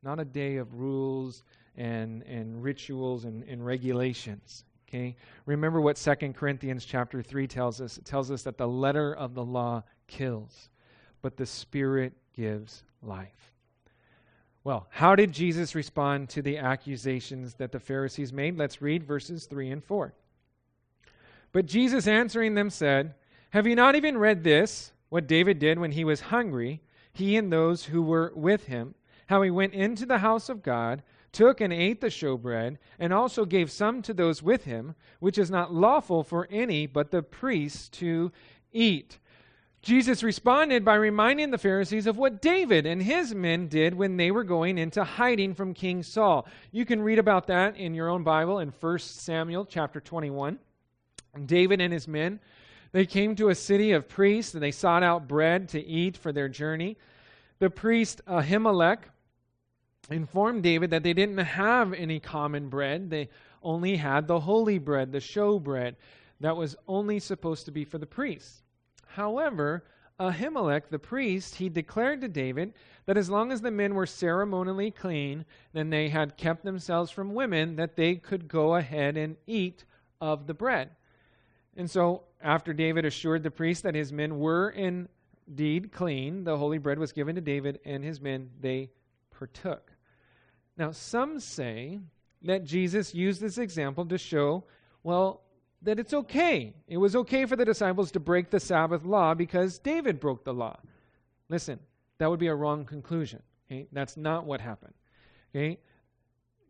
not 0.03 0.19
a 0.19 0.25
day 0.25 0.58
of 0.58 0.75
rules 0.75 1.43
and, 1.75 2.21
and 2.23 2.62
rituals 2.62 3.25
and, 3.25 3.43
and 3.45 3.65
regulations. 3.65 4.63
Okay? 4.88 5.15
Remember 5.47 5.82
what 5.82 5.95
2 5.95 6.34
Corinthians 6.34 6.86
chapter 6.86 7.23
3 7.23 7.47
tells 7.47 7.82
us. 7.82 7.97
It 7.97 8.06
tells 8.06 8.29
us 8.29 8.43
that 8.43 8.60
the 8.60 8.67
letter 8.67 9.15
of 9.15 9.34
the 9.34 9.43
law 9.43 9.82
kills, 10.06 10.69
but 11.23 11.36
the 11.36 11.47
Spirit 11.47 12.13
gives 12.36 12.84
life. 13.01 13.51
Well, 14.63 14.86
how 14.91 15.15
did 15.15 15.32
Jesus 15.32 15.73
respond 15.73 16.29
to 16.29 16.43
the 16.43 16.60
accusations 16.60 17.56
that 17.56 17.71
the 17.71 17.79
Pharisees 17.79 18.32
made? 18.32 18.58
Let's 18.58 18.84
read 18.84 19.03
verses 19.03 19.47
3 19.47 19.71
and 19.71 19.84
4. 19.84 20.13
But 21.51 21.65
Jesus 21.65 22.08
answering 22.08 22.53
them 22.53 22.69
said, 22.69 23.15
Have 23.49 23.65
you 23.65 23.75
not 23.75 23.95
even 23.95 24.17
read 24.17 24.43
this, 24.43 24.91
what 25.13 25.28
David 25.28 25.60
did 25.60 25.78
when 25.78 25.91
he 25.91 26.04
was 26.04 26.21
hungry, 26.21 26.82
he 27.12 27.38
and 27.38 27.54
those 27.54 27.86
who 27.86 28.02
were 28.02 28.34
with 28.36 28.65
him, 28.65 28.95
how 29.28 29.43
he 29.43 29.52
went 29.52 29.71
into 29.71 30.08
the 30.08 30.17
house 30.17 30.49
of 30.49 30.63
God, 30.63 31.04
took 31.32 31.62
and 31.62 31.71
ate 31.71 32.02
the 32.02 32.08
showbread, 32.08 32.78
and 32.97 33.13
also 33.13 33.45
gave 33.45 33.69
some 33.69 34.02
to 34.02 34.12
those 34.12 34.41
with 34.41 34.63
him, 34.63 34.95
which 35.19 35.38
is 35.38 35.52
not 35.52 35.71
lawful 35.71 36.23
for 36.23 36.47
any 36.49 36.88
but 36.88 37.12
the 37.12 37.21
priests 37.21 37.89
to 37.89 38.32
eat? 38.71 39.19
Jesus 39.84 40.23
responded 40.23 40.84
by 40.84 40.95
reminding 40.95 41.52
the 41.52 41.60
Pharisees 41.60 42.08
of 42.08 42.17
what 42.17 42.41
David 42.41 42.88
and 42.88 43.04
his 43.04 43.36
men 43.36 43.67
did 43.67 43.93
when 43.93 44.17
they 44.17 44.32
were 44.32 44.43
going 44.43 44.80
into 44.80 45.04
hiding 45.04 45.54
from 45.54 45.76
King 45.76 46.02
Saul. 46.02 46.47
You 46.71 46.86
can 46.86 46.99
read 46.99 47.19
about 47.19 47.45
that 47.45 47.78
in 47.78 47.93
your 47.93 48.10
own 48.10 48.23
Bible 48.23 48.58
in 48.58 48.69
1 48.69 48.97
Samuel 48.97 49.65
chapter 49.65 50.02
21. 50.02 50.58
David 51.45 51.82
and 51.82 51.93
his 51.93 52.08
men, 52.08 52.39
they 52.93 53.06
came 53.06 53.36
to 53.36 53.49
a 53.49 53.56
city 53.56 53.91
of 53.91 54.08
priests 54.08 54.53
and 54.53 54.63
they 54.63 54.71
sought 54.71 55.03
out 55.03 55.27
bread 55.27 55.67
to 55.69 55.86
eat 55.86 56.15
for 56.15 56.32
their 56.32 56.47
journey. 56.47 56.95
The 57.60 57.69
priest 57.69 58.21
Ahimelech 58.27 58.99
informed 60.10 60.63
David 60.63 60.91
that 60.91 61.03
they 61.03 61.13
didn't 61.13 61.38
have 61.38 61.93
any 61.93 62.19
common 62.19 62.69
bread. 62.69 63.10
They 63.10 63.29
only 63.62 63.97
had 63.97 64.27
the 64.27 64.39
holy 64.39 64.77
bread, 64.77 65.12
the 65.12 65.19
show 65.19 65.60
bread, 65.60 65.95
that 66.39 66.56
was 66.56 66.75
only 66.88 67.19
supposed 67.19 67.65
to 67.65 67.71
be 67.71 67.84
for 67.84 67.97
the 67.97 68.06
priests. 68.06 68.62
However, 69.08 69.86
Ahimelech, 70.19 70.89
the 70.89 70.99
priest, 70.99 71.56
he 71.56 71.69
declared 71.69 72.21
to 72.21 72.27
David 72.27 72.73
that 73.06 73.17
as 73.17 73.29
long 73.29 73.51
as 73.51 73.62
the 73.62 73.71
men 73.71 73.95
were 73.95 74.06
ceremonially 74.06 74.91
clean, 74.91 75.45
then 75.71 75.89
they 75.89 76.10
had 76.10 76.38
kept 76.38 76.63
themselves 76.63 77.10
from 77.10 77.34
women, 77.34 77.75
that 77.77 77.95
they 77.95 78.15
could 78.15 78.47
go 78.47 78.75
ahead 78.75 79.17
and 79.17 79.36
eat 79.47 79.84
of 80.21 80.45
the 80.45 80.53
bread. 80.53 80.91
And 81.76 81.90
so, 81.90 82.24
after 82.42 82.74
David 82.74 83.06
assured 83.06 83.44
the 83.44 83.52
priest 83.52 83.84
that 83.84 83.96
his 83.96 84.12
men 84.12 84.40
were 84.40 84.70
indeed 84.70 85.92
clean, 85.92 86.44
the 86.44 86.58
holy 86.58 86.78
bread 86.78 87.00
was 87.00 87.12
given 87.12 87.36
to 87.36 87.42
David 87.42 87.80
and 87.86 88.04
his 88.04 88.22
men. 88.22 88.52
They 88.60 88.92
partook. 89.32 89.92
Now, 90.78 90.92
some 90.92 91.40
say 91.40 92.00
that 92.44 92.64
Jesus 92.64 93.16
used 93.16 93.42
this 93.42 93.58
example 93.58 94.06
to 94.06 94.18
show, 94.18 94.66
well, 95.04 95.42
that 95.82 96.00
it's 96.00 96.14
okay. 96.14 96.74
It 96.88 96.98
was 96.98 97.16
okay 97.16 97.46
for 97.46 97.56
the 97.56 97.66
disciples 97.66 98.12
to 98.12 98.20
break 98.20 98.50
the 98.50 98.60
Sabbath 98.60 99.04
law 99.04 99.34
because 99.34 99.80
David 99.80 100.20
broke 100.20 100.44
the 100.44 100.54
law. 100.54 100.78
Listen, 101.50 101.80
that 102.18 102.30
would 102.30 102.40
be 102.40 102.48
a 102.48 102.56
wrong 102.56 102.86
conclusion. 102.86 103.42
Okay? 103.70 103.88
That's 103.92 104.18
not 104.18 104.46
what 104.46 104.62
happened. 104.62 104.94
Okay? 105.54 105.80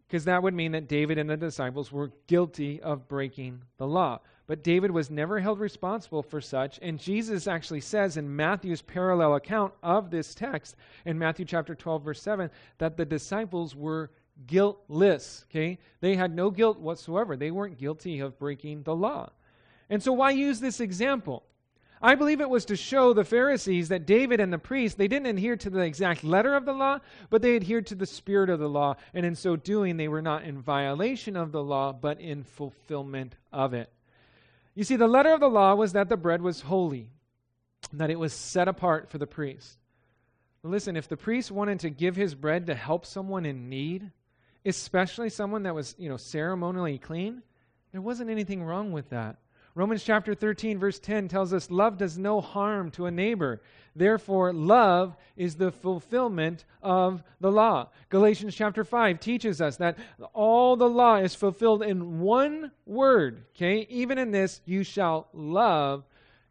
Because 0.07 0.25
that 0.25 0.43
would 0.43 0.53
mean 0.53 0.71
that 0.73 0.87
David 0.87 1.17
and 1.17 1.29
the 1.29 1.37
disciples 1.37 1.91
were 1.91 2.11
guilty 2.27 2.81
of 2.81 3.07
breaking 3.07 3.61
the 3.77 3.87
law. 3.87 4.19
But 4.45 4.63
David 4.63 4.91
was 4.91 5.09
never 5.09 5.39
held 5.39 5.59
responsible 5.59 6.21
for 6.21 6.41
such. 6.41 6.77
And 6.81 6.99
Jesus 6.99 7.47
actually 7.47 7.79
says 7.79 8.17
in 8.17 8.35
Matthew's 8.35 8.81
parallel 8.81 9.35
account 9.35 9.73
of 9.81 10.11
this 10.11 10.35
text, 10.35 10.75
in 11.05 11.17
Matthew 11.17 11.45
chapter 11.45 11.75
12, 11.75 12.03
verse 12.03 12.21
7, 12.21 12.49
that 12.77 12.97
the 12.97 13.05
disciples 13.05 13.75
were 13.75 14.11
guiltless. 14.45 15.45
Okay? 15.49 15.79
They 16.01 16.15
had 16.15 16.35
no 16.35 16.51
guilt 16.51 16.79
whatsoever. 16.79 17.37
They 17.37 17.51
weren't 17.51 17.77
guilty 17.77 18.19
of 18.19 18.37
breaking 18.37 18.83
the 18.83 18.95
law. 18.95 19.29
And 19.89 20.03
so 20.03 20.11
why 20.11 20.31
use 20.31 20.59
this 20.59 20.79
example? 20.79 21.43
I 22.01 22.15
believe 22.15 22.41
it 22.41 22.49
was 22.49 22.65
to 22.65 22.75
show 22.75 23.13
the 23.13 23.23
Pharisees 23.23 23.87
that 23.87 24.05
David 24.05 24.41
and 24.41 24.51
the 24.51 24.57
priests, 24.57 24.97
they 24.97 25.07
didn't 25.07 25.27
adhere 25.27 25.55
to 25.55 25.69
the 25.69 25.79
exact 25.79 26.25
letter 26.25 26.53
of 26.53 26.65
the 26.65 26.73
law, 26.73 26.99
but 27.29 27.41
they 27.41 27.55
adhered 27.55 27.87
to 27.87 27.95
the 27.95 28.05
spirit 28.05 28.49
of 28.49 28.59
the 28.59 28.67
law. 28.67 28.97
And 29.13 29.25
in 29.25 29.35
so 29.35 29.55
doing, 29.55 29.95
they 29.95 30.09
were 30.09 30.21
not 30.21 30.43
in 30.43 30.61
violation 30.61 31.37
of 31.37 31.53
the 31.53 31.63
law, 31.63 31.93
but 31.93 32.19
in 32.19 32.43
fulfillment 32.43 33.35
of 33.53 33.73
it. 33.73 33.89
You 34.75 34.83
see, 34.83 34.95
the 34.95 35.07
letter 35.07 35.33
of 35.33 35.39
the 35.39 35.49
law 35.49 35.75
was 35.75 35.93
that 35.93 36.09
the 36.09 36.17
bread 36.17 36.41
was 36.41 36.61
holy, 36.61 37.09
that 37.91 38.09
it 38.09 38.19
was 38.19 38.33
set 38.33 38.67
apart 38.67 39.09
for 39.09 39.17
the 39.17 39.27
priest. 39.27 39.77
Listen, 40.63 40.95
if 40.95 41.09
the 41.09 41.17
priest 41.17 41.51
wanted 41.51 41.81
to 41.81 41.89
give 41.89 42.15
his 42.15 42.35
bread 42.35 42.67
to 42.67 42.75
help 42.75 43.05
someone 43.05 43.45
in 43.45 43.69
need, 43.69 44.11
especially 44.65 45.29
someone 45.29 45.63
that 45.63 45.75
was, 45.75 45.93
you 45.97 46.07
know, 46.07 46.17
ceremonially 46.17 46.97
clean, 46.97 47.43
there 47.91 48.01
wasn't 48.01 48.29
anything 48.29 48.63
wrong 48.63 48.91
with 48.93 49.09
that. 49.09 49.37
Romans 49.75 50.03
chapter 50.03 50.35
13, 50.35 50.77
verse 50.77 50.99
10 50.99 51.27
tells 51.27 51.51
us 51.51 51.71
love 51.71 51.97
does 51.97 52.17
no 52.17 52.41
harm 52.41 52.91
to 52.91 53.07
a 53.07 53.11
neighbor. 53.11 53.61
Therefore, 53.95 54.53
love 54.53 55.15
is 55.35 55.55
the 55.55 55.71
fulfillment 55.71 56.65
of 56.83 57.23
the 57.39 57.51
law. 57.51 57.89
Galatians 58.09 58.53
chapter 58.53 58.83
5 58.83 59.19
teaches 59.19 59.61
us 59.61 59.77
that 59.77 59.97
all 60.33 60.75
the 60.75 60.89
law 60.89 61.15
is 61.15 61.33
fulfilled 61.33 61.81
in 61.81 62.19
one 62.19 62.71
word. 62.85 63.45
Okay? 63.55 63.87
Even 63.89 64.19
in 64.19 64.29
this, 64.29 64.61
you 64.65 64.83
shall 64.83 65.27
love 65.33 66.03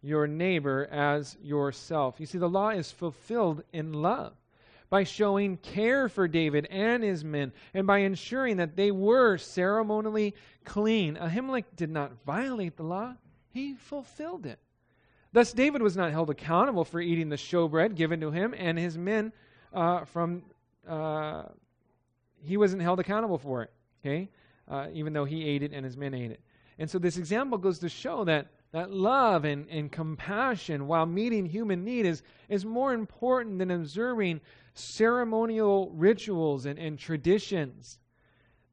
your 0.02 0.26
neighbor 0.26 0.88
as 0.90 1.36
yourself. 1.40 2.16
You 2.18 2.26
see, 2.26 2.38
the 2.38 2.48
law 2.48 2.70
is 2.70 2.90
fulfilled 2.90 3.62
in 3.72 3.92
love 3.92 4.34
by 4.92 5.04
showing 5.04 5.56
care 5.56 6.06
for 6.06 6.28
David 6.28 6.66
and 6.66 7.02
his 7.02 7.24
men 7.24 7.50
and 7.72 7.86
by 7.86 8.00
ensuring 8.00 8.58
that 8.58 8.76
they 8.76 8.90
were 8.90 9.38
ceremonially 9.38 10.34
clean. 10.66 11.16
Ahimelech 11.16 11.64
did 11.76 11.88
not 11.88 12.12
violate 12.26 12.76
the 12.76 12.82
law, 12.82 13.14
he 13.48 13.72
fulfilled 13.72 14.44
it. 14.44 14.58
Thus, 15.32 15.54
David 15.54 15.80
was 15.80 15.96
not 15.96 16.10
held 16.10 16.28
accountable 16.28 16.84
for 16.84 17.00
eating 17.00 17.30
the 17.30 17.36
showbread 17.36 17.94
given 17.94 18.20
to 18.20 18.30
him, 18.30 18.54
and 18.54 18.78
his 18.78 18.98
men 18.98 19.32
uh, 19.72 20.04
from 20.04 20.42
uh, 20.86 21.44
he 22.44 22.58
wasn't 22.58 22.82
held 22.82 23.00
accountable 23.00 23.38
for 23.38 23.62
it. 23.62 23.70
Okay, 24.04 24.28
uh, 24.68 24.88
even 24.92 25.14
though 25.14 25.24
he 25.24 25.42
ate 25.42 25.62
it 25.62 25.72
and 25.72 25.86
his 25.86 25.96
men 25.96 26.12
ate 26.12 26.32
it. 26.32 26.40
And 26.78 26.90
so, 26.90 26.98
this 26.98 27.16
example 27.16 27.56
goes 27.56 27.78
to 27.78 27.88
show 27.88 28.24
that 28.24 28.48
that 28.72 28.90
love 28.90 29.44
and, 29.44 29.68
and 29.70 29.92
compassion 29.92 30.86
while 30.86 31.06
meeting 31.06 31.46
human 31.46 31.84
need 31.84 32.06
is, 32.06 32.22
is 32.48 32.64
more 32.64 32.94
important 32.94 33.58
than 33.58 33.70
observing 33.70 34.40
ceremonial 34.74 35.90
rituals 35.94 36.66
and, 36.66 36.78
and 36.78 36.98
traditions. 36.98 37.98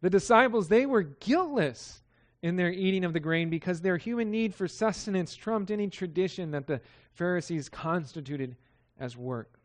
The 0.02 0.10
disciples, 0.10 0.68
they 0.68 0.86
were 0.86 1.04
guiltless 1.04 2.02
in 2.42 2.56
their 2.56 2.72
eating 2.72 3.04
of 3.04 3.14
the 3.14 3.20
grain 3.20 3.50
because 3.50 3.82
their 3.82 3.98
human 3.98 4.32
need 4.32 4.56
for 4.56 4.68
sustenance 4.68 5.36
trumped 5.36 5.72
any 5.72 5.88
tradition 5.88 6.52
that 6.52 6.68
the 6.68 6.82
Pharisees 7.14 7.68
constituted 7.68 8.56
as 9.00 9.18
work. 9.18 9.60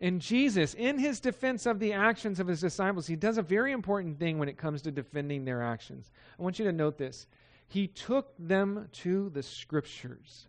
And 0.00 0.20
Jesus, 0.20 0.74
in 0.74 0.98
his 0.98 1.20
defense 1.20 1.66
of 1.66 1.78
the 1.78 1.92
actions 1.92 2.40
of 2.40 2.48
his 2.48 2.60
disciples, 2.60 3.06
he 3.06 3.14
does 3.14 3.38
a 3.38 3.42
very 3.42 3.72
important 3.72 4.18
thing 4.18 4.38
when 4.38 4.48
it 4.48 4.58
comes 4.58 4.82
to 4.82 4.90
defending 4.90 5.44
their 5.44 5.62
actions. 5.62 6.10
I 6.38 6.42
want 6.42 6.58
you 6.58 6.64
to 6.64 6.72
note 6.72 6.98
this. 6.98 7.28
He 7.68 7.86
took 7.86 8.34
them 8.38 8.88
to 8.92 9.30
the 9.30 9.42
scriptures. 9.42 10.48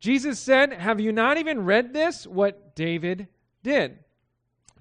Jesus 0.00 0.38
said, 0.38 0.72
Have 0.72 1.00
you 1.00 1.12
not 1.12 1.38
even 1.38 1.64
read 1.64 1.92
this? 1.92 2.26
What 2.26 2.74
David 2.74 3.28
did. 3.62 3.98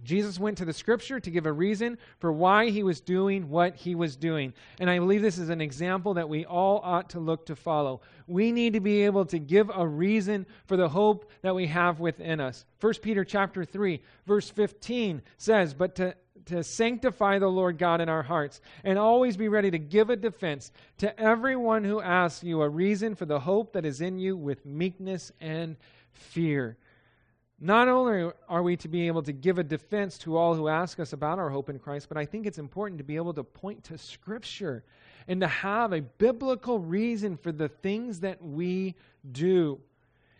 Jesus 0.04 0.40
went 0.40 0.58
to 0.60 0.66
the 0.66 0.74
scripture 0.74 1.20
to 1.20 1.32
give 1.32 1.46
a 1.46 1.52
reason 1.52 1.98
for 2.20 2.32
why 2.32 2.70
he 2.70 2.84
was 2.84 3.02
doing 3.02 3.50
what 3.50 3.76
he 3.76 3.96
was 3.96 4.16
doing. 4.16 4.54
And 4.80 4.90
I 4.90 4.98
believe 4.98 5.22
this 5.22 5.38
is 5.38 5.50
an 5.50 5.62
example 5.62 6.14
that 6.14 6.30
we 6.30 6.46
all 6.46 6.80
ought 6.84 7.10
to 7.12 7.20
look 7.20 7.48
to 7.48 7.56
follow. 7.56 8.02
We 8.28 8.52
need 8.52 8.74
to 8.74 8.80
be 8.80 9.04
able 9.04 9.26
to 9.26 9.40
give 9.40 9.70
a 9.74 9.86
reason 9.86 10.46
for 10.68 10.78
the 10.78 10.90
hope 10.90 11.30
that 11.42 11.56
we 11.56 11.68
have 11.68 12.00
within 12.00 12.40
us. 12.40 12.66
1 12.80 12.94
Peter 13.02 13.26
chapter 13.26 13.66
3, 13.66 14.02
verse 14.26 14.50
15 14.50 15.22
says, 15.38 15.74
"But 15.74 15.96
to 15.96 16.16
to 16.46 16.64
sanctify 16.64 17.38
the 17.38 17.48
Lord 17.48 17.78
God 17.78 18.02
in 18.02 18.10
our 18.10 18.24
hearts 18.24 18.60
and 18.84 18.98
always 18.98 19.38
be 19.38 19.50
ready 19.50 19.70
to 19.70 19.78
give 19.78 20.10
a 20.10 20.16
defense 20.16 20.72
to 20.98 21.20
everyone 21.20 21.84
who 21.84 22.02
asks 22.02 22.44
you 22.44 22.62
a 22.64 22.70
reason 22.70 23.14
for 23.14 23.26
the 23.26 23.42
hope 23.42 23.74
that 23.74 23.86
is 23.86 24.02
in 24.02 24.18
you 24.18 24.36
with 24.36 24.66
meekness 24.66 25.32
and 25.40 25.76
fear." 26.12 26.78
Not 27.62 27.90
only 27.90 28.32
are 28.48 28.64
we 28.64 28.78
to 28.78 28.88
be 28.88 29.08
able 29.08 29.22
to 29.24 29.34
give 29.34 29.60
a 29.60 29.64
defense 29.64 30.18
to 30.20 30.38
all 30.38 30.56
who 30.56 30.70
ask 30.70 31.00
us 31.00 31.12
about 31.12 31.40
our 31.40 31.50
hope 31.50 31.70
in 31.70 31.78
Christ, 31.78 32.08
but 32.08 32.18
I 32.18 32.26
think 32.26 32.46
it's 32.46 32.58
important 32.58 33.00
to 33.00 33.04
be 33.04 33.18
able 33.18 33.34
to 33.34 33.44
point 33.44 33.84
to 33.86 33.98
Scripture 33.98 34.84
and 35.28 35.42
to 35.42 35.48
have 35.48 35.92
a 35.92 36.02
biblical 36.02 36.80
reason 36.80 37.36
for 37.36 37.52
the 37.52 37.68
things 37.68 38.22
that 38.22 38.42
we 38.42 38.96
do. 39.30 39.80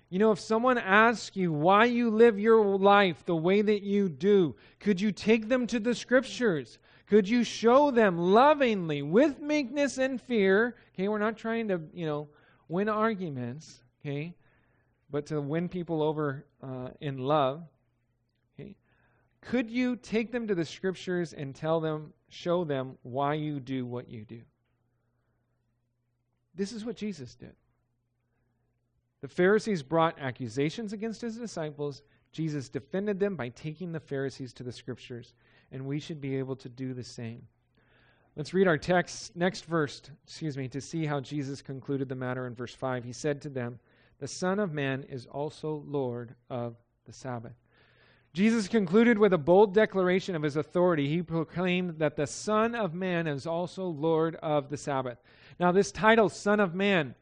You 0.10 0.18
know, 0.18 0.32
if 0.32 0.40
someone 0.40 0.78
asks 0.78 1.36
you 1.36 1.52
why 1.52 1.86
you 1.86 2.10
live 2.10 2.40
your 2.40 2.66
life 2.78 3.26
the 3.26 3.36
way 3.36 3.62
that 3.62 3.84
you 3.84 4.10
do, 4.10 4.56
could 4.80 5.00
you 5.00 5.12
take 5.12 5.50
them 5.50 5.68
to 5.68 5.80
the 5.80 5.94
Scriptures? 5.94 6.80
Could 7.06 7.28
you 7.28 7.44
show 7.44 7.92
them 7.92 8.18
lovingly, 8.18 9.02
with 9.02 9.42
meekness 9.42 9.98
and 9.98 10.22
fear? 10.22 10.76
Okay, 10.94 11.10
we're 11.10 11.20
not 11.20 11.38
trying 11.38 11.68
to, 11.68 11.82
you 11.94 12.06
know, 12.06 12.30
win 12.70 12.88
arguments, 12.88 13.82
okay? 14.02 14.34
But 15.10 15.26
to 15.28 15.42
win 15.42 15.70
people 15.70 16.02
over 16.02 16.46
uh, 16.62 16.90
in 17.02 17.18
love. 17.18 17.64
Okay? 18.60 18.76
Could 19.42 19.70
you 19.70 19.96
take 19.96 20.32
them 20.32 20.48
to 20.48 20.56
the 20.56 20.66
scriptures 20.66 21.34
and 21.34 21.56
tell 21.56 21.80
them, 21.80 22.14
show 22.30 22.64
them 22.64 22.98
why 23.04 23.34
you 23.36 23.60
do 23.60 23.86
what 23.86 24.10
you 24.10 24.26
do? 24.26 24.42
This 26.56 26.72
is 26.72 26.86
what 26.86 26.96
Jesus 26.96 27.36
did. 27.36 27.54
The 29.22 29.28
Pharisees 29.28 29.84
brought 29.84 30.20
accusations 30.20 30.94
against 30.94 31.22
his 31.22 31.38
disciples. 31.38 32.04
Jesus 32.32 32.70
defended 32.70 33.20
them 33.20 33.36
by 33.36 33.50
taking 33.50 33.92
the 33.92 34.00
Pharisees 34.00 34.54
to 34.54 34.64
the 34.64 34.72
scriptures, 34.72 35.34
and 35.72 35.86
we 35.86 36.00
should 36.00 36.22
be 36.22 36.38
able 36.38 36.56
to 36.58 36.70
do 36.70 36.94
the 36.94 37.04
same. 37.04 37.42
Let's 38.36 38.54
read 38.54 38.68
our 38.68 38.78
text, 38.78 39.36
next 39.36 39.66
verse, 39.66 40.02
excuse 40.24 40.58
me, 40.58 40.68
to 40.70 40.80
see 40.80 41.06
how 41.06 41.20
Jesus 41.20 41.62
concluded 41.62 42.08
the 42.08 42.16
matter 42.16 42.48
in 42.48 42.56
verse 42.56 42.74
5. 42.74 43.04
He 43.04 43.12
said 43.12 43.42
to 43.42 43.50
them, 43.50 43.80
The 44.20 44.28
Son 44.28 44.60
of 44.60 44.74
Man 44.74 45.04
is 45.10 45.26
also 45.26 45.84
Lord 45.88 46.36
of 46.50 46.76
the 47.06 47.14
Sabbath. 47.14 47.54
Jesus 48.34 48.68
concluded 48.68 49.18
with 49.18 49.34
a 49.34 49.38
bold 49.38 49.74
declaration 49.74 50.36
of 50.36 50.44
his 50.44 50.56
authority. 50.56 51.08
He 51.08 51.22
proclaimed 51.22 51.98
that 52.00 52.16
the 52.16 52.28
Son 52.28 52.76
of 52.76 52.94
Man 52.94 53.28
is 53.28 53.48
also 53.48 53.86
Lord 53.86 54.36
of 54.36 54.70
the 54.70 54.78
Sabbath. 54.78 55.18
Now, 55.60 55.72
this 55.72 55.92
title, 55.92 56.30
Son 56.30 56.60
of 56.60 56.76
Man, 56.76 57.16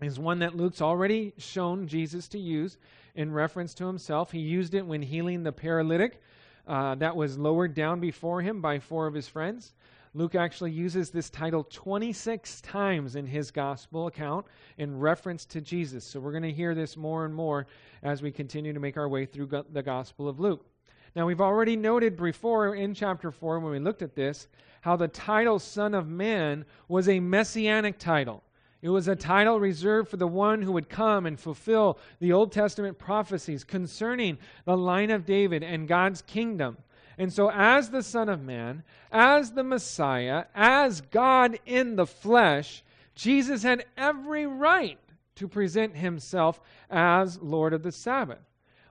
is 0.00 0.18
one 0.18 0.38
that 0.38 0.56
Luke's 0.56 0.80
already 0.80 1.34
shown 1.36 1.86
Jesus 1.86 2.26
to 2.28 2.38
use 2.38 2.78
in 3.14 3.32
reference 3.32 3.74
to 3.74 3.86
himself. 3.86 4.32
He 4.32 4.38
used 4.38 4.74
it 4.74 4.86
when 4.86 5.02
healing 5.02 5.42
the 5.42 5.52
paralytic 5.52 6.22
uh, 6.66 6.94
that 6.96 7.16
was 7.16 7.36
lowered 7.36 7.74
down 7.74 8.00
before 8.00 8.40
him 8.40 8.60
by 8.60 8.78
four 8.78 9.06
of 9.06 9.14
his 9.14 9.28
friends. 9.28 9.74
Luke 10.12 10.34
actually 10.34 10.72
uses 10.72 11.10
this 11.10 11.30
title 11.30 11.64
26 11.70 12.60
times 12.62 13.14
in 13.14 13.26
his 13.26 13.52
gospel 13.52 14.08
account 14.08 14.44
in 14.78 14.98
reference 14.98 15.44
to 15.44 15.60
Jesus. 15.60 16.04
So 16.04 16.18
we're 16.18 16.32
going 16.32 16.42
to 16.42 16.52
hear 16.52 16.74
this 16.74 16.96
more 16.96 17.24
and 17.24 17.34
more 17.34 17.68
as 18.02 18.20
we 18.20 18.32
continue 18.32 18.72
to 18.72 18.80
make 18.80 18.96
our 18.96 19.08
way 19.08 19.24
through 19.24 19.64
the 19.72 19.82
gospel 19.82 20.28
of 20.28 20.40
Luke. 20.40 20.66
Now, 21.14 21.26
we've 21.26 21.40
already 21.40 21.76
noted 21.76 22.16
before 22.16 22.74
in 22.74 22.94
chapter 22.94 23.30
4 23.30 23.60
when 23.60 23.72
we 23.72 23.78
looked 23.78 24.02
at 24.02 24.16
this 24.16 24.48
how 24.80 24.96
the 24.96 25.08
title 25.08 25.58
Son 25.58 25.94
of 25.94 26.08
Man 26.08 26.64
was 26.88 27.08
a 27.08 27.20
messianic 27.20 27.98
title. 27.98 28.42
It 28.82 28.88
was 28.88 29.08
a 29.08 29.16
title 29.16 29.60
reserved 29.60 30.08
for 30.08 30.16
the 30.16 30.26
one 30.26 30.62
who 30.62 30.72
would 30.72 30.88
come 30.88 31.26
and 31.26 31.38
fulfill 31.38 31.98
the 32.18 32.32
Old 32.32 32.50
Testament 32.50 32.98
prophecies 32.98 33.62
concerning 33.62 34.38
the 34.64 34.76
line 34.76 35.10
of 35.10 35.26
David 35.26 35.62
and 35.62 35.86
God's 35.86 36.22
kingdom. 36.22 36.78
And 37.20 37.30
so, 37.30 37.50
as 37.50 37.90
the 37.90 38.02
Son 38.02 38.30
of 38.30 38.40
Man, 38.40 38.82
as 39.12 39.52
the 39.52 39.62
Messiah, 39.62 40.46
as 40.54 41.02
God 41.02 41.58
in 41.66 41.96
the 41.96 42.06
flesh, 42.06 42.82
Jesus 43.14 43.62
had 43.62 43.84
every 43.94 44.46
right 44.46 44.98
to 45.34 45.46
present 45.46 45.94
himself 45.94 46.62
as 46.88 47.38
Lord 47.42 47.74
of 47.74 47.82
the 47.82 47.92
Sabbath. 47.92 48.40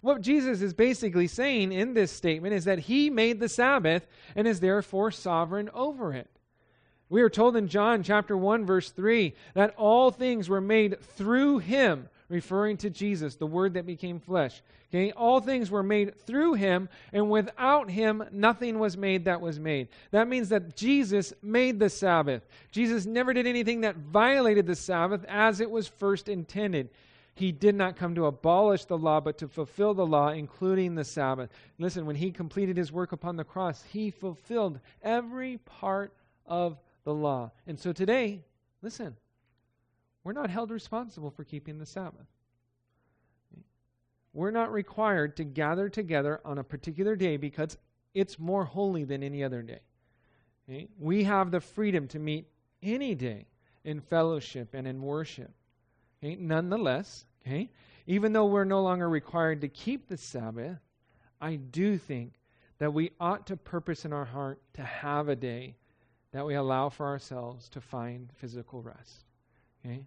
What 0.02 0.22
Jesus 0.22 0.62
is 0.62 0.76
basically 0.76 1.26
saying 1.26 1.72
in 1.72 1.96
this 1.96 2.12
statement 2.12 2.54
is 2.54 2.66
that 2.66 2.78
he 2.78 3.10
made 3.10 3.40
the 3.40 3.50
Sabbath 3.50 4.06
and 4.36 4.48
is 4.48 4.60
therefore 4.60 5.10
sovereign 5.10 5.72
over 5.74 6.14
it. 6.14 6.30
We 7.10 7.24
are 7.24 7.32
told 7.32 7.56
in 7.56 7.68
John 7.68 8.04
chapter 8.04 8.38
1 8.38 8.64
verse 8.64 8.92
3 8.92 9.34
that 9.56 9.74
all 9.76 10.12
things 10.12 10.48
were 10.48 10.62
made 10.62 11.02
through 11.02 11.58
him 11.60 12.10
referring 12.30 12.78
to 12.78 12.90
Jesus, 12.90 13.36
the 13.36 13.48
Word 13.48 13.74
that 13.74 13.86
became 13.86 14.20
flesh. 14.20 14.62
Okay, 14.90 15.12
all 15.12 15.40
things 15.40 15.70
were 15.70 15.84
made 15.84 16.20
through 16.26 16.54
him, 16.54 16.90
and 17.14 17.30
without 17.30 17.90
him, 17.90 18.24
nothing 18.32 18.80
was 18.80 18.98
made 18.98 19.26
that 19.26 19.42
was 19.42 19.60
made. 19.60 19.90
That 20.12 20.28
means 20.28 20.50
that 20.50 20.76
Jesus 20.76 21.34
made 21.44 21.80
the 21.80 21.90
Sabbath. 21.90 22.48
Jesus 22.72 23.06
never 23.06 23.34
did 23.34 23.46
anything 23.46 23.82
that 23.82 23.98
violated 23.98 24.66
the 24.66 24.76
Sabbath 24.76 25.26
as 25.28 25.60
it 25.60 25.70
was 25.70 25.88
first 25.88 26.30
intended. 26.30 26.90
He 27.36 27.52
did 27.52 27.76
not 27.76 27.96
come 27.96 28.16
to 28.16 28.26
abolish 28.26 28.86
the 28.86 28.98
law, 28.98 29.22
but 29.22 29.38
to 29.38 29.48
fulfill 29.48 29.94
the 29.94 30.06
law, 30.06 30.30
including 30.30 30.96
the 30.96 31.06
Sabbath. 31.06 31.50
Listen, 31.78 32.06
when 32.06 32.16
he 32.16 32.32
completed 32.32 32.76
his 32.76 32.92
work 32.92 33.12
upon 33.12 33.38
the 33.38 33.44
cross, 33.44 33.84
he 33.84 34.12
fulfilled 34.12 34.80
every 35.02 35.58
part 35.60 36.14
of 36.46 36.78
the 37.06 37.14
law. 37.14 37.52
And 37.66 37.80
so 37.80 37.94
today, 37.94 38.44
listen, 38.82 39.16
we're 40.24 40.34
not 40.34 40.50
held 40.50 40.72
responsible 40.72 41.32
for 41.32 41.44
keeping 41.44 41.78
the 41.78 41.86
Sabbath. 41.86 42.28
We're 44.34 44.52
not 44.52 44.72
required 44.72 45.38
to 45.38 45.44
gather 45.44 45.90
together 45.90 46.40
on 46.46 46.60
a 46.60 46.64
particular 46.64 47.16
day 47.16 47.38
because 47.38 47.78
it's 48.14 48.38
more 48.38 48.66
holy 48.66 49.04
than 49.04 49.24
any 49.24 49.44
other 49.44 49.62
day. 49.62 49.80
We 51.00 51.24
have 51.24 51.52
the 51.52 51.60
freedom 51.60 52.08
to 52.10 52.20
meet 52.20 52.48
any 52.84 53.16
day 53.16 53.48
in 53.84 54.02
fellowship 54.02 54.74
and 54.74 54.88
in 54.88 55.02
worship. 55.02 55.52
Nonetheless, 56.22 57.26
even 58.06 58.34
though 58.34 58.46
we're 58.46 58.66
no 58.66 58.84
longer 58.84 59.10
required 59.10 59.62
to 59.62 59.68
keep 59.68 60.08
the 60.08 60.18
Sabbath, 60.18 60.78
I 61.42 61.56
do 61.56 61.98
think 61.98 62.34
that 62.78 62.94
we 62.94 63.12
ought 63.20 63.48
to 63.48 63.58
purpose 63.58 64.06
in 64.06 64.14
our 64.14 64.26
heart 64.26 64.62
to 64.74 64.84
have 64.84 65.28
a 65.28 65.36
day 65.36 65.76
that 66.32 66.46
we 66.46 66.54
allow 66.54 66.90
for 66.90 67.08
ourselves 67.08 67.68
to 67.70 67.82
find 67.82 68.30
physical 68.36 68.82
rest. 68.82 69.26
Okay? 69.86 70.04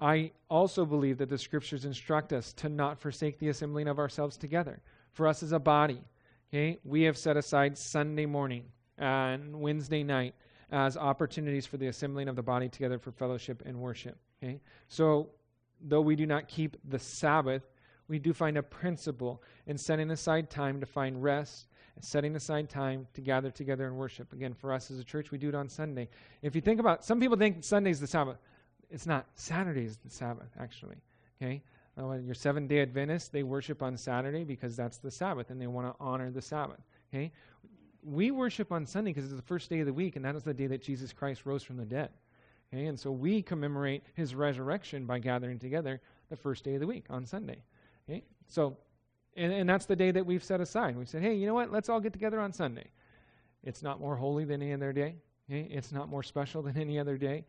I 0.00 0.32
also 0.48 0.86
believe 0.86 1.18
that 1.18 1.28
the 1.28 1.38
scriptures 1.38 1.84
instruct 1.84 2.32
us 2.32 2.52
to 2.54 2.68
not 2.68 2.98
forsake 2.98 3.38
the 3.38 3.48
assembling 3.48 3.86
of 3.86 3.98
ourselves 3.98 4.36
together. 4.36 4.80
For 5.12 5.26
us 5.26 5.42
as 5.42 5.52
a 5.52 5.58
body, 5.58 6.00
okay, 6.48 6.78
we 6.84 7.02
have 7.02 7.18
set 7.18 7.36
aside 7.36 7.76
Sunday 7.76 8.26
morning 8.26 8.64
and 8.96 9.60
Wednesday 9.60 10.02
night 10.02 10.34
as 10.72 10.96
opportunities 10.96 11.66
for 11.66 11.76
the 11.76 11.88
assembling 11.88 12.28
of 12.28 12.36
the 12.36 12.42
body 12.42 12.68
together 12.68 12.98
for 12.98 13.10
fellowship 13.10 13.62
and 13.66 13.78
worship. 13.78 14.16
Okay? 14.42 14.60
So, 14.88 15.30
though 15.82 16.00
we 16.00 16.16
do 16.16 16.26
not 16.26 16.48
keep 16.48 16.76
the 16.88 16.98
Sabbath, 16.98 17.62
we 18.08 18.18
do 18.18 18.32
find 18.32 18.56
a 18.56 18.62
principle 18.62 19.42
in 19.66 19.76
setting 19.76 20.10
aside 20.10 20.50
time 20.50 20.80
to 20.80 20.86
find 20.86 21.22
rest 21.22 21.68
and 21.94 22.04
setting 22.04 22.36
aside 22.36 22.68
time 22.68 23.06
to 23.14 23.20
gather 23.20 23.50
together 23.50 23.86
and 23.86 23.96
worship. 23.96 24.32
Again, 24.32 24.54
for 24.54 24.72
us 24.72 24.90
as 24.90 24.98
a 24.98 25.04
church, 25.04 25.30
we 25.30 25.38
do 25.38 25.48
it 25.48 25.54
on 25.54 25.68
Sunday. 25.68 26.08
If 26.42 26.54
you 26.54 26.60
think 26.60 26.80
about 26.80 27.04
some 27.04 27.20
people 27.20 27.36
think 27.36 27.64
Sunday's 27.64 28.00
the 28.00 28.06
Sabbath. 28.06 28.38
It's 28.90 29.06
not. 29.06 29.26
Saturday 29.34 29.84
is 29.84 29.96
the 29.96 30.10
Sabbath, 30.10 30.50
actually. 30.58 30.96
Okay? 31.40 31.62
Uh, 31.98 32.14
you're 32.14 32.34
seven 32.34 32.66
day 32.66 32.80
Adventist, 32.80 33.32
they 33.32 33.42
worship 33.42 33.82
on 33.82 33.96
Saturday 33.96 34.44
because 34.44 34.76
that's 34.76 34.98
the 34.98 35.10
Sabbath 35.10 35.50
and 35.50 35.60
they 35.60 35.66
want 35.66 35.86
to 35.86 35.94
honor 36.00 36.30
the 36.30 36.42
Sabbath. 36.42 36.80
Okay? 37.12 37.32
We 38.02 38.30
worship 38.30 38.72
on 38.72 38.86
Sunday 38.86 39.10
because 39.10 39.24
it's 39.24 39.34
the 39.34 39.42
first 39.42 39.68
day 39.68 39.80
of 39.80 39.86
the 39.86 39.92
week, 39.92 40.16
and 40.16 40.24
that 40.24 40.34
is 40.34 40.42
the 40.42 40.54
day 40.54 40.66
that 40.68 40.82
Jesus 40.82 41.12
Christ 41.12 41.44
rose 41.44 41.62
from 41.62 41.76
the 41.76 41.84
dead. 41.84 42.10
Okay? 42.72 42.86
And 42.86 42.98
so 42.98 43.10
we 43.10 43.42
commemorate 43.42 44.04
his 44.14 44.34
resurrection 44.34 45.04
by 45.04 45.18
gathering 45.18 45.58
together 45.58 46.00
the 46.30 46.36
first 46.36 46.64
day 46.64 46.74
of 46.74 46.80
the 46.80 46.86
week 46.86 47.04
on 47.10 47.26
Sunday. 47.26 47.62
Okay? 48.08 48.24
So, 48.48 48.76
and, 49.36 49.52
and 49.52 49.68
that's 49.68 49.86
the 49.86 49.96
day 49.96 50.10
that 50.10 50.24
we've 50.24 50.44
set 50.44 50.60
aside. 50.60 50.96
We 50.96 51.04
said, 51.04 51.22
hey, 51.22 51.34
you 51.34 51.46
know 51.46 51.54
what? 51.54 51.70
Let's 51.70 51.88
all 51.88 52.00
get 52.00 52.12
together 52.12 52.40
on 52.40 52.52
Sunday. 52.52 52.86
It's 53.62 53.82
not 53.82 54.00
more 54.00 54.16
holy 54.16 54.44
than 54.44 54.62
any 54.62 54.72
other 54.72 54.92
day. 54.92 55.16
Okay? 55.50 55.68
It's 55.70 55.92
not 55.92 56.08
more 56.08 56.22
special 56.22 56.62
than 56.62 56.78
any 56.78 56.98
other 56.98 57.18
day. 57.18 57.44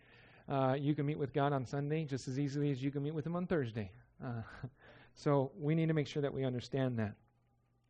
Uh, 0.52 0.74
you 0.74 0.94
can 0.94 1.06
meet 1.06 1.18
with 1.18 1.32
God 1.32 1.54
on 1.54 1.66
Sunday 1.66 2.04
just 2.04 2.28
as 2.28 2.38
easily 2.38 2.72
as 2.72 2.84
you 2.84 2.92
can 2.92 3.02
meet 3.02 3.14
with 3.14 3.26
Him 3.26 3.38
on 3.38 3.48
Thursday. 3.48 3.90
Uh, 4.22 4.42
so 5.16 5.50
we 5.58 5.76
need 5.76 5.88
to 5.88 5.94
make 5.94 6.08
sure 6.08 6.22
that 6.22 6.34
we 6.34 6.44
understand 6.44 7.00
that. 7.00 7.14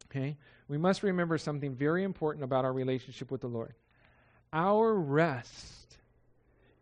Okay? 0.05 0.37
We 0.67 0.77
must 0.77 1.01
remember 1.01 1.39
something 1.39 1.73
very 1.73 2.03
important 2.03 2.43
about 2.43 2.63
our 2.63 2.71
relationship 2.71 3.31
with 3.31 3.41
the 3.41 3.47
Lord. 3.47 3.73
Our 4.53 4.93
rest 4.93 5.97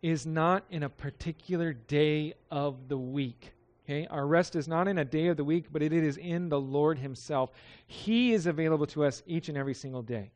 is 0.02 0.26
not 0.26 0.64
in 0.70 0.82
a 0.82 0.90
particular 0.90 1.72
day 1.72 2.34
of 2.50 2.88
the 2.88 2.98
week. 2.98 3.54
Okay? 3.86 4.06
Our 4.08 4.26
rest 4.26 4.56
is 4.56 4.68
not 4.68 4.86
in 4.86 4.98
a 4.98 5.04
day 5.04 5.28
of 5.28 5.38
the 5.38 5.44
week, 5.44 5.66
but 5.72 5.82
it 5.82 5.94
is 5.94 6.18
in 6.18 6.50
the 6.50 6.60
Lord 6.60 6.98
Himself. 6.98 7.52
He 7.86 8.34
is 8.34 8.44
available 8.44 8.86
to 8.88 9.04
us 9.04 9.22
each 9.26 9.48
and 9.48 9.56
every 9.56 9.74
single 9.74 10.02
day. 10.02 10.30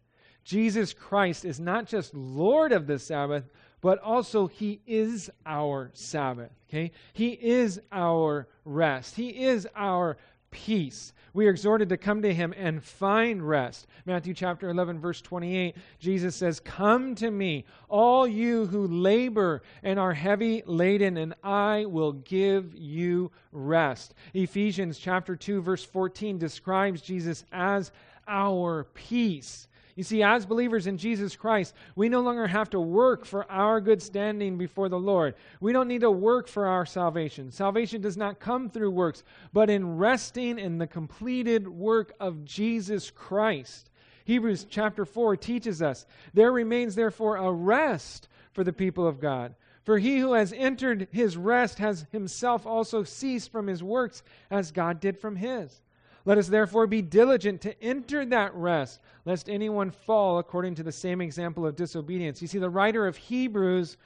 Jesus 0.45 0.93
Christ 0.93 1.45
is 1.45 1.59
not 1.59 1.87
just 1.87 2.15
Lord 2.15 2.73
of 2.73 2.87
the 2.87 2.99
Sabbath, 2.99 3.45
but 3.85 3.99
also 3.99 4.47
He 4.47 4.81
is 4.87 5.31
our 5.45 5.91
Sabbath. 5.93 6.51
Okay? 6.71 6.91
He 7.13 7.33
is 7.33 7.83
our 7.93 8.49
rest. 8.65 9.15
He 9.15 9.29
is 9.45 9.69
our 9.77 10.17
peace. 10.51 11.13
We 11.35 11.47
are 11.49 11.51
exhorted 11.51 11.91
to 11.91 11.99
come 11.99 12.23
to 12.23 12.33
him 12.33 12.55
and 12.57 12.83
find 12.83 13.47
rest. 13.47 13.87
Matthew 14.07 14.33
chapter 14.33 14.71
11, 14.71 15.01
verse 15.01 15.21
28, 15.21 15.77
Jesus 15.99 16.35
says, 16.35 16.61
Come 16.61 17.15
to 17.17 17.31
me, 17.31 17.67
all 17.91 18.27
you 18.27 18.65
who 18.65 18.87
labor 18.87 19.63
and 19.83 19.99
are 19.99 20.15
heavy 20.15 20.63
laden, 20.65 21.19
and 21.19 21.35
I 21.43 21.85
will 21.85 22.13
give 22.13 22.75
you 22.75 23.33
rest. 23.53 24.15
Ephesians 24.33 24.97
chapter 24.97 25.37
2, 25.37 25.61
verse 25.61 25.85
14 25.85 26.39
describes 26.39 27.03
Jesus 27.03 27.45
as 27.53 27.93
our 28.27 28.85
peace. 28.95 29.69
You 29.97 30.03
see, 30.03 30.23
as 30.23 30.45
believers 30.45 30.89
in 30.89 30.99
Jesus 30.99 31.37
Christ, 31.37 31.75
we 31.95 32.09
no 32.09 32.21
longer 32.21 32.49
have 32.49 32.69
to 32.71 32.81
work 32.81 33.25
for 33.25 33.51
our 33.51 33.81
good 33.81 34.03
standing 34.03 34.59
before 34.59 34.89
the 34.89 34.99
Lord. 34.99 35.35
We 35.61 35.73
don't 35.73 35.87
need 35.87 36.01
to 36.01 36.11
work 36.11 36.49
for 36.49 36.67
our 36.67 36.85
salvation. 36.85 37.53
Salvation 37.53 38.01
does 38.01 38.17
not 38.17 38.41
come 38.41 38.69
through 38.69 38.91
works, 38.91 39.23
but 39.53 39.71
in 39.71 39.97
resting 39.97 40.59
in 40.59 40.79
the 40.79 40.87
completed 40.89 41.69
work 41.69 42.13
of 42.19 42.45
Jesus 42.45 43.11
Christ. 43.11 43.91
Hebrews 44.25 44.67
chapter 44.69 45.05
4 45.05 45.37
teaches 45.37 45.81
us 45.81 46.07
there 46.33 46.51
remains 46.51 46.95
therefore 46.95 47.37
a 47.37 47.53
rest 47.53 48.29
for 48.53 48.65
the 48.65 48.73
people 48.73 49.07
of 49.07 49.21
God. 49.21 49.55
For 49.85 49.99
he 49.99 50.19
who 50.19 50.33
has 50.33 50.53
entered 50.55 51.09
his 51.13 51.37
rest 51.37 51.79
has 51.79 52.07
himself 52.11 52.67
also 52.67 53.05
ceased 53.05 53.53
from 53.53 53.67
his 53.67 53.83
works 53.83 54.23
as 54.51 54.73
God 54.73 54.99
did 54.99 55.19
from 55.19 55.37
his. 55.37 55.83
Let 56.27 56.39
us 56.39 56.49
therefore 56.49 56.87
be 56.87 57.03
diligent 57.03 57.61
to 57.63 57.83
enter 57.83 58.25
that 58.25 58.55
rest, 58.55 59.01
lest 59.25 59.49
anyone 59.49 59.91
fall 59.91 60.39
according 60.39 60.75
to 60.77 60.83
the 60.83 60.93
same 60.93 61.21
example 61.21 61.67
of 61.67 61.77
disobedience. 61.77 62.41
You 62.41 62.49
see, 62.49 62.59
the 62.59 62.71
writer 62.71 63.07
of 63.07 63.17
Hebrews, 63.17 63.99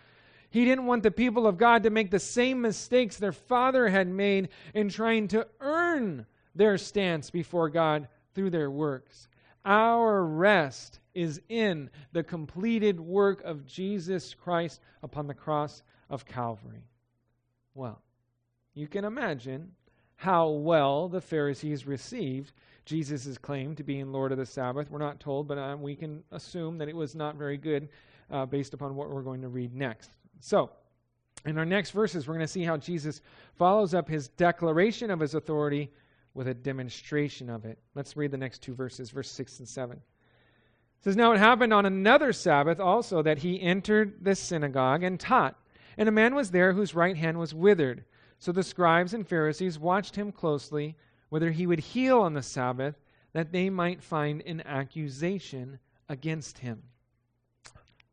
he 0.51 0.65
didn't 0.65 0.87
want 0.87 1.05
the 1.05 1.13
people 1.13 1.47
of 1.47 1.59
God 1.59 1.85
to 1.85 1.91
make 1.91 2.11
the 2.11 2.19
same 2.19 2.61
mistakes 2.61 3.17
their 3.17 3.33
father 3.33 3.89
had 3.89 4.09
made 4.09 4.49
in 4.75 4.89
trying 4.89 5.29
to 5.29 5.47
earn 5.61 6.27
their 6.57 6.77
stance 6.77 7.31
before 7.31 7.69
God 7.69 8.09
through 8.35 8.51
their 8.51 8.71
works. 8.71 9.29
our 9.65 10.25
rest 10.25 11.01
is 11.15 11.41
in 11.49 11.91
the 12.13 12.23
completed 12.23 12.99
work 12.99 13.43
of 13.43 13.67
Jesus 13.67 14.35
Christ 14.35 14.81
upon 15.03 15.27
the 15.27 15.35
cross 15.35 15.83
of 16.09 16.25
Calvary. 16.25 16.85
Well, 17.75 18.01
you 18.75 18.89
can 18.89 19.05
imagine 19.05 19.73
how 20.19 20.49
well 20.49 21.09
the 21.09 21.21
Pharisees 21.21 21.87
received 21.87 22.53
Jesus' 22.85 23.39
claim 23.39 23.77
to 23.77 23.85
being 23.85 24.11
Lord 24.11 24.33
of 24.33 24.39
the 24.39 24.47
Sabbath. 24.47 24.91
We're 24.91 24.99
not 24.99 25.21
told, 25.21 25.47
but 25.47 25.59
um, 25.59 25.81
we 25.81 25.95
can 25.95 26.25
assume 26.33 26.77
that 26.79 26.89
it 26.89 26.97
was 26.97 27.15
not 27.15 27.37
very 27.37 27.57
good 27.57 27.89
uh, 28.29 28.45
based 28.45 28.75
upon 28.75 28.97
what 28.97 29.11
we're 29.11 29.23
going 29.23 29.43
to 29.43 29.49
read 29.49 29.75
next. 29.75 30.11
So, 30.41 30.71
in 31.47 31.57
our 31.57 31.65
next 31.65 31.93
verses, 31.93 32.27
we're 32.27 32.35
going 32.35 32.47
to 32.47 32.53
see 32.53 32.65
how 32.65 32.77
Jesus 32.77 33.21
follows 33.55 33.95
up 33.95 34.09
his 34.09 34.27
declaration 34.27 35.13
of 35.13 35.21
his 35.21 35.35
authority 35.35 35.89
with 36.35 36.49
a 36.49 36.55
demonstration 36.55 37.49
of 37.49 37.65
it. 37.65 37.79
Let's 37.95 38.17
read 38.17 38.33
the 38.33 38.37
next 38.37 38.61
two 38.61 38.75
verses, 38.75 39.11
verse 39.11 39.31
6 39.31 39.61
and 39.61 39.69
7. 39.69 39.97
It 39.99 40.03
says, 41.05 41.17
Now 41.17 41.31
it 41.31 41.39
happened 41.39 41.73
on 41.73 41.87
another 41.87 42.33
Sabbath 42.33 42.81
also 42.81 43.23
that 43.23 43.39
he 43.39 43.63
entered 43.63 44.25
the 44.25 44.35
synagogue 44.35 45.05
and 45.05 45.21
taught. 45.21 45.57
And 45.97 46.09
a 46.09 46.13
man 46.13 46.35
was 46.35 46.51
there 46.51 46.73
whose 46.73 46.93
right 46.93 47.17
hand 47.17 47.39
was 47.39 47.55
withered. 47.55 48.05
So 48.39 48.53
the 48.53 48.63
scribes 48.63 49.15
and 49.15 49.27
Pharisees 49.27 49.79
watched 49.79 50.17
him 50.17 50.33
closely, 50.33 50.97
whether 51.29 51.51
he 51.51 51.67
would 51.67 51.81
heal 51.81 52.21
on 52.21 52.35
the 52.35 52.43
Sabbath, 52.43 52.95
that 53.33 53.53
they 53.53 53.69
might 53.69 54.03
find 54.03 54.43
an 54.43 54.63
accusation 54.63 55.79
against 56.09 56.59
him. 56.59 56.83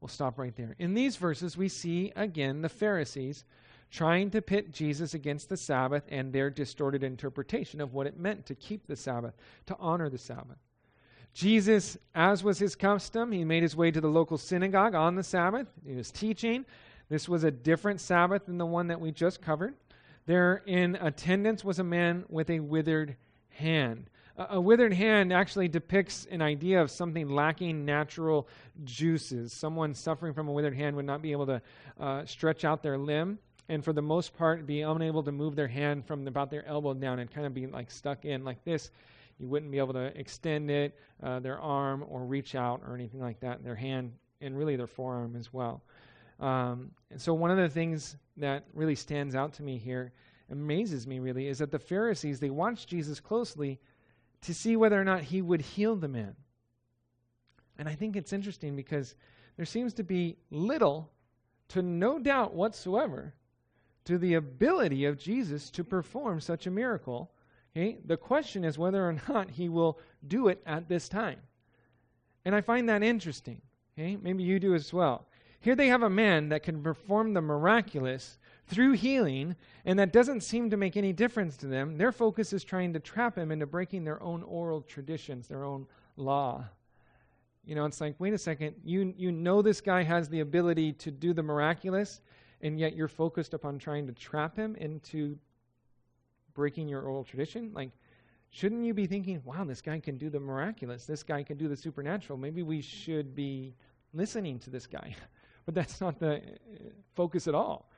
We'll 0.01 0.09
stop 0.09 0.37
right 0.37 0.55
there. 0.55 0.75
In 0.77 0.93
these 0.93 1.15
verses, 1.15 1.57
we 1.57 1.69
see 1.69 2.11
again 2.15 2.61
the 2.61 2.69
Pharisees 2.69 3.43
trying 3.91 4.29
to 4.31 4.41
pit 4.41 4.71
Jesus 4.71 5.13
against 5.13 5.47
the 5.47 5.57
Sabbath 5.57 6.03
and 6.09 6.33
their 6.33 6.49
distorted 6.49 7.03
interpretation 7.03 7.79
of 7.79 7.93
what 7.93 8.07
it 8.07 8.19
meant 8.19 8.45
to 8.47 8.55
keep 8.55 8.85
the 8.87 8.95
Sabbath, 8.95 9.35
to 9.67 9.75
honor 9.79 10.09
the 10.09 10.17
Sabbath. 10.17 10.57
Jesus, 11.33 11.97
as 12.13 12.43
was 12.43 12.59
his 12.59 12.75
custom, 12.75 13.31
he 13.31 13.43
made 13.43 13.63
his 13.63 13.75
way 13.75 13.91
to 13.91 14.01
the 14.01 14.07
local 14.07 14.37
synagogue 14.37 14.95
on 14.95 15.15
the 15.15 15.23
Sabbath. 15.23 15.67
He 15.85 15.95
was 15.95 16.11
teaching. 16.11 16.65
This 17.09 17.29
was 17.29 17.43
a 17.43 17.51
different 17.51 18.01
Sabbath 18.01 18.45
than 18.45 18.57
the 18.57 18.65
one 18.65 18.87
that 18.87 18.99
we 18.99 19.11
just 19.11 19.41
covered. 19.41 19.75
There 20.25 20.63
in 20.65 20.95
attendance 20.95 21.63
was 21.63 21.79
a 21.79 21.83
man 21.83 22.25
with 22.29 22.49
a 22.49 22.59
withered 22.59 23.15
hand. 23.49 24.09
A, 24.37 24.59
withered 24.59 24.91
hand 24.91 25.31
actually 25.31 25.69
depicts 25.69 26.25
an 26.29 26.41
idea 26.41 26.81
of 26.81 26.91
something 26.91 27.29
lacking 27.29 27.85
natural 27.85 28.49
juices. 28.83 29.53
Someone 29.53 29.93
suffering 29.93 30.33
from 30.33 30.49
a 30.49 30.51
withered 30.51 30.75
hand 30.75 30.95
would 30.97 31.05
not 31.05 31.21
be 31.21 31.31
able 31.31 31.45
to 31.45 31.61
uh, 31.99 32.25
stretch 32.25 32.65
out 32.65 32.83
their 32.83 32.97
limb 32.97 33.39
and 33.69 33.83
for 33.83 33.93
the 33.93 34.01
most 34.01 34.35
part 34.35 34.65
be 34.65 34.81
unable 34.81 35.23
to 35.23 35.31
move 35.31 35.55
their 35.55 35.67
hand 35.67 36.05
from 36.05 36.27
about 36.27 36.51
their 36.51 36.65
elbow 36.67 36.93
down 36.93 37.19
and 37.19 37.31
kind 37.31 37.47
of 37.47 37.53
be 37.53 37.67
like 37.67 37.89
stuck 37.89 38.25
in 38.25 38.43
like 38.43 38.63
this 38.63 38.91
you 39.39 39.47
wouldn't 39.47 39.71
be 39.71 39.77
able 39.77 39.93
to 39.93 40.17
extend 40.17 40.69
it 40.69 40.97
uh, 41.23 41.39
their 41.39 41.59
arm 41.59 42.05
or 42.09 42.25
reach 42.25 42.55
out 42.55 42.81
or 42.87 42.95
anything 42.95 43.19
like 43.19 43.39
that 43.39 43.63
their 43.63 43.75
hand 43.75 44.11
and 44.41 44.57
really 44.57 44.75
their 44.75 44.87
forearm 44.87 45.35
as 45.35 45.51
well 45.51 45.81
um, 46.39 46.91
and 47.11 47.21
so 47.21 47.33
one 47.33 47.51
of 47.51 47.57
the 47.57 47.69
things 47.69 48.17
that 48.37 48.65
really 48.73 48.95
stands 48.95 49.35
out 49.35 49.53
to 49.53 49.63
me 49.63 49.77
here, 49.77 50.11
amazes 50.51 51.07
me 51.07 51.19
really, 51.19 51.47
is 51.47 51.59
that 51.59 51.71
the 51.71 51.79
Pharisees, 51.79 52.39
they 52.39 52.49
watched 52.49 52.89
Jesus 52.89 53.19
closely 53.19 53.79
to 54.41 54.53
see 54.53 54.75
whether 54.75 54.99
or 54.99 55.05
not 55.05 55.23
he 55.23 55.41
would 55.41 55.61
heal 55.61 55.95
the 55.95 56.07
man. 56.07 56.35
And 57.77 57.89
I 57.89 57.95
think 57.95 58.15
it's 58.15 58.33
interesting 58.33 58.75
because 58.75 59.15
there 59.57 59.65
seems 59.65 59.93
to 59.93 60.03
be 60.03 60.37
little 60.51 61.11
to 61.69 61.81
no 61.81 62.19
doubt 62.19 62.53
whatsoever 62.53 63.33
to 64.05 64.17
the 64.17 64.35
ability 64.35 65.05
of 65.05 65.17
Jesus 65.17 65.69
to 65.71 65.83
perform 65.83 66.39
such 66.39 66.67
a 66.67 66.71
miracle. 66.71 67.31
Okay? 67.75 67.97
The 68.05 68.17
question 68.17 68.63
is 68.63 68.77
whether 68.77 69.07
or 69.07 69.19
not 69.27 69.49
he 69.49 69.67
will 69.67 69.99
do 70.27 70.47
it 70.47 70.61
at 70.65 70.87
this 70.87 71.09
time. 71.09 71.39
And 72.45 72.53
I 72.53 72.61
find 72.61 72.87
that 72.87 73.03
interesting. 73.03 73.61
Okay? 73.97 74.17
Maybe 74.21 74.43
you 74.43 74.59
do 74.59 74.75
as 74.75 74.93
well. 74.93 75.27
Here 75.59 75.75
they 75.75 75.87
have 75.87 76.03
a 76.03 76.09
man 76.09 76.49
that 76.49 76.63
can 76.63 76.81
perform 76.83 77.33
the 77.33 77.41
miraculous 77.41 78.37
through 78.67 78.93
healing, 78.93 79.55
and 79.85 79.97
that 79.99 80.13
doesn't 80.13 80.41
seem 80.41 80.69
to 80.69 80.77
make 80.77 80.97
any 80.97 81.13
difference 81.13 81.57
to 81.57 81.67
them. 81.67 81.97
Their 81.97 82.11
focus 82.11 82.53
is 82.53 82.63
trying 82.63 82.93
to 82.93 82.99
trap 82.99 83.37
him 83.37 83.51
into 83.51 83.65
breaking 83.65 84.03
their 84.03 84.21
own 84.21 84.43
oral 84.43 84.81
traditions, 84.81 85.47
their 85.47 85.63
own 85.63 85.85
law. 86.17 86.65
You 87.65 87.75
know, 87.75 87.85
it's 87.85 88.01
like, 88.01 88.15
wait 88.19 88.33
a 88.33 88.37
second, 88.37 88.75
you, 88.83 89.13
you 89.17 89.31
know 89.31 89.61
this 89.61 89.81
guy 89.81 90.03
has 90.03 90.29
the 90.29 90.41
ability 90.41 90.93
to 90.93 91.11
do 91.11 91.33
the 91.33 91.43
miraculous, 91.43 92.21
and 92.61 92.79
yet 92.79 92.95
you're 92.95 93.07
focused 93.07 93.53
upon 93.53 93.79
trying 93.79 94.07
to 94.07 94.13
trap 94.13 94.55
him 94.55 94.75
into 94.75 95.37
breaking 96.53 96.87
your 96.87 97.01
oral 97.01 97.23
tradition? 97.23 97.71
Like, 97.73 97.91
shouldn't 98.49 98.83
you 98.83 98.93
be 98.93 99.05
thinking, 99.05 99.41
wow, 99.45 99.63
this 99.63 99.81
guy 99.81 99.99
can 99.99 100.17
do 100.17 100.29
the 100.29 100.39
miraculous, 100.39 101.05
this 101.05 101.23
guy 101.23 101.43
can 101.43 101.57
do 101.57 101.67
the 101.67 101.75
supernatural? 101.75 102.37
Maybe 102.37 102.63
we 102.63 102.81
should 102.81 103.35
be 103.35 103.75
listening 104.13 104.59
to 104.59 104.69
this 104.69 104.87
guy. 104.87 105.15
But 105.65 105.75
that's 105.75 105.99
not 105.99 106.19
the 106.19 106.37
uh, 106.37 106.39
focus 107.15 107.47
at 107.47 107.55
all. 107.55 107.89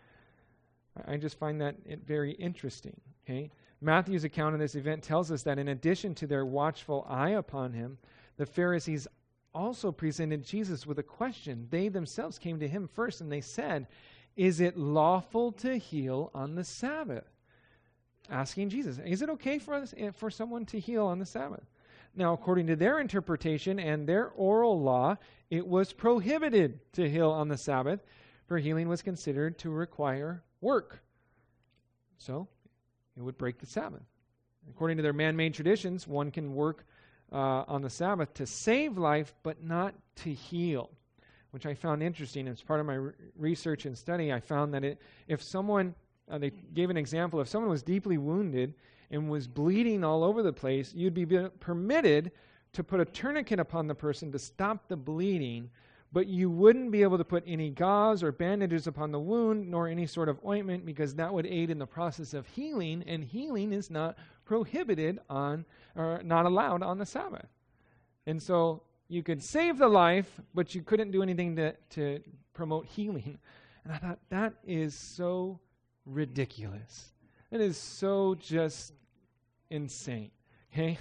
I 1.05 1.17
just 1.17 1.37
find 1.37 1.61
that 1.61 1.75
very 2.05 2.31
interesting. 2.31 2.99
Okay? 3.25 3.51
Matthew's 3.81 4.23
account 4.23 4.55
of 4.55 4.59
this 4.59 4.75
event 4.75 5.03
tells 5.03 5.31
us 5.31 5.43
that 5.43 5.59
in 5.59 5.67
addition 5.67 6.15
to 6.15 6.27
their 6.27 6.45
watchful 6.45 7.05
eye 7.07 7.31
upon 7.31 7.73
him, 7.73 7.97
the 8.37 8.45
Pharisees 8.45 9.07
also 9.53 9.91
presented 9.91 10.43
Jesus 10.43 10.85
with 10.85 10.99
a 10.99 11.03
question. 11.03 11.67
They 11.69 11.89
themselves 11.89 12.39
came 12.39 12.59
to 12.59 12.67
him 12.67 12.87
first 12.87 13.21
and 13.21 13.31
they 13.31 13.41
said, 13.41 13.87
Is 14.35 14.61
it 14.61 14.77
lawful 14.77 15.51
to 15.53 15.77
heal 15.77 16.31
on 16.33 16.55
the 16.55 16.63
Sabbath? 16.63 17.29
Asking 18.29 18.69
Jesus, 18.69 18.99
Is 19.05 19.21
it 19.21 19.29
okay 19.31 19.59
for, 19.59 19.73
us, 19.75 19.93
eh, 19.97 20.11
for 20.11 20.29
someone 20.29 20.65
to 20.67 20.79
heal 20.79 21.05
on 21.05 21.19
the 21.19 21.25
Sabbath? 21.25 21.65
Now, 22.17 22.33
according 22.33 22.65
to 22.67 22.75
their 22.75 22.99
interpretation 22.99 23.79
and 23.79 24.09
their 24.09 24.29
oral 24.29 24.81
law, 24.81 25.17
it 25.51 25.65
was 25.65 25.93
prohibited 25.93 26.79
to 26.93 27.07
heal 27.07 27.29
on 27.29 27.47
the 27.47 27.57
Sabbath, 27.57 27.99
for 28.47 28.57
healing 28.57 28.89
was 28.89 29.03
considered 29.03 29.59
to 29.59 29.69
require 29.69 30.43
work. 30.59 30.99
So, 32.17 32.47
it 33.15 33.21
would 33.21 33.37
break 33.37 33.59
the 33.59 33.67
Sabbath. 33.67 34.01
According 34.67 34.97
to 34.97 35.03
their 35.03 35.13
man 35.13 35.35
made 35.35 35.53
traditions, 35.53 36.07
one 36.07 36.31
can 36.31 36.55
work 36.55 36.85
uh, 37.31 37.63
on 37.67 37.83
the 37.83 37.89
Sabbath 37.89 38.33
to 38.33 38.47
save 38.47 38.97
life, 38.97 39.35
but 39.43 39.63
not 39.63 39.93
to 40.15 40.33
heal, 40.33 40.89
which 41.51 41.67
I 41.67 41.75
found 41.75 42.01
interesting. 42.01 42.47
As 42.47 42.63
part 42.63 42.79
of 42.79 42.87
my 42.87 42.95
re- 42.95 43.13
research 43.37 43.85
and 43.85 43.95
study, 43.95 44.33
I 44.33 44.39
found 44.39 44.73
that 44.73 44.83
it, 44.83 44.99
if 45.27 45.43
someone, 45.43 45.93
uh, 46.31 46.39
they 46.39 46.49
gave 46.49 46.89
an 46.89 46.97
example, 46.97 47.39
if 47.41 47.47
someone 47.47 47.69
was 47.69 47.83
deeply 47.83 48.17
wounded 48.17 48.73
and 49.11 49.29
was 49.29 49.47
bleeding 49.47 50.03
all 50.03 50.23
over 50.23 50.43
the 50.43 50.53
place, 50.53 50.93
you'd 50.93 51.13
be 51.13 51.25
permitted 51.59 52.31
to 52.73 52.83
put 52.83 52.99
a 52.99 53.05
tourniquet 53.05 53.59
upon 53.59 53.87
the 53.87 53.95
person 53.95 54.31
to 54.31 54.39
stop 54.39 54.87
the 54.87 54.97
bleeding, 54.97 55.69
but 56.11 56.27
you 56.27 56.49
wouldn't 56.49 56.91
be 56.91 57.01
able 57.01 57.17
to 57.17 57.23
put 57.23 57.43
any 57.47 57.69
gauze 57.69 58.23
or 58.23 58.31
bandages 58.31 58.87
upon 58.87 59.11
the 59.11 59.19
wound 59.19 59.69
nor 59.69 59.87
any 59.87 60.05
sort 60.05 60.29
of 60.29 60.39
ointment 60.45 60.85
because 60.85 61.15
that 61.15 61.33
would 61.33 61.45
aid 61.45 61.69
in 61.69 61.79
the 61.79 61.85
process 61.85 62.33
of 62.33 62.47
healing, 62.47 63.03
and 63.07 63.23
healing 63.23 63.71
is 63.73 63.89
not 63.89 64.17
prohibited 64.45 65.19
on 65.29 65.65
or 65.95 66.21
not 66.23 66.45
allowed 66.45 66.83
on 66.83 66.97
the 66.97 67.05
Sabbath. 67.05 67.47
And 68.25 68.41
so 68.41 68.83
you 69.07 69.23
could 69.23 69.41
save 69.41 69.77
the 69.77 69.87
life, 69.87 70.39
but 70.53 70.75
you 70.75 70.81
couldn't 70.81 71.11
do 71.11 71.23
anything 71.23 71.55
to, 71.55 71.73
to 71.91 72.19
promote 72.53 72.85
healing. 72.85 73.37
And 73.83 73.93
I 73.93 73.97
thought 73.97 74.19
that 74.29 74.53
is 74.65 74.93
so 74.93 75.59
ridiculous. 76.05 77.13
That 77.51 77.61
is 77.61 77.77
so 77.77 78.35
just 78.35 78.93
insane. 79.69 80.31
Okay? 80.73 80.97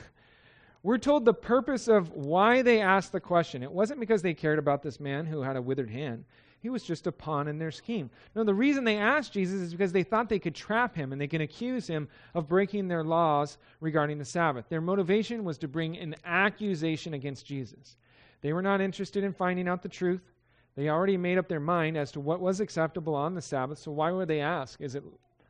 We're 0.83 0.99
told 0.99 1.25
the 1.25 1.35
purpose 1.35 1.89
of 1.89 2.13
why 2.13 2.63
they 2.63 2.81
asked 2.81 3.13
the 3.13 3.21
question. 3.21 3.63
It 3.63 3.73
wasn't 3.73 4.01
because 4.01 4.23
they 4.23 4.35
cared 4.35 4.59
about 4.59 4.83
this 4.83 5.01
man 5.01 5.27
who 5.27 5.43
had 5.43 5.57
a 5.57 5.63
withered 5.63 5.91
hand. 5.91 6.25
He 6.61 6.71
was 6.71 6.83
just 6.83 7.07
a 7.07 7.13
pawn 7.13 7.49
in 7.49 7.59
their 7.59 7.71
scheme. 7.71 8.11
No, 8.35 8.45
the 8.45 8.55
reason 8.55 8.85
they 8.85 8.97
asked 8.97 9.33
Jesus 9.33 9.61
is 9.61 9.73
because 9.73 9.93
they 9.93 10.03
thought 10.03 10.29
they 10.29 10.39
could 10.39 10.55
trap 10.55 10.97
him 10.97 11.13
and 11.13 11.21
they 11.21 11.27
can 11.27 11.43
accuse 11.43 11.87
him 11.87 12.09
of 12.35 12.49
breaking 12.49 12.89
their 12.89 13.05
laws 13.05 13.59
regarding 13.81 14.19
the 14.19 14.25
Sabbath. 14.25 14.69
Their 14.69 14.81
motivation 14.81 15.45
was 15.45 15.59
to 15.59 15.69
bring 15.69 15.97
an 15.97 16.15
accusation 16.25 17.15
against 17.15 17.47
Jesus. 17.47 17.97
They 18.41 18.53
were 18.53 18.63
not 18.63 18.81
interested 18.81 19.25
in 19.25 19.33
finding 19.33 19.69
out 19.69 19.83
the 19.83 19.89
truth. 19.89 20.23
They 20.77 20.89
already 20.89 21.17
made 21.17 21.39
up 21.39 21.49
their 21.49 21.61
mind 21.61 21.97
as 21.97 22.13
to 22.13 22.21
what 22.21 22.41
was 22.41 22.61
acceptable 22.61 23.15
on 23.15 23.35
the 23.35 23.43
Sabbath, 23.43 23.79
so 23.79 23.93
why 23.93 24.11
would 24.13 24.29
they 24.29 24.41
ask? 24.41 24.81
Is 24.81 24.95
it 24.95 25.05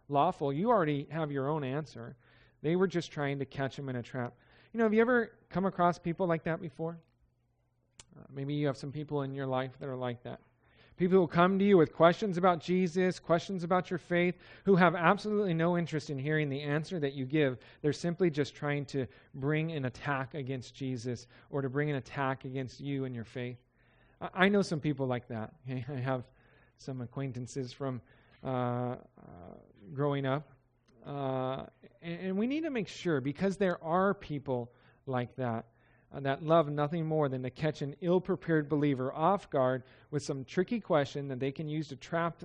lawful? 0.08 0.52
You 0.52 0.70
already 0.70 1.06
have 1.10 1.30
your 1.30 1.48
own 1.48 1.64
answer. 1.64 2.16
They 2.62 2.76
were 2.76 2.86
just 2.86 3.12
trying 3.12 3.38
to 3.38 3.44
catch 3.44 3.78
him 3.78 3.88
in 3.88 3.96
a 3.96 4.02
trap. 4.02 4.34
You 4.72 4.78
know, 4.78 4.84
have 4.84 4.94
you 4.94 5.00
ever 5.00 5.32
come 5.50 5.66
across 5.66 5.98
people 5.98 6.26
like 6.26 6.44
that 6.44 6.60
before? 6.60 6.98
Uh, 8.18 8.24
maybe 8.34 8.54
you 8.54 8.66
have 8.66 8.76
some 8.76 8.92
people 8.92 9.22
in 9.22 9.32
your 9.32 9.46
life 9.46 9.72
that 9.78 9.88
are 9.88 9.96
like 9.96 10.22
that. 10.24 10.40
People 10.96 11.18
who 11.18 11.26
come 11.26 11.58
to 11.58 11.64
you 11.64 11.76
with 11.76 11.92
questions 11.92 12.38
about 12.38 12.58
Jesus, 12.58 13.18
questions 13.18 13.64
about 13.64 13.90
your 13.90 13.98
faith, 13.98 14.36
who 14.64 14.76
have 14.76 14.94
absolutely 14.94 15.52
no 15.52 15.76
interest 15.76 16.08
in 16.08 16.18
hearing 16.18 16.48
the 16.48 16.62
answer 16.62 16.98
that 16.98 17.12
you 17.12 17.26
give. 17.26 17.58
They're 17.82 17.92
simply 17.92 18.30
just 18.30 18.54
trying 18.54 18.86
to 18.86 19.06
bring 19.34 19.72
an 19.72 19.84
attack 19.84 20.32
against 20.32 20.74
Jesus 20.74 21.26
or 21.50 21.60
to 21.60 21.68
bring 21.68 21.90
an 21.90 21.96
attack 21.96 22.46
against 22.46 22.80
you 22.80 23.04
and 23.04 23.14
your 23.14 23.24
faith. 23.24 23.58
I, 24.22 24.28
I 24.34 24.48
know 24.48 24.62
some 24.62 24.80
people 24.80 25.06
like 25.06 25.28
that. 25.28 25.52
I 25.68 26.00
have 26.00 26.24
some 26.78 27.02
acquaintances 27.02 27.74
from 27.74 28.00
uh, 28.42 28.48
uh, 28.48 28.96
growing 29.94 30.26
up 30.26 30.52
uh, 31.06 31.64
and, 32.02 32.20
and 32.20 32.36
we 32.36 32.46
need 32.46 32.64
to 32.64 32.70
make 32.70 32.88
sure, 32.88 33.20
because 33.20 33.56
there 33.56 33.82
are 33.82 34.12
people 34.12 34.72
like 35.06 35.34
that, 35.36 35.66
uh, 36.12 36.20
that 36.20 36.42
love 36.42 36.68
nothing 36.68 37.06
more 37.06 37.28
than 37.28 37.42
to 37.42 37.50
catch 37.50 37.80
an 37.82 37.94
ill 38.00 38.20
prepared 38.20 38.68
believer 38.68 39.12
off 39.12 39.48
guard 39.48 39.84
with 40.10 40.22
some 40.22 40.44
tricky 40.44 40.80
question 40.80 41.28
that 41.28 41.38
they 41.38 41.52
can 41.52 41.68
use 41.68 41.88
to 41.88 41.96
trap 41.96 42.42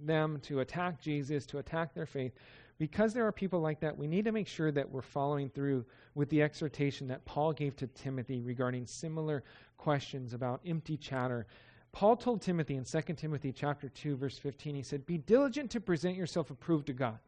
them 0.00 0.40
to 0.42 0.60
attack 0.60 1.00
Jesus, 1.00 1.46
to 1.46 1.58
attack 1.58 1.94
their 1.94 2.06
faith. 2.06 2.32
Because 2.78 3.12
there 3.12 3.26
are 3.26 3.32
people 3.32 3.60
like 3.60 3.80
that, 3.80 3.96
we 3.96 4.06
need 4.06 4.24
to 4.24 4.32
make 4.32 4.48
sure 4.48 4.72
that 4.72 4.90
we're 4.90 5.02
following 5.02 5.50
through 5.50 5.84
with 6.14 6.30
the 6.30 6.42
exhortation 6.42 7.06
that 7.08 7.24
Paul 7.26 7.52
gave 7.52 7.76
to 7.76 7.86
Timothy 7.88 8.40
regarding 8.40 8.86
similar 8.86 9.44
questions 9.76 10.32
about 10.32 10.62
empty 10.66 10.96
chatter. 10.96 11.46
Paul 11.92 12.16
told 12.16 12.40
Timothy 12.40 12.76
in 12.76 12.84
2 12.84 13.00
Timothy 13.14 13.52
chapter 13.52 13.88
2 13.88 14.16
verse 14.16 14.38
15 14.38 14.74
he 14.74 14.82
said, 14.82 15.06
"Be 15.06 15.18
diligent 15.18 15.70
to 15.72 15.80
present 15.80 16.16
yourself 16.16 16.50
approved 16.50 16.86
to 16.86 16.92
God, 16.92 17.18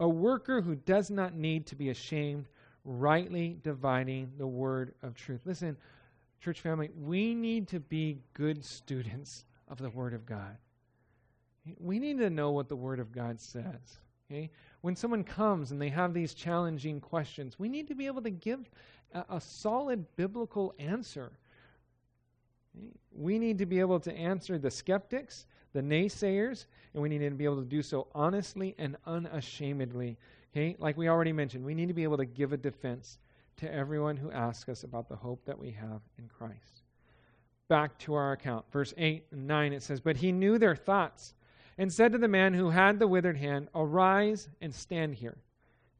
a 0.00 0.08
worker 0.08 0.60
who 0.60 0.74
does 0.74 1.10
not 1.10 1.34
need 1.34 1.66
to 1.66 1.76
be 1.76 1.90
ashamed, 1.90 2.48
rightly 2.84 3.58
dividing 3.62 4.32
the 4.38 4.46
word 4.46 4.94
of 5.02 5.14
truth." 5.14 5.42
Listen, 5.44 5.76
church 6.40 6.60
family, 6.60 6.90
we 6.96 7.34
need 7.34 7.68
to 7.68 7.80
be 7.80 8.20
good 8.34 8.64
students 8.64 9.44
of 9.68 9.78
the 9.78 9.90
word 9.90 10.14
of 10.14 10.26
God. 10.26 10.56
We 11.78 11.98
need 11.98 12.18
to 12.18 12.30
know 12.30 12.50
what 12.50 12.68
the 12.68 12.76
Word 12.76 12.98
of 12.98 13.12
God 13.12 13.40
says. 13.40 13.98
Okay? 14.30 14.50
When 14.80 14.96
someone 14.96 15.24
comes 15.24 15.70
and 15.70 15.80
they 15.80 15.90
have 15.90 16.12
these 16.12 16.34
challenging 16.34 17.00
questions, 17.00 17.58
we 17.58 17.68
need 17.68 17.86
to 17.88 17.94
be 17.94 18.06
able 18.06 18.22
to 18.22 18.30
give 18.30 18.68
a, 19.12 19.24
a 19.30 19.40
solid 19.40 20.04
biblical 20.16 20.74
answer. 20.78 21.32
We 23.14 23.38
need 23.38 23.58
to 23.58 23.66
be 23.66 23.80
able 23.80 24.00
to 24.00 24.12
answer 24.12 24.58
the 24.58 24.70
skeptics, 24.70 25.46
the 25.72 25.82
naysayers, 25.82 26.66
and 26.94 27.02
we 27.02 27.08
need 27.08 27.18
to 27.18 27.30
be 27.30 27.44
able 27.44 27.58
to 27.58 27.64
do 27.64 27.82
so 27.82 28.08
honestly 28.14 28.74
and 28.78 28.96
unashamedly. 29.06 30.16
Okay? 30.52 30.76
Like 30.78 30.96
we 30.96 31.08
already 31.08 31.32
mentioned, 31.32 31.64
we 31.64 31.74
need 31.74 31.88
to 31.88 31.94
be 31.94 32.02
able 32.02 32.16
to 32.18 32.24
give 32.24 32.52
a 32.52 32.56
defense 32.56 33.18
to 33.58 33.72
everyone 33.72 34.16
who 34.16 34.30
asks 34.30 34.68
us 34.68 34.84
about 34.84 35.08
the 35.08 35.16
hope 35.16 35.44
that 35.44 35.58
we 35.58 35.70
have 35.70 36.00
in 36.18 36.28
Christ. 36.28 36.82
Back 37.68 37.96
to 38.00 38.14
our 38.14 38.32
account. 38.32 38.64
Verse 38.72 38.92
8 38.96 39.26
and 39.30 39.46
9 39.46 39.72
it 39.72 39.82
says, 39.82 40.00
But 40.00 40.16
he 40.16 40.32
knew 40.32 40.58
their 40.58 40.76
thoughts 40.76 41.34
and 41.78 41.92
said 41.92 42.12
to 42.12 42.18
the 42.18 42.28
man 42.28 42.54
who 42.54 42.70
had 42.70 42.98
the 42.98 43.08
withered 43.08 43.36
hand, 43.36 43.68
Arise 43.74 44.48
and 44.60 44.74
stand 44.74 45.14
here. 45.14 45.38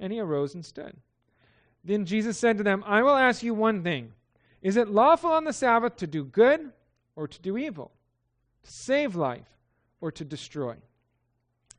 And 0.01 0.13
he 0.13 0.21
arose 0.21 0.55
and 0.55 0.65
stood. 0.65 0.97
Then 1.85 2.05
Jesus 2.05 2.39
said 2.39 2.59
to 2.59 2.65
them, 2.65 2.83
I 2.87 3.03
will 3.03 3.17
ask 3.17 3.43
you 3.43 3.55
one 3.55 3.83
thing. 3.83 4.13
Is 4.63 4.77
it 4.77 4.89
lawful 4.89 5.31
on 5.31 5.45
the 5.45 5.53
Sabbath 5.53 5.97
to 5.97 6.07
do 6.07 6.25
good 6.25 6.73
or 7.17 7.27
to 7.27 7.41
do 7.41 7.57
evil? 7.57 7.91
To 8.63 8.71
save 8.71 9.17
life 9.17 9.49
or 10.01 10.13
to 10.13 10.25
destroy? 10.25 10.77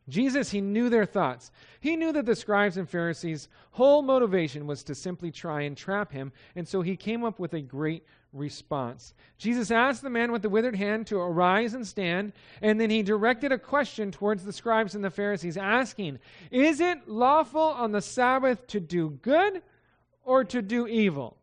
Jesus, 0.09 0.51
he 0.51 0.59
knew 0.59 0.89
their 0.89 1.05
thoughts. 1.05 1.51
He 1.79 1.95
knew 1.95 2.11
that 2.11 2.25
the 2.25 2.35
scribes 2.35 2.75
and 2.75 2.89
Pharisees' 2.89 3.47
whole 3.71 4.01
motivation 4.01 4.67
was 4.67 4.83
to 4.83 4.95
simply 4.95 5.31
try 5.31 5.61
and 5.61 5.77
trap 5.77 6.11
him, 6.11 6.33
and 6.55 6.67
so 6.67 6.81
he 6.81 6.97
came 6.97 7.23
up 7.23 7.39
with 7.39 7.53
a 7.53 7.61
great 7.61 8.03
response. 8.33 9.13
Jesus 9.37 9.71
asked 9.71 10.01
the 10.01 10.09
man 10.09 10.33
with 10.33 10.41
the 10.41 10.49
withered 10.49 10.75
hand 10.75 11.07
to 11.07 11.19
arise 11.19 11.73
and 11.73 11.87
stand, 11.87 12.33
and 12.61 12.81
then 12.81 12.89
he 12.89 13.01
directed 13.01 13.53
a 13.53 13.57
question 13.57 14.11
towards 14.11 14.43
the 14.43 14.51
scribes 14.51 14.93
and 14.93 15.03
the 15.03 15.09
Pharisees, 15.09 15.55
asking, 15.55 16.19
Is 16.51 16.81
it 16.81 17.07
lawful 17.07 17.61
on 17.61 17.93
the 17.93 18.01
Sabbath 18.01 18.67
to 18.67 18.81
do 18.81 19.11
good 19.21 19.61
or 20.25 20.43
to 20.43 20.61
do 20.61 20.85
evil? 20.85 21.37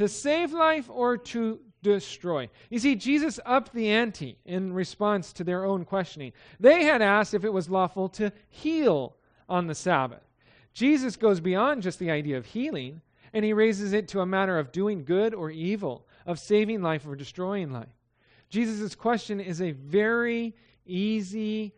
To 0.00 0.08
save 0.08 0.54
life 0.54 0.88
or 0.88 1.18
to 1.18 1.60
destroy? 1.82 2.48
You 2.70 2.78
see, 2.78 2.94
Jesus 2.94 3.38
upped 3.44 3.74
the 3.74 3.90
ante 3.90 4.38
in 4.46 4.72
response 4.72 5.30
to 5.34 5.44
their 5.44 5.66
own 5.66 5.84
questioning. 5.84 6.32
They 6.58 6.84
had 6.84 7.02
asked 7.02 7.34
if 7.34 7.44
it 7.44 7.52
was 7.52 7.68
lawful 7.68 8.08
to 8.08 8.32
heal 8.48 9.14
on 9.46 9.66
the 9.66 9.74
Sabbath. 9.74 10.22
Jesus 10.72 11.16
goes 11.16 11.38
beyond 11.38 11.82
just 11.82 11.98
the 11.98 12.10
idea 12.10 12.38
of 12.38 12.46
healing, 12.46 13.02
and 13.34 13.44
he 13.44 13.52
raises 13.52 13.92
it 13.92 14.08
to 14.08 14.22
a 14.22 14.26
matter 14.26 14.58
of 14.58 14.72
doing 14.72 15.04
good 15.04 15.34
or 15.34 15.50
evil 15.50 16.06
of 16.24 16.38
saving 16.38 16.80
life 16.80 17.06
or 17.06 17.14
destroying 17.14 17.70
life. 17.70 17.92
Jesus' 18.48 18.94
question 18.94 19.38
is 19.38 19.60
a 19.60 19.72
very 19.72 20.56
easy 20.86 21.74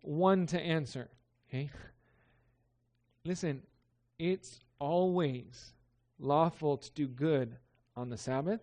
one 0.00 0.46
to 0.46 0.58
answer. 0.58 1.10
Okay? 1.50 1.68
Listen, 3.26 3.60
it's 4.18 4.60
always 4.78 5.74
lawful 6.18 6.78
to 6.78 6.90
do 6.92 7.06
good 7.06 7.58
on 7.96 8.10
the 8.10 8.16
Sabbath 8.16 8.60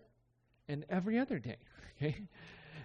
and 0.68 0.84
every 0.88 1.18
other 1.18 1.38
day. 1.38 1.56
Okay? 1.96 2.22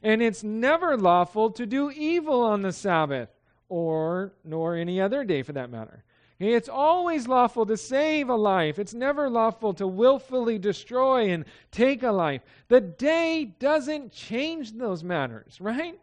And 0.03 0.21
it's 0.21 0.43
never 0.43 0.95
lawful 0.95 1.49
to 1.49 1.65
do 1.65 1.89
evil 1.89 2.43
on 2.43 2.61
the 2.61 2.71
Sabbath 2.71 3.29
or 3.69 4.33
nor 4.45 4.75
any 4.75 5.01
other 5.01 5.23
day 5.23 5.41
for 5.41 5.53
that 5.53 5.71
matter. 5.71 6.03
It's 6.39 6.69
always 6.69 7.27
lawful 7.27 7.65
to 7.65 7.75
save 7.75 8.29
a 8.29 8.35
life. 8.35 8.79
It's 8.79 8.93
never 8.93 9.29
lawful 9.29 9.73
to 9.73 9.87
willfully 9.87 10.57
destroy 10.57 11.31
and 11.31 11.43
take 11.71 12.03
a 12.03 12.11
life. 12.11 12.43
The 12.69 12.79
day 12.79 13.55
doesn't 13.59 14.13
change 14.13 14.73
those 14.73 15.03
matters, 15.03 15.59
right? 15.59 15.99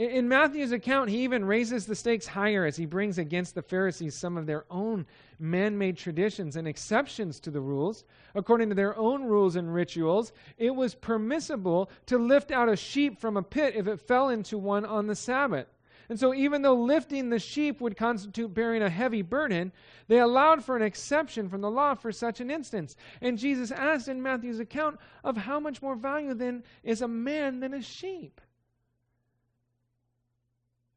In 0.00 0.30
Matthew's 0.30 0.72
account, 0.72 1.10
he 1.10 1.24
even 1.24 1.44
raises 1.44 1.84
the 1.84 1.94
stakes 1.94 2.26
higher 2.26 2.64
as 2.64 2.74
he 2.74 2.86
brings 2.86 3.18
against 3.18 3.54
the 3.54 3.60
Pharisees 3.60 4.14
some 4.14 4.38
of 4.38 4.46
their 4.46 4.64
own 4.70 5.04
man 5.38 5.76
made 5.76 5.98
traditions 5.98 6.56
and 6.56 6.66
exceptions 6.66 7.38
to 7.40 7.50
the 7.50 7.60
rules. 7.60 8.04
According 8.34 8.70
to 8.70 8.74
their 8.74 8.96
own 8.96 9.24
rules 9.24 9.56
and 9.56 9.74
rituals, 9.74 10.32
it 10.56 10.74
was 10.74 10.94
permissible 10.94 11.90
to 12.06 12.16
lift 12.16 12.50
out 12.50 12.70
a 12.70 12.76
sheep 12.76 13.20
from 13.20 13.36
a 13.36 13.42
pit 13.42 13.74
if 13.76 13.86
it 13.86 14.00
fell 14.00 14.30
into 14.30 14.56
one 14.56 14.86
on 14.86 15.06
the 15.06 15.14
Sabbath. 15.14 15.66
And 16.08 16.18
so, 16.18 16.32
even 16.32 16.62
though 16.62 16.80
lifting 16.80 17.28
the 17.28 17.38
sheep 17.38 17.82
would 17.82 17.98
constitute 17.98 18.54
bearing 18.54 18.80
a 18.80 18.88
heavy 18.88 19.20
burden, 19.20 19.70
they 20.08 20.20
allowed 20.20 20.64
for 20.64 20.76
an 20.76 20.82
exception 20.82 21.50
from 21.50 21.60
the 21.60 21.70
law 21.70 21.94
for 21.94 22.10
such 22.10 22.40
an 22.40 22.50
instance. 22.50 22.96
And 23.20 23.36
Jesus 23.36 23.70
asked 23.70 24.08
in 24.08 24.22
Matthew's 24.22 24.60
account 24.60 24.98
of 25.24 25.36
how 25.36 25.60
much 25.60 25.82
more 25.82 25.94
value 25.94 26.32
then 26.32 26.64
is 26.82 27.02
a 27.02 27.08
man 27.08 27.60
than 27.60 27.74
a 27.74 27.82
sheep. 27.82 28.40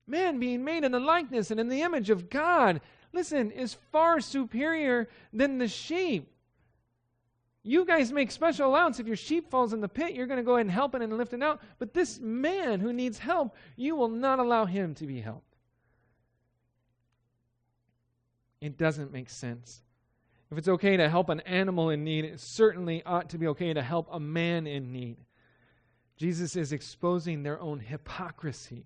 Man 0.08 0.40
being 0.40 0.64
made 0.64 0.84
in 0.84 0.92
the 0.92 1.00
likeness 1.00 1.52
and 1.52 1.60
in 1.60 1.70
the 1.70 1.82
image 1.82 2.10
of 2.10 2.30
God, 2.30 2.82
listen, 3.14 3.52
is 3.52 3.78
far 3.92 4.20
superior 4.20 5.08
than 5.32 5.58
the 5.58 5.68
sheep. 5.68 6.30
You 7.66 7.86
guys 7.86 8.12
make 8.12 8.30
special 8.30 8.70
allowance. 8.70 9.00
If 9.00 9.08
your 9.08 9.16
sheep 9.16 9.50
falls 9.50 9.72
in 9.72 9.80
the 9.80 9.88
pit, 9.88 10.14
you're 10.14 10.28
going 10.28 10.38
to 10.38 10.44
go 10.44 10.56
ahead 10.56 10.66
and 10.66 10.72
help 10.72 10.96
it 10.96 11.02
and 11.02 11.18
lift 11.18 11.32
it 11.32 11.42
out. 11.42 11.62
But 11.80 11.94
this 11.94 12.20
man 12.20 12.82
who 12.82 12.92
needs 12.92 13.18
help, 13.18 13.56
you 13.78 13.96
will 13.96 14.10
not 14.10 14.40
allow 14.40 14.66
him 14.66 14.94
to 14.96 15.08
be 15.08 15.22
helped. 15.22 15.56
It 18.60 18.78
doesn't 18.78 19.14
make 19.14 19.30
sense. 19.30 19.82
If 20.52 20.58
it's 20.58 20.68
okay 20.68 20.98
to 20.98 21.10
help 21.10 21.30
an 21.30 21.40
animal 21.42 21.90
in 21.90 22.04
need, 22.04 22.26
it 22.26 22.40
certainly 22.40 23.02
ought 23.06 23.30
to 23.30 23.38
be 23.38 23.48
okay 23.48 23.74
to 23.74 23.82
help 23.82 24.08
a 24.12 24.20
man 24.20 24.68
in 24.68 24.92
need. 24.92 25.18
Jesus 26.18 26.56
is 26.56 26.74
exposing 26.74 27.44
their 27.44 27.60
own 27.60 27.80
hypocrisy. 27.80 28.86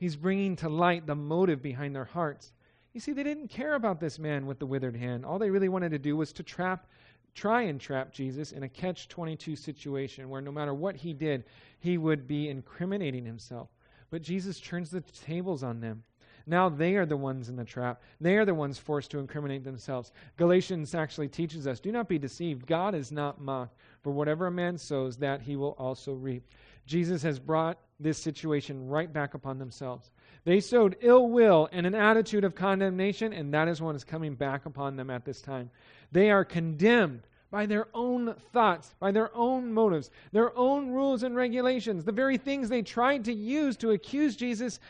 He's 0.00 0.16
bringing 0.16 0.56
to 0.56 0.70
light 0.70 1.06
the 1.06 1.14
motive 1.14 1.60
behind 1.60 1.94
their 1.94 2.06
hearts. 2.06 2.52
You 2.94 3.00
see, 3.00 3.12
they 3.12 3.22
didn't 3.22 3.48
care 3.48 3.74
about 3.74 4.00
this 4.00 4.18
man 4.18 4.46
with 4.46 4.58
the 4.58 4.64
withered 4.66 4.96
hand. 4.96 5.26
All 5.26 5.38
they 5.38 5.50
really 5.50 5.68
wanted 5.68 5.90
to 5.90 5.98
do 5.98 6.16
was 6.16 6.32
to 6.32 6.42
trap 6.42 6.86
try 7.34 7.62
and 7.62 7.78
trap 7.78 8.10
Jesus 8.10 8.52
in 8.52 8.62
a 8.62 8.68
catch 8.68 9.08
22 9.08 9.54
situation 9.56 10.28
where 10.28 10.40
no 10.40 10.50
matter 10.50 10.74
what 10.74 10.96
he 10.96 11.12
did, 11.12 11.44
he 11.78 11.98
would 11.98 12.26
be 12.26 12.48
incriminating 12.48 13.24
himself. 13.24 13.68
But 14.10 14.22
Jesus 14.22 14.58
turns 14.58 14.90
the 14.90 15.02
tables 15.02 15.62
on 15.62 15.80
them. 15.80 16.02
Now 16.46 16.70
they 16.70 16.96
are 16.96 17.06
the 17.06 17.16
ones 17.16 17.50
in 17.50 17.56
the 17.56 17.64
trap. 17.64 18.02
They 18.22 18.36
are 18.36 18.46
the 18.46 18.54
ones 18.54 18.78
forced 18.78 19.10
to 19.10 19.18
incriminate 19.18 19.62
themselves. 19.62 20.12
Galatians 20.38 20.94
actually 20.94 21.28
teaches 21.28 21.66
us 21.66 21.78
do 21.78 21.92
not 21.92 22.08
be 22.08 22.18
deceived. 22.18 22.66
God 22.66 22.94
is 22.94 23.12
not 23.12 23.40
mocked. 23.40 23.76
For 24.02 24.10
whatever 24.10 24.46
a 24.46 24.50
man 24.50 24.78
sows, 24.78 25.18
that 25.18 25.42
he 25.42 25.56
will 25.56 25.76
also 25.78 26.14
reap. 26.14 26.48
Jesus 26.86 27.22
has 27.22 27.38
brought 27.38 27.78
this 28.00 28.18
situation 28.18 28.88
right 28.88 29.12
back 29.12 29.34
upon 29.34 29.58
themselves. 29.58 30.10
They 30.44 30.60
sowed 30.60 30.96
ill 31.02 31.28
will 31.28 31.68
and 31.70 31.86
an 31.86 31.94
attitude 31.94 32.44
of 32.44 32.54
condemnation, 32.54 33.32
and 33.32 33.52
that 33.54 33.68
is 33.68 33.80
what 33.80 33.94
is 33.94 34.04
coming 34.04 34.34
back 34.34 34.66
upon 34.66 34.96
them 34.96 35.10
at 35.10 35.24
this 35.24 35.42
time. 35.42 35.70
They 36.10 36.30
are 36.30 36.44
condemned 36.44 37.26
by 37.50 37.66
their 37.66 37.88
own 37.94 38.34
thoughts, 38.52 38.94
by 38.98 39.12
their 39.12 39.34
own 39.36 39.72
motives, 39.72 40.10
their 40.32 40.56
own 40.56 40.90
rules 40.90 41.22
and 41.22 41.36
regulations. 41.36 42.04
The 42.04 42.12
very 42.12 42.38
things 42.38 42.68
they 42.68 42.82
tried 42.82 43.24
to 43.26 43.32
use 43.32 43.76
to 43.78 43.90
accuse 43.90 44.36
Jesus 44.36 44.80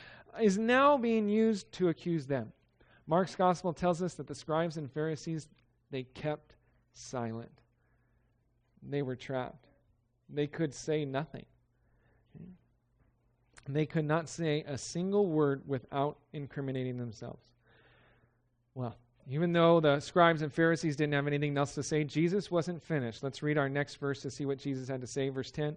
is 0.41 0.59
now 0.59 0.97
being 0.97 1.29
used 1.29 1.73
to 1.73 1.89
accuse 1.89 2.27
them. 2.27 2.53
Mark's 3.07 3.35
gospel 3.35 3.73
tells 3.73 4.03
us 4.03 4.15
that 4.15 4.29
the 4.29 4.35
scribes 4.35 4.77
and 4.77 4.93
Pharisees, 4.93 5.49
they 5.91 6.05
kept 6.05 6.55
silent. 6.93 7.51
They 8.89 9.03
were 9.03 9.17
trapped. 9.17 9.67
They 10.29 10.47
could 10.47 10.73
say 10.73 11.05
nothing. 11.05 11.45
They 13.69 13.87
could 13.87 14.05
not 14.05 14.29
say 14.29 14.65
a 14.67 14.79
single 14.79 15.27
word 15.27 15.63
without 15.67 16.19
incriminating 16.33 16.97
themselves. 16.97 17.45
Well, 18.75 18.97
even 19.29 19.53
though 19.53 19.81
the 19.81 20.01
scribes 20.01 20.43
and 20.43 20.53
Pharisees 20.53 20.97
didn't 20.97 21.13
have 21.13 21.27
anything 21.27 21.57
else 21.57 21.75
to 21.75 21.83
say, 21.83 22.05
Jesus 22.05 22.51
wasn't 22.51 22.83
finished. 22.83 23.23
Let's 23.23 23.43
read 23.43 23.59
our 23.59 23.69
next 23.69 23.97
verse 23.97 24.23
to 24.23 24.31
see 24.31 24.45
what 24.45 24.59
Jesus 24.59 24.89
had 24.89 25.01
to 25.03 25.07
say. 25.07 25.29
Verse 25.29 25.51
10. 25.51 25.77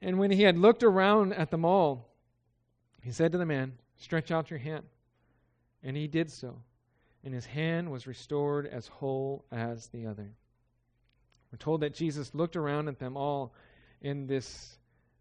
And 0.00 0.18
when 0.18 0.30
he 0.30 0.42
had 0.42 0.56
looked 0.56 0.82
around 0.82 1.32
at 1.32 1.50
them 1.50 1.64
all, 1.64 2.08
he 3.02 3.12
said 3.12 3.32
to 3.32 3.38
the 3.38 3.46
man, 3.46 3.72
Stretch 3.96 4.30
out 4.30 4.50
your 4.50 4.60
hand. 4.60 4.84
And 5.82 5.96
he 5.96 6.06
did 6.06 6.30
so. 6.30 6.56
And 7.24 7.34
his 7.34 7.46
hand 7.46 7.90
was 7.90 8.06
restored 8.06 8.66
as 8.66 8.86
whole 8.86 9.44
as 9.50 9.88
the 9.88 10.06
other. 10.06 10.30
We're 11.52 11.58
told 11.58 11.80
that 11.80 11.94
Jesus 11.94 12.34
looked 12.34 12.56
around 12.56 12.88
at 12.88 12.98
them 12.98 13.16
all 13.16 13.52
in 14.00 14.26
this 14.26 14.78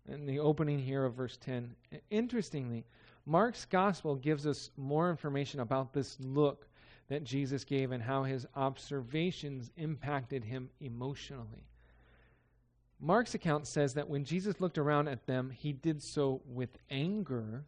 in 0.07 0.25
the 0.25 0.39
opening 0.39 0.79
here 0.79 1.05
of 1.05 1.13
verse 1.13 1.37
10. 1.37 1.75
Interestingly, 2.09 2.85
Mark's 3.25 3.65
gospel 3.65 4.15
gives 4.15 4.47
us 4.47 4.71
more 4.77 5.09
information 5.09 5.59
about 5.59 5.93
this 5.93 6.17
look 6.19 6.67
that 7.09 7.23
Jesus 7.23 7.63
gave 7.63 7.91
and 7.91 8.01
how 8.01 8.23
his 8.23 8.45
observations 8.55 9.71
impacted 9.77 10.43
him 10.43 10.69
emotionally. 10.79 11.65
Mark's 12.99 13.35
account 13.35 13.67
says 13.67 13.93
that 13.93 14.09
when 14.09 14.25
Jesus 14.25 14.59
looked 14.59 14.77
around 14.77 15.07
at 15.07 15.27
them, 15.27 15.49
he 15.51 15.71
did 15.71 16.01
so 16.01 16.41
with 16.47 16.77
anger, 16.89 17.63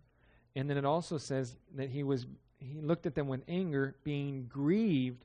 and 0.56 0.70
then 0.70 0.78
it 0.78 0.86
also 0.86 1.18
says 1.18 1.58
that 1.76 1.90
he 1.90 2.04
was 2.04 2.26
he 2.58 2.82
looked 2.82 3.06
at 3.06 3.16
them 3.16 3.30
with 3.30 3.42
anger, 3.48 3.96
being 4.04 4.46
grieved 4.50 5.24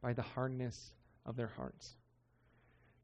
by 0.00 0.12
the 0.12 0.22
hardness 0.22 0.92
of 1.24 1.36
their 1.36 1.48
hearts. 1.48 1.96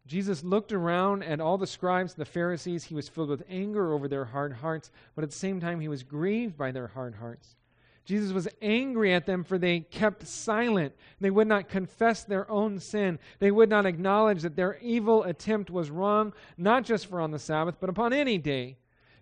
Jesus 0.07 0.43
looked 0.43 0.73
around 0.73 1.23
at 1.23 1.41
all 1.41 1.59
the 1.59 1.67
scribes, 1.67 2.13
and 2.13 2.21
the 2.21 2.31
Pharisees. 2.31 2.85
He 2.85 2.95
was 2.95 3.09
filled 3.09 3.29
with 3.29 3.45
anger 3.49 3.93
over 3.93 4.09
their 4.09 4.25
hard 4.25 4.53
hearts, 4.53 4.91
but 5.15 5.23
at 5.23 5.31
the 5.31 5.37
same 5.37 5.61
time, 5.61 5.81
he 5.81 5.89
was 5.89 6.03
grieved 6.03 6.57
by 6.57 6.73
their 6.73 6.89
hard 6.89 7.15
hearts. 7.15 7.57
Jesus 8.05 8.33
was 8.33 8.49
angry 8.61 9.15
at 9.15 9.27
them 9.27 9.45
for 9.45 9.59
they 9.59 9.81
kept 9.81 10.27
silent. 10.27 10.93
They 11.21 11.31
would 11.31 11.47
not 11.47 11.69
confess 11.69 12.25
their 12.25 12.51
own 12.51 12.81
sin. 12.81 13.19
They 13.39 13.53
would 13.53 13.69
not 13.69 13.87
acknowledge 13.87 14.43
that 14.43 14.57
their 14.57 14.77
evil 14.79 15.23
attempt 15.23 15.71
was 15.71 15.91
wrong, 15.91 16.33
not 16.59 16.85
just 16.85 17.07
for 17.07 17.21
on 17.21 17.31
the 17.31 17.39
Sabbath, 17.39 17.77
but 17.81 17.91
upon 17.91 18.13
any 18.13 18.39
day. 18.39 18.77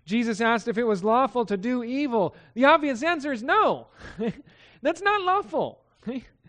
Jesus 0.07 0.41
asked 0.41 0.67
if 0.67 0.79
it 0.79 0.85
was 0.85 1.05
lawful 1.05 1.45
to 1.47 1.57
do 1.59 1.85
evil. 1.85 2.35
The 2.55 2.65
obvious 2.65 3.03
answer 3.03 3.33
is 3.33 3.43
no. 3.43 3.89
That's 4.83 5.03
not 5.03 5.23
lawful. 5.23 5.83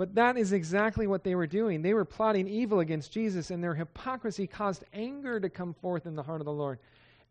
But 0.00 0.14
that 0.14 0.38
is 0.38 0.54
exactly 0.54 1.06
what 1.06 1.24
they 1.24 1.34
were 1.34 1.46
doing. 1.46 1.82
They 1.82 1.92
were 1.92 2.06
plotting 2.06 2.48
evil 2.48 2.80
against 2.80 3.12
Jesus, 3.12 3.50
and 3.50 3.62
their 3.62 3.74
hypocrisy 3.74 4.46
caused 4.46 4.82
anger 4.94 5.38
to 5.38 5.50
come 5.50 5.74
forth 5.74 6.06
in 6.06 6.14
the 6.14 6.22
heart 6.22 6.40
of 6.40 6.46
the 6.46 6.52
Lord. 6.54 6.78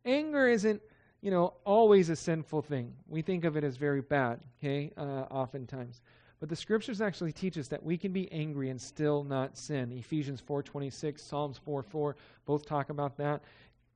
Anger 0.06 0.48
isn't, 0.48 0.80
you 1.22 1.32
know, 1.32 1.56
always 1.66 2.10
a 2.10 2.16
sinful 2.16 2.62
thing. 2.62 2.94
We 3.08 3.24
think 3.24 3.44
of 3.44 3.58
it 3.58 3.64
as 3.64 3.76
very 3.76 4.02
bad, 4.02 4.40
okay, 4.60 4.92
uh, 4.98 5.26
oftentimes. 5.32 6.02
But 6.40 6.50
the 6.50 6.56
scriptures 6.56 7.02
actually 7.02 7.32
teach 7.32 7.58
us 7.58 7.70
that 7.70 7.82
we 7.82 7.98
can 7.98 8.14
be 8.14 8.32
angry 8.32 8.70
and 8.70 8.80
still 8.80 9.24
not 9.24 9.58
sin. 9.58 9.92
Ephesians 9.92 10.40
4.26, 10.40 11.22
Psalms 11.22 11.60
4.4, 11.68 12.14
both 12.46 12.68
talk 12.68 12.92
about 12.92 13.18
that. 13.18 13.42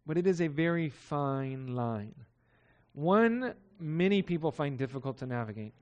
But 0.07 0.17
it 0.17 0.26
is 0.26 0.41
a 0.41 0.47
very 0.47 0.89
fine 0.89 1.76
line. 1.76 2.15
One 2.93 3.53
many 3.80 4.24
people 4.24 4.51
find 4.51 4.80
difficult 4.80 5.19
to 5.19 5.28
navigate. 5.28 5.76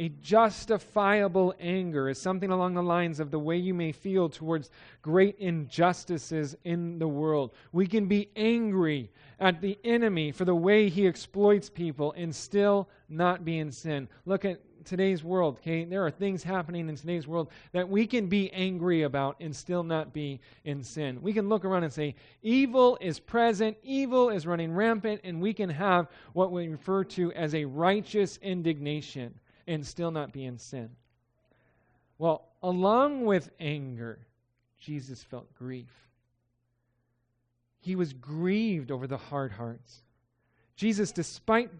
A 0.00 0.08
justifiable 0.08 1.54
anger 1.60 2.08
is 2.08 2.18
something 2.18 2.50
along 2.50 2.72
the 2.72 2.82
lines 2.82 3.20
of 3.20 3.30
the 3.30 3.38
way 3.38 3.58
you 3.58 3.74
may 3.74 3.92
feel 3.92 4.30
towards 4.30 4.70
great 5.02 5.36
injustices 5.38 6.56
in 6.64 6.98
the 6.98 7.06
world. 7.06 7.52
We 7.70 7.86
can 7.86 8.06
be 8.06 8.30
angry 8.34 9.10
at 9.38 9.60
the 9.60 9.78
enemy 9.84 10.32
for 10.32 10.46
the 10.46 10.54
way 10.54 10.88
he 10.88 11.06
exploits 11.06 11.68
people 11.68 12.14
and 12.16 12.34
still 12.34 12.88
not 13.10 13.44
be 13.44 13.58
in 13.58 13.70
sin. 13.70 14.08
Look 14.24 14.46
at 14.46 14.62
today's 14.86 15.22
world, 15.22 15.58
okay? 15.58 15.84
There 15.84 16.06
are 16.06 16.10
things 16.10 16.42
happening 16.42 16.88
in 16.88 16.96
today's 16.96 17.28
world 17.28 17.50
that 17.72 17.86
we 17.86 18.06
can 18.06 18.26
be 18.26 18.50
angry 18.54 19.02
about 19.02 19.36
and 19.38 19.54
still 19.54 19.82
not 19.82 20.14
be 20.14 20.40
in 20.64 20.82
sin. 20.82 21.20
We 21.20 21.34
can 21.34 21.50
look 21.50 21.66
around 21.66 21.84
and 21.84 21.92
say, 21.92 22.14
evil 22.40 22.96
is 23.02 23.20
present, 23.20 23.76
evil 23.82 24.30
is 24.30 24.46
running 24.46 24.72
rampant, 24.72 25.20
and 25.24 25.42
we 25.42 25.52
can 25.52 25.68
have 25.68 26.08
what 26.32 26.52
we 26.52 26.68
refer 26.68 27.04
to 27.04 27.34
as 27.34 27.54
a 27.54 27.66
righteous 27.66 28.38
indignation 28.38 29.38
and 29.66 29.86
still 29.86 30.10
not 30.10 30.32
be 30.32 30.44
in 30.44 30.58
sin. 30.58 30.90
Well, 32.18 32.48
along 32.62 33.24
with 33.24 33.50
anger, 33.58 34.18
Jesus 34.78 35.22
felt 35.22 35.54
grief. 35.54 35.92
He 37.80 37.96
was 37.96 38.12
grieved 38.12 38.90
over 38.90 39.06
the 39.06 39.16
hard 39.16 39.52
hearts. 39.52 40.02
Jesus, 40.76 41.12
despite 41.12 41.70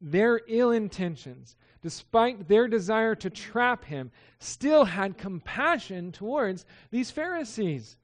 their 0.00 0.40
ill 0.48 0.70
intentions, 0.70 1.56
despite 1.82 2.48
their 2.48 2.66
desire 2.66 3.14
to 3.16 3.30
trap 3.30 3.84
him, 3.84 4.10
still 4.38 4.84
had 4.84 5.18
compassion 5.18 6.12
towards 6.12 6.64
these 6.90 7.10
Pharisees. 7.10 7.96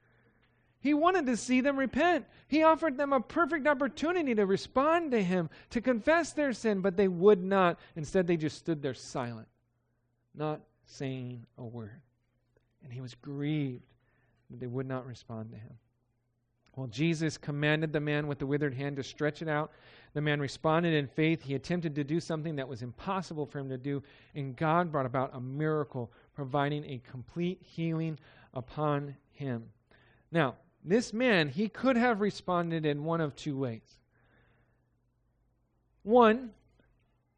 He 0.81 0.93
wanted 0.95 1.27
to 1.27 1.37
see 1.37 1.61
them 1.61 1.77
repent. 1.77 2.25
He 2.47 2.63
offered 2.63 2.97
them 2.97 3.13
a 3.13 3.21
perfect 3.21 3.67
opportunity 3.67 4.33
to 4.35 4.45
respond 4.45 5.11
to 5.11 5.23
him, 5.23 5.49
to 5.69 5.79
confess 5.79 6.33
their 6.33 6.53
sin, 6.53 6.81
but 6.81 6.97
they 6.97 7.07
would 7.07 7.43
not. 7.43 7.79
Instead, 7.95 8.25
they 8.25 8.35
just 8.35 8.57
stood 8.57 8.81
there 8.81 8.95
silent, 8.95 9.47
not 10.35 10.59
saying 10.85 11.45
a 11.59 11.63
word. 11.63 12.01
And 12.83 12.91
he 12.91 12.99
was 12.99 13.13
grieved 13.13 13.83
that 14.49 14.59
they 14.59 14.67
would 14.67 14.87
not 14.87 15.05
respond 15.05 15.51
to 15.51 15.57
him. 15.57 15.77
Well, 16.75 16.87
Jesus 16.87 17.37
commanded 17.37 17.93
the 17.93 17.99
man 17.99 18.27
with 18.27 18.39
the 18.39 18.47
withered 18.47 18.73
hand 18.73 18.95
to 18.95 19.03
stretch 19.03 19.41
it 19.41 19.49
out. 19.49 19.71
The 20.13 20.21
man 20.21 20.39
responded 20.39 20.93
in 20.93 21.05
faith. 21.05 21.43
He 21.43 21.53
attempted 21.53 21.93
to 21.95 22.03
do 22.03 22.19
something 22.19 22.55
that 22.55 22.67
was 22.67 22.81
impossible 22.81 23.45
for 23.45 23.59
him 23.59 23.69
to 23.69 23.77
do, 23.77 24.01
and 24.33 24.55
God 24.55 24.91
brought 24.91 25.05
about 25.05 25.35
a 25.35 25.39
miracle, 25.39 26.11
providing 26.33 26.85
a 26.85 27.01
complete 27.09 27.61
healing 27.61 28.17
upon 28.53 29.15
him. 29.33 29.65
Now, 30.31 30.55
this 30.83 31.13
man, 31.13 31.49
he 31.49 31.69
could 31.69 31.95
have 31.95 32.21
responded 32.21 32.85
in 32.85 33.03
one 33.03 33.21
of 33.21 33.35
two 33.35 33.57
ways. 33.57 33.99
One, 36.03 36.51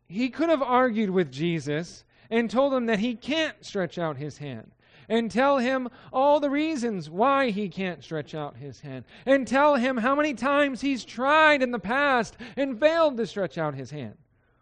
he 0.08 0.30
could 0.30 0.50
have 0.50 0.62
argued 0.62 1.10
with 1.10 1.32
Jesus 1.32 2.06
and 2.30 2.50
told 2.50 2.74
him 2.74 2.86
that 2.86 3.00
he 3.00 3.16
can't 3.16 3.66
stretch 3.66 3.98
out 3.98 4.18
his 4.18 4.38
hand 4.38 4.72
and 5.10 5.30
tell 5.30 5.58
him 5.58 5.89
all 6.12 6.39
the 6.39 6.50
reasons 6.50 7.10
why 7.10 7.50
he 7.50 7.68
can't 7.68 8.04
stretch 8.04 8.34
out 8.34 8.58
his 8.58 8.80
hand 8.80 9.06
and 9.26 9.48
tell 9.48 9.76
him 9.76 9.98
how 9.98 10.16
many 10.16 10.34
times 10.34 10.82
he's 10.82 11.04
tried 11.04 11.62
in 11.62 11.72
the 11.72 11.80
past 11.80 12.38
and 12.56 12.80
failed 12.80 13.18
to 13.18 13.28
stretch 13.28 13.58
out 13.58 13.76
his 13.76 13.91
hand. 13.91 14.18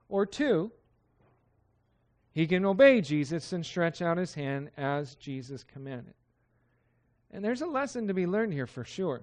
Or 0.10 0.26
two, 0.26 0.72
he 2.34 2.48
can 2.48 2.66
obey 2.66 3.02
Jesus 3.02 3.54
and 3.54 3.66
stretch 3.66 4.02
out 4.02 4.18
his 4.18 4.34
hand 4.34 4.72
as 4.78 5.16
Jesus 5.16 5.64
commanded. 5.64 6.14
And 7.32 7.44
there's 7.44 7.62
a 7.62 7.68
lesson 7.68 8.08
to 8.08 8.14
be 8.14 8.28
learned 8.28 8.54
here 8.54 8.68
for 8.68 8.84
sure. 8.84 9.22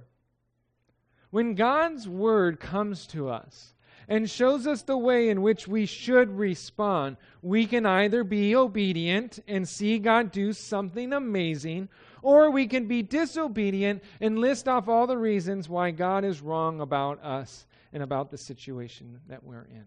When 1.30 1.54
God's 1.54 2.08
word 2.08 2.58
comes 2.58 3.06
to 3.08 3.28
us 3.28 3.74
and 4.08 4.30
shows 4.30 4.66
us 4.66 4.82
the 4.82 4.96
way 4.96 5.28
in 5.28 5.42
which 5.42 5.68
we 5.68 5.84
should 5.84 6.30
respond, 6.30 7.18
we 7.42 7.66
can 7.66 7.84
either 7.84 8.24
be 8.24 8.56
obedient 8.56 9.38
and 9.46 9.68
see 9.68 9.98
God 9.98 10.32
do 10.32 10.54
something 10.54 11.12
amazing, 11.12 11.90
or 12.22 12.50
we 12.50 12.66
can 12.66 12.86
be 12.86 13.02
disobedient 13.02 14.02
and 14.20 14.38
list 14.38 14.66
off 14.66 14.88
all 14.88 15.06
the 15.06 15.18
reasons 15.18 15.68
why 15.68 15.90
God 15.90 16.24
is 16.24 16.40
wrong 16.40 16.80
about 16.80 17.22
us 17.22 17.66
and 17.92 18.02
about 18.02 18.30
the 18.30 18.38
situation 18.38 19.20
that 19.28 19.44
we're 19.44 19.64
in. 19.64 19.84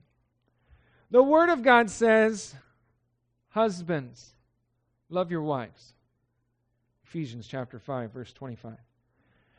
The 1.09 1.23
Word 1.23 1.49
of 1.49 1.63
God 1.63 1.89
says, 1.89 2.53
Husbands, 3.49 4.35
love 5.09 5.31
your 5.31 5.41
wives 5.41 5.95
Ephesians 7.11 7.45
chapter 7.45 7.77
5, 7.77 8.13
verse 8.13 8.31
25. 8.31 8.71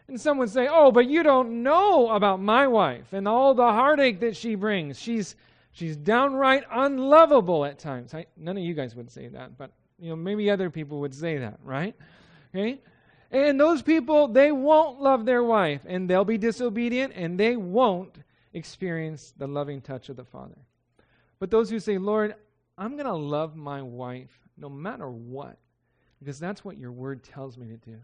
And 0.08 0.18
some 0.18 0.38
would 0.38 0.48
say, 0.48 0.68
Oh, 0.70 0.90
but 0.90 1.06
you 1.06 1.22
don't 1.22 1.62
know 1.62 2.08
about 2.08 2.40
my 2.40 2.66
wife 2.66 3.12
and 3.12 3.28
all 3.28 3.52
the 3.52 3.62
heartache 3.62 4.20
that 4.20 4.34
she 4.34 4.54
brings. 4.54 4.98
She's, 4.98 5.36
she's 5.72 5.94
downright 5.98 6.64
unlovable 6.72 7.66
at 7.66 7.78
times. 7.78 8.14
I, 8.14 8.24
none 8.38 8.56
of 8.56 8.62
you 8.62 8.72
guys 8.72 8.96
would 8.96 9.10
say 9.10 9.28
that, 9.28 9.58
but 9.58 9.70
you 9.98 10.08
know, 10.08 10.16
maybe 10.16 10.50
other 10.50 10.70
people 10.70 11.00
would 11.00 11.14
say 11.14 11.36
that, 11.36 11.58
right? 11.62 11.94
Okay? 12.54 12.80
And 13.30 13.60
those 13.60 13.82
people, 13.82 14.28
they 14.28 14.50
won't 14.50 15.02
love 15.02 15.26
their 15.26 15.44
wife, 15.44 15.82
and 15.86 16.08
they'll 16.08 16.24
be 16.24 16.38
disobedient, 16.38 17.12
and 17.14 17.38
they 17.38 17.56
won't 17.56 18.16
experience 18.54 19.34
the 19.36 19.46
loving 19.46 19.82
touch 19.82 20.08
of 20.08 20.16
the 20.16 20.24
Father. 20.24 20.56
But 21.38 21.50
those 21.50 21.68
who 21.68 21.80
say, 21.80 21.98
Lord, 21.98 22.34
I'm 22.78 22.92
going 22.92 23.04
to 23.04 23.12
love 23.12 23.56
my 23.56 23.82
wife 23.82 24.38
no 24.56 24.70
matter 24.70 25.10
what, 25.10 25.58
because 26.22 26.38
that's 26.38 26.64
what 26.64 26.78
your 26.78 26.92
word 26.92 27.22
tells 27.24 27.58
me 27.58 27.66
to 27.68 27.76
do. 27.76 27.98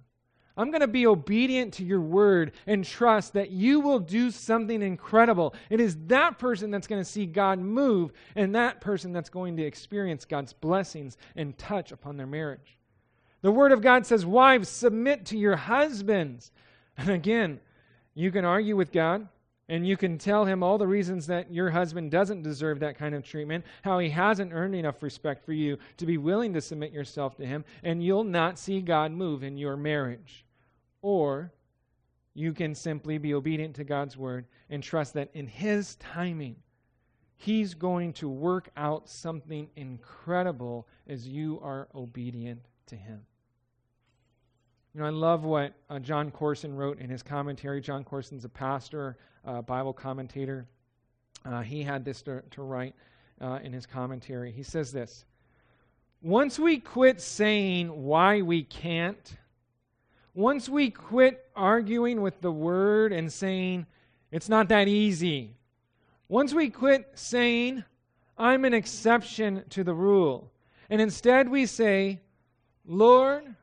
I'm 0.57 0.73
going 0.73 0.81
to 0.81 0.89
be 0.89 1.07
obedient 1.07 1.75
to 1.75 1.85
your 1.85 2.01
word 2.01 2.51
and 2.67 2.85
trust 2.85 3.35
that 3.35 3.53
you 3.53 3.79
will 3.79 4.01
do 4.01 4.33
something 4.33 4.83
incredible. 4.83 5.55
It 5.71 5.81
is 5.81 5.97
that 6.07 6.39
person 6.39 6.73
that's 6.73 6.89
going 6.89 7.01
to 7.01 7.09
see 7.09 7.27
God 7.27 7.61
move 7.61 8.13
and 8.35 8.57
that 8.57 8.81
person 8.81 9.13
that's 9.13 9.31
going 9.31 9.57
to 9.59 9.63
experience 9.63 10.25
God's 10.25 10.53
blessings 10.53 11.17
and 11.37 11.57
touch 11.57 11.93
upon 11.93 12.17
their 12.17 12.27
marriage. 12.27 12.77
The 13.43 13.53
word 13.53 13.71
of 13.71 13.81
God 13.81 14.05
says, 14.05 14.27
Wives, 14.27 14.69
submit 14.69 15.27
to 15.27 15.39
your 15.39 15.55
husbands. 15.57 16.51
And 16.97 17.11
again, 17.11 17.61
you 18.17 18.33
can 18.33 18.45
argue 18.45 18.75
with 18.75 18.91
God. 18.91 19.29
And 19.69 19.87
you 19.87 19.99
can 19.99 20.17
tell 20.17 20.47
him 20.47 20.63
all 20.63 20.79
the 20.79 20.87
reasons 20.87 21.27
that 21.27 21.53
your 21.53 21.71
husband 21.71 22.11
doesn't 22.11 22.43
deserve 22.43 22.81
that 22.81 22.97
kind 22.97 23.15
of 23.15 23.23
treatment, 23.23 23.67
how 23.83 23.99
he 23.99 24.09
hasn't 24.09 24.53
earned 24.53 24.75
enough 24.75 25.03
respect 25.03 25.45
for 25.45 25.53
you 25.53 25.77
to 25.99 26.07
be 26.07 26.17
willing 26.17 26.55
to 26.55 26.61
submit 26.61 26.91
yourself 26.91 27.37
to 27.37 27.47
him, 27.47 27.65
and 27.83 28.03
you'll 28.03 28.25
not 28.25 28.59
see 28.59 28.81
God 28.81 29.13
move 29.13 29.43
in 29.43 29.59
your 29.59 29.77
marriage. 29.77 30.47
Or 31.03 31.53
you 32.33 32.55
can 32.55 32.75
simply 32.75 33.19
be 33.19 33.35
obedient 33.35 33.77
to 33.77 33.85
God's 33.85 34.17
word 34.17 34.47
and 34.71 34.83
trust 34.83 35.15
that 35.15 35.31
in 35.35 35.47
his 35.47 35.97
timing, 35.97 36.57
he's 37.37 37.75
going 37.75 38.15
to 38.15 38.29
work 38.29 38.71
out 38.77 39.09
something 39.09 39.69
incredible 39.77 40.87
as 41.07 41.29
you 41.29 41.61
are 41.63 41.89
obedient 41.95 42.65
to 42.87 42.97
him. 42.97 43.27
You 44.99 45.05
know, 45.05 45.11
I 45.11 45.13
love 45.13 45.45
what 45.45 45.75
uh, 45.89 46.01
Jon 46.01 46.33
Courson 46.33 46.75
wrote 46.75 46.99
in 46.99 47.09
his 47.09 47.23
commentary. 47.23 47.81
Jon 47.81 48.03
Courson's 48.03 48.45
a 48.45 48.49
pastor, 48.49 49.17
uh, 49.45 49.63
Bible 49.63 49.93
commentator. 49.93 50.67
Uh, 51.45 51.61
he 51.61 51.85
had 51.85 52.05
this 52.05 52.21
to, 52.23 52.43
to 52.51 52.63
write 52.63 52.97
uh, 53.41 53.61
in 53.63 53.73
his 53.73 53.87
commentary. 53.87 54.51
He 54.51 54.65
says 54.65 54.91
this 54.91 55.25
Once 56.21 56.59
we 56.59 56.79
quit 56.79 57.21
saying 57.21 58.07
why 58.07 58.43
we 58.43 58.65
can't, 58.65 59.37
once 60.35 60.69
we 60.69 60.91
quit 60.91 61.49
arguing 61.55 62.21
with 62.21 62.41
the 62.41 62.51
word 62.51 63.13
and 63.13 63.33
saying 63.33 63.87
it's 64.33 64.49
not 64.49 64.69
that 64.71 64.89
easy, 64.89 65.55
once 66.29 66.53
we 66.53 66.71
quit 66.71 67.09
saying 67.15 67.85
I'm 68.37 68.65
an 68.65 68.75
exception 68.75 69.63
to 69.71 69.85
the 69.85 69.95
rule, 69.95 70.51
and 70.91 71.01
instead 71.01 71.49
we 71.49 71.67
say, 71.67 72.21
Lord, 72.85 73.55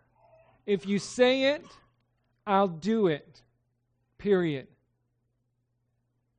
if 0.65 0.85
you 0.85 0.99
say 0.99 1.53
it, 1.53 1.65
I'll 2.47 2.67
do 2.67 3.07
it. 3.07 3.41
Period. 4.17 4.67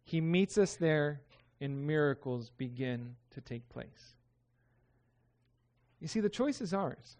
He 0.04 0.20
meets 0.20 0.58
us 0.58 0.76
there, 0.76 1.20
and 1.60 1.86
miracles 1.86 2.50
begin 2.56 3.16
to 3.34 3.40
take 3.40 3.68
place. 3.68 4.14
You 6.00 6.08
see, 6.08 6.20
the 6.20 6.28
choice 6.28 6.60
is 6.60 6.74
ours. 6.74 7.16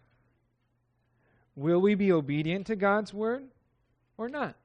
Will 1.55 1.79
we 1.79 1.95
be 1.95 2.11
obedient 2.11 2.67
to 2.67 2.75
God's 2.75 3.13
word 3.13 3.45
or 4.17 4.29
not? 4.29 4.55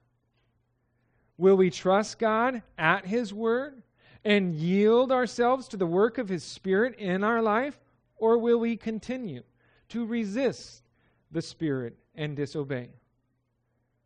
Will 1.38 1.56
we 1.56 1.70
trust 1.70 2.18
God 2.18 2.62
at 2.76 3.06
His 3.06 3.32
word 3.32 3.82
and 4.24 4.54
yield 4.54 5.10
ourselves 5.10 5.66
to 5.68 5.76
the 5.76 5.86
work 5.86 6.18
of 6.18 6.28
His 6.28 6.44
Spirit 6.44 6.96
in 6.98 7.24
our 7.24 7.42
life, 7.42 7.80
or 8.16 8.38
will 8.38 8.58
we 8.58 8.76
continue 8.76 9.42
to 9.88 10.06
resist 10.06 10.82
the 11.30 11.42
Spirit 11.42 11.96
and 12.14 12.36
disobey? 12.36 12.90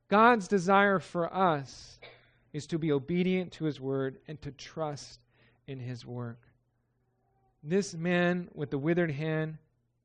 God's 0.09 0.49
desire 0.49 0.99
for 0.99 1.33
us 1.35 1.99
is 2.53 2.67
to 2.69 2.79
be 2.79 2.93
obedient 2.93 3.53
to 3.53 3.65
His 3.65 3.81
word 3.81 4.19
and 4.29 4.41
to 4.43 4.51
trust 4.53 5.21
in 5.67 5.81
His 5.81 6.07
work. 6.07 6.39
This 7.63 7.95
man 7.95 8.49
with 8.55 8.71
the 8.71 8.79
withered 8.79 9.11
hand, 9.11 9.59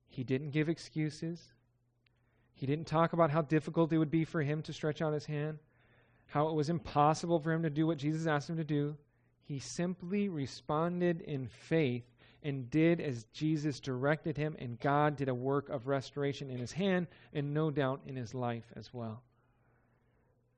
he 0.08 0.24
didn't 0.24 0.50
give 0.50 0.68
excuses. 0.68 1.54
He 2.54 2.66
didn't 2.66 2.88
talk 2.88 3.14
about 3.14 3.30
how 3.30 3.44
difficult 3.44 3.94
it 3.94 3.98
would 3.98 4.12
be 4.12 4.26
for 4.26 4.42
him 4.42 4.62
to 4.64 4.74
stretch 4.74 5.02
out 5.02 5.14
his 5.14 5.26
hand, 5.26 5.60
how 6.26 6.48
it 6.48 6.56
was 6.56 6.70
impossible 6.70 7.40
for 7.40 7.52
him 7.52 7.64
to 7.64 7.70
do 7.70 7.86
what 7.86 7.98
Jesus 7.98 8.26
asked 8.26 8.50
him 8.50 8.58
to 8.58 8.64
do. 8.64 8.98
He 9.44 9.60
simply 9.60 10.28
responded 10.28 11.22
in 11.22 11.48
faith 11.48 12.04
and 12.44 12.70
did 12.70 13.00
as 13.00 13.26
Jesus 13.34 13.80
directed 13.80 14.38
him, 14.38 14.56
and 14.60 14.80
God 14.80 15.16
did 15.16 15.30
a 15.30 15.36
work 15.36 15.70
of 15.70 15.88
restoration 15.88 16.50
in 16.50 16.60
his 16.60 16.72
hand 16.72 17.08
and 17.34 17.54
no 17.54 17.72
doubt 17.72 18.02
in 18.06 18.16
his 18.16 18.34
life 18.34 18.66
as 18.76 18.94
well. 18.94 19.22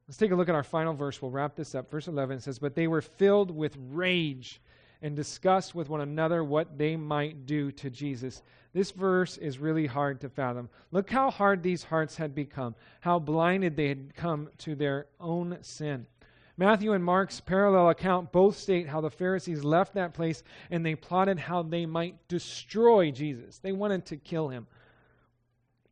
Let's 0.08 0.18
take 0.18 0.32
a 0.32 0.36
look 0.36 0.50
at 0.50 0.56
our 0.56 0.64
final 0.64 0.94
verse. 0.94 1.22
We'll 1.22 1.32
wrap 1.32 1.56
this 1.56 1.76
up. 1.76 1.90
Verse 1.90 2.08
11 2.08 2.42
says, 2.42 2.60
But 2.60 2.76
they 2.76 2.88
were 2.88 3.02
filled 3.02 3.52
with 3.52 3.78
rage 3.92 4.62
and 5.02 5.16
discussed 5.16 5.76
with 5.76 5.90
one 5.90 6.02
another 6.02 6.44
what 6.44 6.78
they 6.78 6.96
might 6.96 7.46
do 7.46 7.72
to 7.72 7.90
Jesus. 7.90 8.42
This 8.74 8.92
verse 8.92 9.38
is 9.38 9.60
really 9.60 9.86
hard 9.86 10.22
to 10.22 10.30
fathom. 10.30 10.70
Look 10.92 11.10
how 11.10 11.30
hard 11.30 11.62
these 11.62 11.84
hearts 11.84 12.16
had 12.18 12.34
become, 12.34 12.76
how 13.02 13.20
blinded 13.20 13.76
they 13.76 13.90
had 13.90 14.16
come 14.16 14.50
to 14.60 14.76
their 14.76 15.08
own 15.20 15.58
sin. 15.62 16.08
Matthew 16.56 16.94
and 16.94 17.04
Mark's 17.04 17.40
parallel 17.40 17.90
account 17.90 18.32
both 18.32 18.58
state 18.58 18.88
how 18.88 19.02
the 19.02 19.10
Pharisees 19.10 19.64
left 19.64 19.96
that 19.96 20.14
place 20.14 20.44
and 20.70 20.86
they 20.86 20.96
plotted 20.96 21.40
how 21.40 21.64
they 21.64 21.86
might 21.86 22.28
destroy 22.28 23.10
Jesus. 23.10 23.58
They 23.58 23.72
wanted 23.72 24.06
to 24.08 24.18
kill 24.18 24.50
him. 24.50 24.68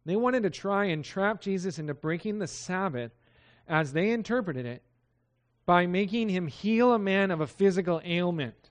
They 0.05 0.15
wanted 0.15 0.43
to 0.43 0.49
try 0.49 0.85
and 0.85 1.03
trap 1.03 1.41
Jesus 1.41 1.79
into 1.79 1.93
breaking 1.93 2.39
the 2.39 2.47
Sabbath 2.47 3.11
as 3.67 3.93
they 3.93 4.11
interpreted 4.11 4.65
it 4.65 4.83
by 5.65 5.87
making 5.87 6.29
him 6.29 6.47
heal 6.47 6.93
a 6.93 6.99
man 6.99 7.31
of 7.31 7.41
a 7.41 7.47
physical 7.47 8.01
ailment 8.03 8.69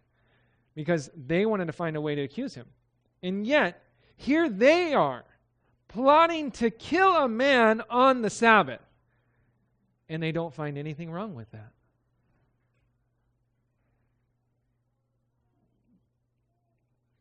because 0.75 1.11
they 1.17 1.47
wanted 1.47 1.67
to 1.67 1.73
find 1.73 1.97
a 1.97 2.01
way 2.01 2.15
to 2.15 2.23
accuse 2.23 2.55
him. 2.55 2.67
And 3.23 3.47
yet, 3.47 3.83
here 4.17 4.49
they 4.49 4.95
are 4.95 5.25
plotting 5.89 6.53
to 6.53 6.71
kill 6.71 7.17
a 7.17 7.29
man 7.29 7.83
on 7.91 8.23
the 8.23 8.31
Sabbath. 8.31 8.81
And 10.09 10.23
they 10.23 10.33
don't 10.33 10.55
find 10.55 10.79
anything 10.79 11.11
wrong 11.11 11.35
with 11.35 11.51
that. 11.53 11.73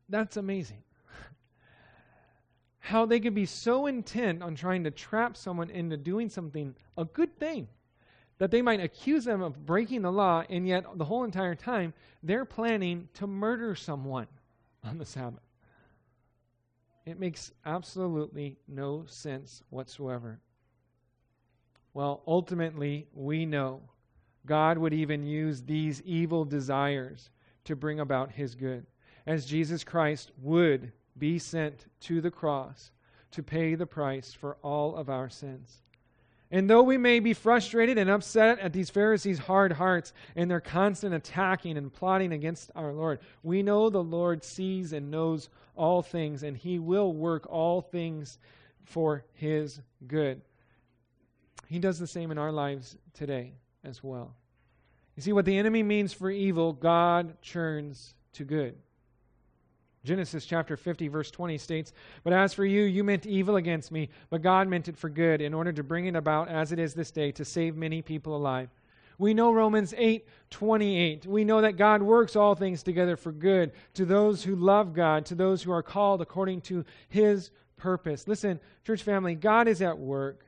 That's 0.09 0.37
amazing. 0.37 0.83
How 2.79 3.05
they 3.05 3.19
could 3.19 3.35
be 3.35 3.45
so 3.45 3.85
intent 3.85 4.41
on 4.41 4.55
trying 4.55 4.83
to 4.85 4.91
trap 4.91 5.37
someone 5.37 5.69
into 5.69 5.95
doing 5.95 6.29
something, 6.29 6.75
a 6.97 7.05
good 7.05 7.37
thing, 7.37 7.67
that 8.39 8.49
they 8.49 8.61
might 8.61 8.79
accuse 8.79 9.25
them 9.25 9.41
of 9.41 9.65
breaking 9.65 10.01
the 10.01 10.11
law, 10.11 10.43
and 10.49 10.67
yet 10.67 10.85
the 10.95 11.05
whole 11.05 11.23
entire 11.23 11.55
time 11.55 11.93
they're 12.23 12.45
planning 12.45 13.07
to 13.13 13.27
murder 13.27 13.75
someone 13.75 14.27
on 14.83 14.97
the 14.97 15.05
Sabbath. 15.05 15.43
It 17.05 17.19
makes 17.19 17.51
absolutely 17.65 18.57
no 18.67 19.05
sense 19.07 19.61
whatsoever. 19.69 20.39
Well, 21.93 22.23
ultimately, 22.25 23.07
we 23.13 23.45
know 23.45 23.81
God 24.45 24.77
would 24.77 24.93
even 24.93 25.25
use 25.25 25.63
these 25.63 26.01
evil 26.03 26.45
desires 26.45 27.29
to 27.65 27.75
bring 27.75 27.99
about 27.99 28.31
his 28.31 28.55
good, 28.55 28.85
as 29.29 29.45
Jesus 29.45 29.83
Christ 29.83 30.31
would 30.41 30.91
be 31.15 31.37
sent 31.37 31.85
to 31.99 32.19
the 32.19 32.31
cross 32.31 32.89
to 33.29 33.43
pay 33.43 33.75
the 33.75 33.85
price 33.85 34.33
for 34.33 34.57
all 34.63 34.95
of 34.95 35.07
our 35.07 35.29
sins. 35.29 35.83
And 36.49 36.67
though 36.67 36.81
we 36.81 36.97
may 36.97 37.19
be 37.19 37.35
frustrated 37.35 37.99
and 37.99 38.09
upset 38.09 38.57
at 38.57 38.73
these 38.73 38.89
Pharisees' 38.89 39.37
hard 39.37 39.73
hearts 39.73 40.13
and 40.35 40.49
their 40.49 40.59
constant 40.59 41.13
attacking 41.13 41.77
and 41.77 41.93
plotting 41.93 42.31
against 42.31 42.71
our 42.75 42.91
Lord, 42.91 43.19
we 43.43 43.61
know 43.61 43.91
the 43.91 44.01
Lord 44.01 44.43
sees 44.43 44.93
and 44.93 45.11
knows 45.11 45.49
all 45.75 46.01
things, 46.01 46.41
and 46.41 46.57
He 46.57 46.79
will 46.79 47.13
work 47.13 47.45
all 47.51 47.81
things 47.81 48.39
for 48.83 49.25
His 49.33 49.79
good. 50.07 50.41
He 51.67 51.77
does 51.77 51.99
the 51.99 52.07
same 52.07 52.31
in 52.31 52.39
our 52.39 52.51
lives 52.51 52.97
today 53.13 53.53
as 53.83 54.03
well. 54.03 54.33
You 55.15 55.21
see, 55.21 55.33
what 55.33 55.45
the 55.45 55.59
enemy 55.59 55.83
means 55.83 56.13
for 56.13 56.31
evil, 56.31 56.73
God 56.73 57.39
turns 57.43 58.15
to 58.33 58.43
good. 58.43 58.75
Genesis 60.09 60.43
chapter 60.43 60.75
50, 60.75 61.07
verse 61.07 61.29
20 61.29 61.59
states, 61.59 61.93
But 62.23 62.33
as 62.33 62.51
for 62.51 62.65
you, 62.65 62.81
you 62.81 63.03
meant 63.03 63.27
evil 63.27 63.57
against 63.57 63.91
me, 63.91 64.09
but 64.31 64.41
God 64.41 64.67
meant 64.67 64.87
it 64.87 64.97
for 64.97 65.07
good, 65.07 65.39
in 65.39 65.53
order 65.53 65.71
to 65.71 65.83
bring 65.83 66.07
it 66.07 66.15
about 66.15 66.49
as 66.49 66.71
it 66.71 66.79
is 66.79 66.95
this 66.95 67.11
day, 67.11 67.31
to 67.33 67.45
save 67.45 67.75
many 67.75 68.01
people 68.01 68.35
alive. 68.35 68.71
We 69.19 69.35
know 69.35 69.53
Romans 69.53 69.93
8, 69.95 70.27
28. 70.49 71.27
We 71.27 71.45
know 71.45 71.61
that 71.61 71.77
God 71.77 72.01
works 72.01 72.35
all 72.35 72.55
things 72.55 72.81
together 72.81 73.17
for 73.17 73.31
good 73.31 73.71
to 73.93 74.03
those 74.03 74.43
who 74.43 74.55
love 74.55 74.95
God, 74.95 75.27
to 75.27 75.35
those 75.35 75.61
who 75.61 75.71
are 75.71 75.83
called 75.83 76.23
according 76.23 76.61
to 76.61 76.85
his 77.09 77.51
purpose. 77.77 78.27
Listen, 78.27 78.59
church 78.83 79.03
family, 79.03 79.35
God 79.35 79.67
is 79.67 79.79
at 79.79 79.99
work. 79.99 80.43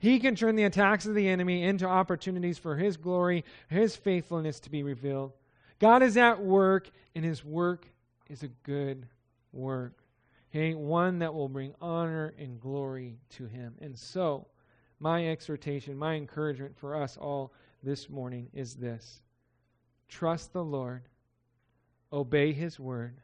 He 0.00 0.18
can 0.18 0.34
turn 0.34 0.56
the 0.56 0.64
attacks 0.64 1.06
of 1.06 1.14
the 1.14 1.28
enemy 1.28 1.62
into 1.62 1.86
opportunities 1.86 2.58
for 2.58 2.74
his 2.74 2.96
glory, 2.96 3.44
his 3.68 3.94
faithfulness 3.94 4.58
to 4.58 4.70
be 4.70 4.82
revealed. 4.82 5.34
God 5.78 6.02
is 6.02 6.16
at 6.16 6.42
work, 6.42 6.90
and 7.14 7.24
his 7.24 7.44
work 7.44 7.86
is 8.32 8.42
a 8.42 8.48
good 8.64 9.06
work. 9.52 9.98
Okay, 10.50 10.74
one 10.74 11.18
that 11.18 11.32
will 11.32 11.48
bring 11.48 11.74
honor 11.80 12.34
and 12.38 12.58
glory 12.60 13.18
to 13.36 13.46
him. 13.46 13.74
And 13.80 13.96
so, 13.96 14.46
my 14.98 15.28
exhortation, 15.28 15.96
my 15.96 16.14
encouragement 16.14 16.76
for 16.76 16.96
us 16.96 17.16
all 17.16 17.52
this 17.82 18.08
morning 18.08 18.48
is 18.54 18.74
this 18.74 19.20
trust 20.08 20.52
the 20.52 20.64
Lord, 20.64 21.02
obey 22.12 22.52
his 22.52 22.80
word, 22.80 23.18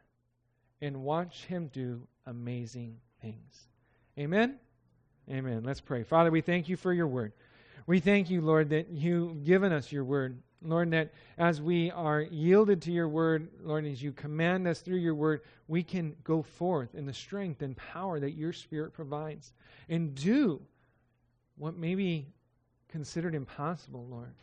and 0.81 1.03
watch 1.03 1.45
him 1.45 1.69
do 1.73 2.07
amazing 2.27 2.99
things. 3.21 3.69
Amen? 4.19 4.59
Amen. 5.31 5.63
Let's 5.65 5.81
pray. 5.81 6.03
Father, 6.03 6.31
we 6.31 6.41
thank 6.41 6.69
you 6.69 6.77
for 6.77 6.93
your 6.93 7.07
word. 7.07 7.33
We 7.87 8.01
thank 8.01 8.31
you, 8.31 8.41
Lord, 8.41 8.71
that 8.71 8.89
you've 8.91 9.45
given 9.45 9.73
us 9.73 9.91
your 9.93 10.05
word. 10.05 10.43
Lord, 10.63 10.91
that 10.91 11.13
as 11.37 11.63
we 11.63 11.91
are 11.93 12.23
yielded 12.23 12.83
to 12.83 12.93
your 12.93 13.09
word, 13.09 13.49
Lord, 13.63 13.87
as 13.87 14.03
you 14.03 14.13
command 14.13 14.67
us 14.67 14.81
through 14.81 14.97
your 14.97 15.15
word, 15.15 15.43
we 15.69 15.83
can 15.83 16.17
go 16.25 16.43
forth 16.43 16.95
in 16.95 17.07
the 17.07 17.13
strength 17.13 17.63
and 17.63 17.77
power 17.77 18.19
that 18.19 18.33
your 18.33 18.53
spirit 18.53 18.93
provides 18.93 19.53
and 19.89 20.15
do 20.15 20.61
what 21.57 21.77
may 21.77 21.95
be 21.95 22.27
considered 22.89 23.35
impossible, 23.35 24.07
Lord. 24.11 24.35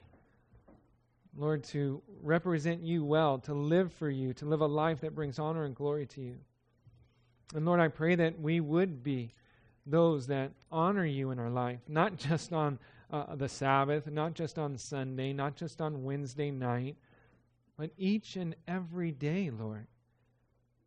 Lord, 1.38 1.64
to 1.66 2.02
represent 2.22 2.82
you 2.82 3.04
well, 3.04 3.40
to 3.40 3.54
live 3.54 3.92
for 3.92 4.10
you, 4.10 4.34
to 4.36 4.46
live 4.46 4.62
a 4.62 4.66
life 4.66 5.02
that 5.02 5.16
brings 5.16 5.38
honor 5.38 5.66
and 5.66 5.76
glory 5.76 6.06
to 6.08 6.22
you. 6.22 6.38
And 7.54 7.66
Lord, 7.66 7.82
I 7.82 7.90
pray 7.90 8.16
that 8.16 8.40
we 8.40 8.62
would 8.62 9.04
be 9.04 9.34
those 9.86 10.28
that 10.28 10.52
honor 10.72 11.06
you 11.06 11.32
in 11.32 11.40
our 11.40 11.50
life, 11.50 11.80
not 11.88 12.16
just 12.18 12.54
on 12.54 12.80
uh, 13.12 13.36
the 13.36 13.50
Sabbath, 13.50 14.08
not 14.08 14.34
just 14.34 14.58
on 14.58 14.78
Sunday, 14.78 15.34
not 15.34 15.56
just 15.56 15.82
on 15.82 16.04
Wednesday 16.04 16.52
night, 16.52 16.96
but 17.78 17.92
each 17.98 18.36
and 18.36 18.56
every 18.68 19.12
day, 19.12 19.50
Lord, 19.50 19.88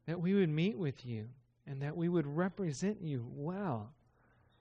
that 0.07 0.21
we 0.21 0.35
would 0.35 0.49
meet 0.49 0.79
with 0.79 1.05
you 1.05 1.29
and 1.67 1.83
that 1.83 1.97
we 1.97 2.09
would 2.09 2.27
represent 2.27 3.03
you 3.03 3.27
well. 3.35 3.93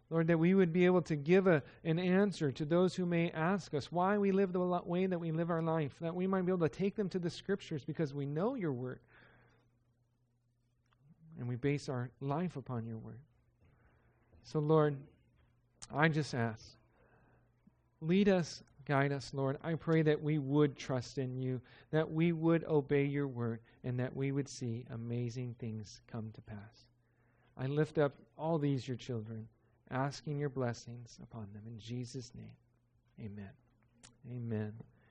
Lord, 0.10 0.28
that 0.28 0.38
we 0.38 0.53
would 0.53 0.72
be 0.72 0.86
able 0.86 1.01
to 1.03 1.16
give 1.16 1.47
a, 1.47 1.62
an 1.84 1.99
answer 1.99 2.51
to 2.51 2.66
those 2.66 2.95
who 2.95 3.05
may 3.05 3.30
ask 3.32 3.74
us 3.74 3.91
why 3.91 4.18
we 4.18 4.32
live 4.32 4.53
the 4.53 4.60
way 4.86 5.05
that 5.05 5.20
we 5.20 5.32
live 5.32 5.49
our 5.49 5.62
life, 5.62 5.95
that 5.99 6.16
we 6.16 6.28
might 6.28 6.45
be 6.45 6.51
able 6.51 6.68
to 6.68 6.74
take 6.74 6.95
them 6.95 7.10
to 7.10 7.20
the 7.20 7.30
scriptures 7.30 7.84
because 7.84 8.14
we 8.14 8.26
know 8.26 8.55
your 8.55 8.72
word. 8.72 8.99
And 11.38 11.47
we 11.47 11.55
base 11.55 11.89
our 11.89 12.10
life 12.22 12.55
upon 12.55 12.86
your 12.86 12.97
word. 12.97 13.20
So, 14.43 14.60
Lord, 14.60 14.95
I 15.93 16.08
just 16.08 16.34
ask, 16.34 16.77
lead 18.02 18.30
us, 18.30 18.64
guide 18.86 19.12
us, 19.12 19.32
Lord. 19.34 19.58
I 19.64 19.76
pray 19.76 20.02
that 20.04 20.22
we 20.22 20.38
would 20.38 20.78
trust 20.78 21.18
in 21.18 21.36
you, 21.36 21.62
that 21.91 22.10
we 22.10 22.32
would 22.32 22.64
obey 22.66 23.06
your 23.06 23.28
word, 23.28 23.60
and 23.84 24.00
that 24.00 24.16
we 24.16 24.32
would 24.32 24.48
see 24.48 24.86
amazing 24.91 25.56
things 25.60 26.02
come 26.08 26.32
to 26.34 26.41
pass. 26.41 26.86
I 27.58 27.68
lift 27.68 27.98
up 27.98 28.14
all 28.38 28.58
these, 28.58 28.88
your 28.88 28.98
children, 28.98 29.48
asking 29.89 30.38
your 30.38 30.50
blessings 30.50 31.18
upon 31.24 31.48
them. 31.54 31.64
In 31.66 31.80
Jesus' 31.80 32.32
name, 32.36 32.56
amen. 33.20 33.50
Amen. 34.30 34.74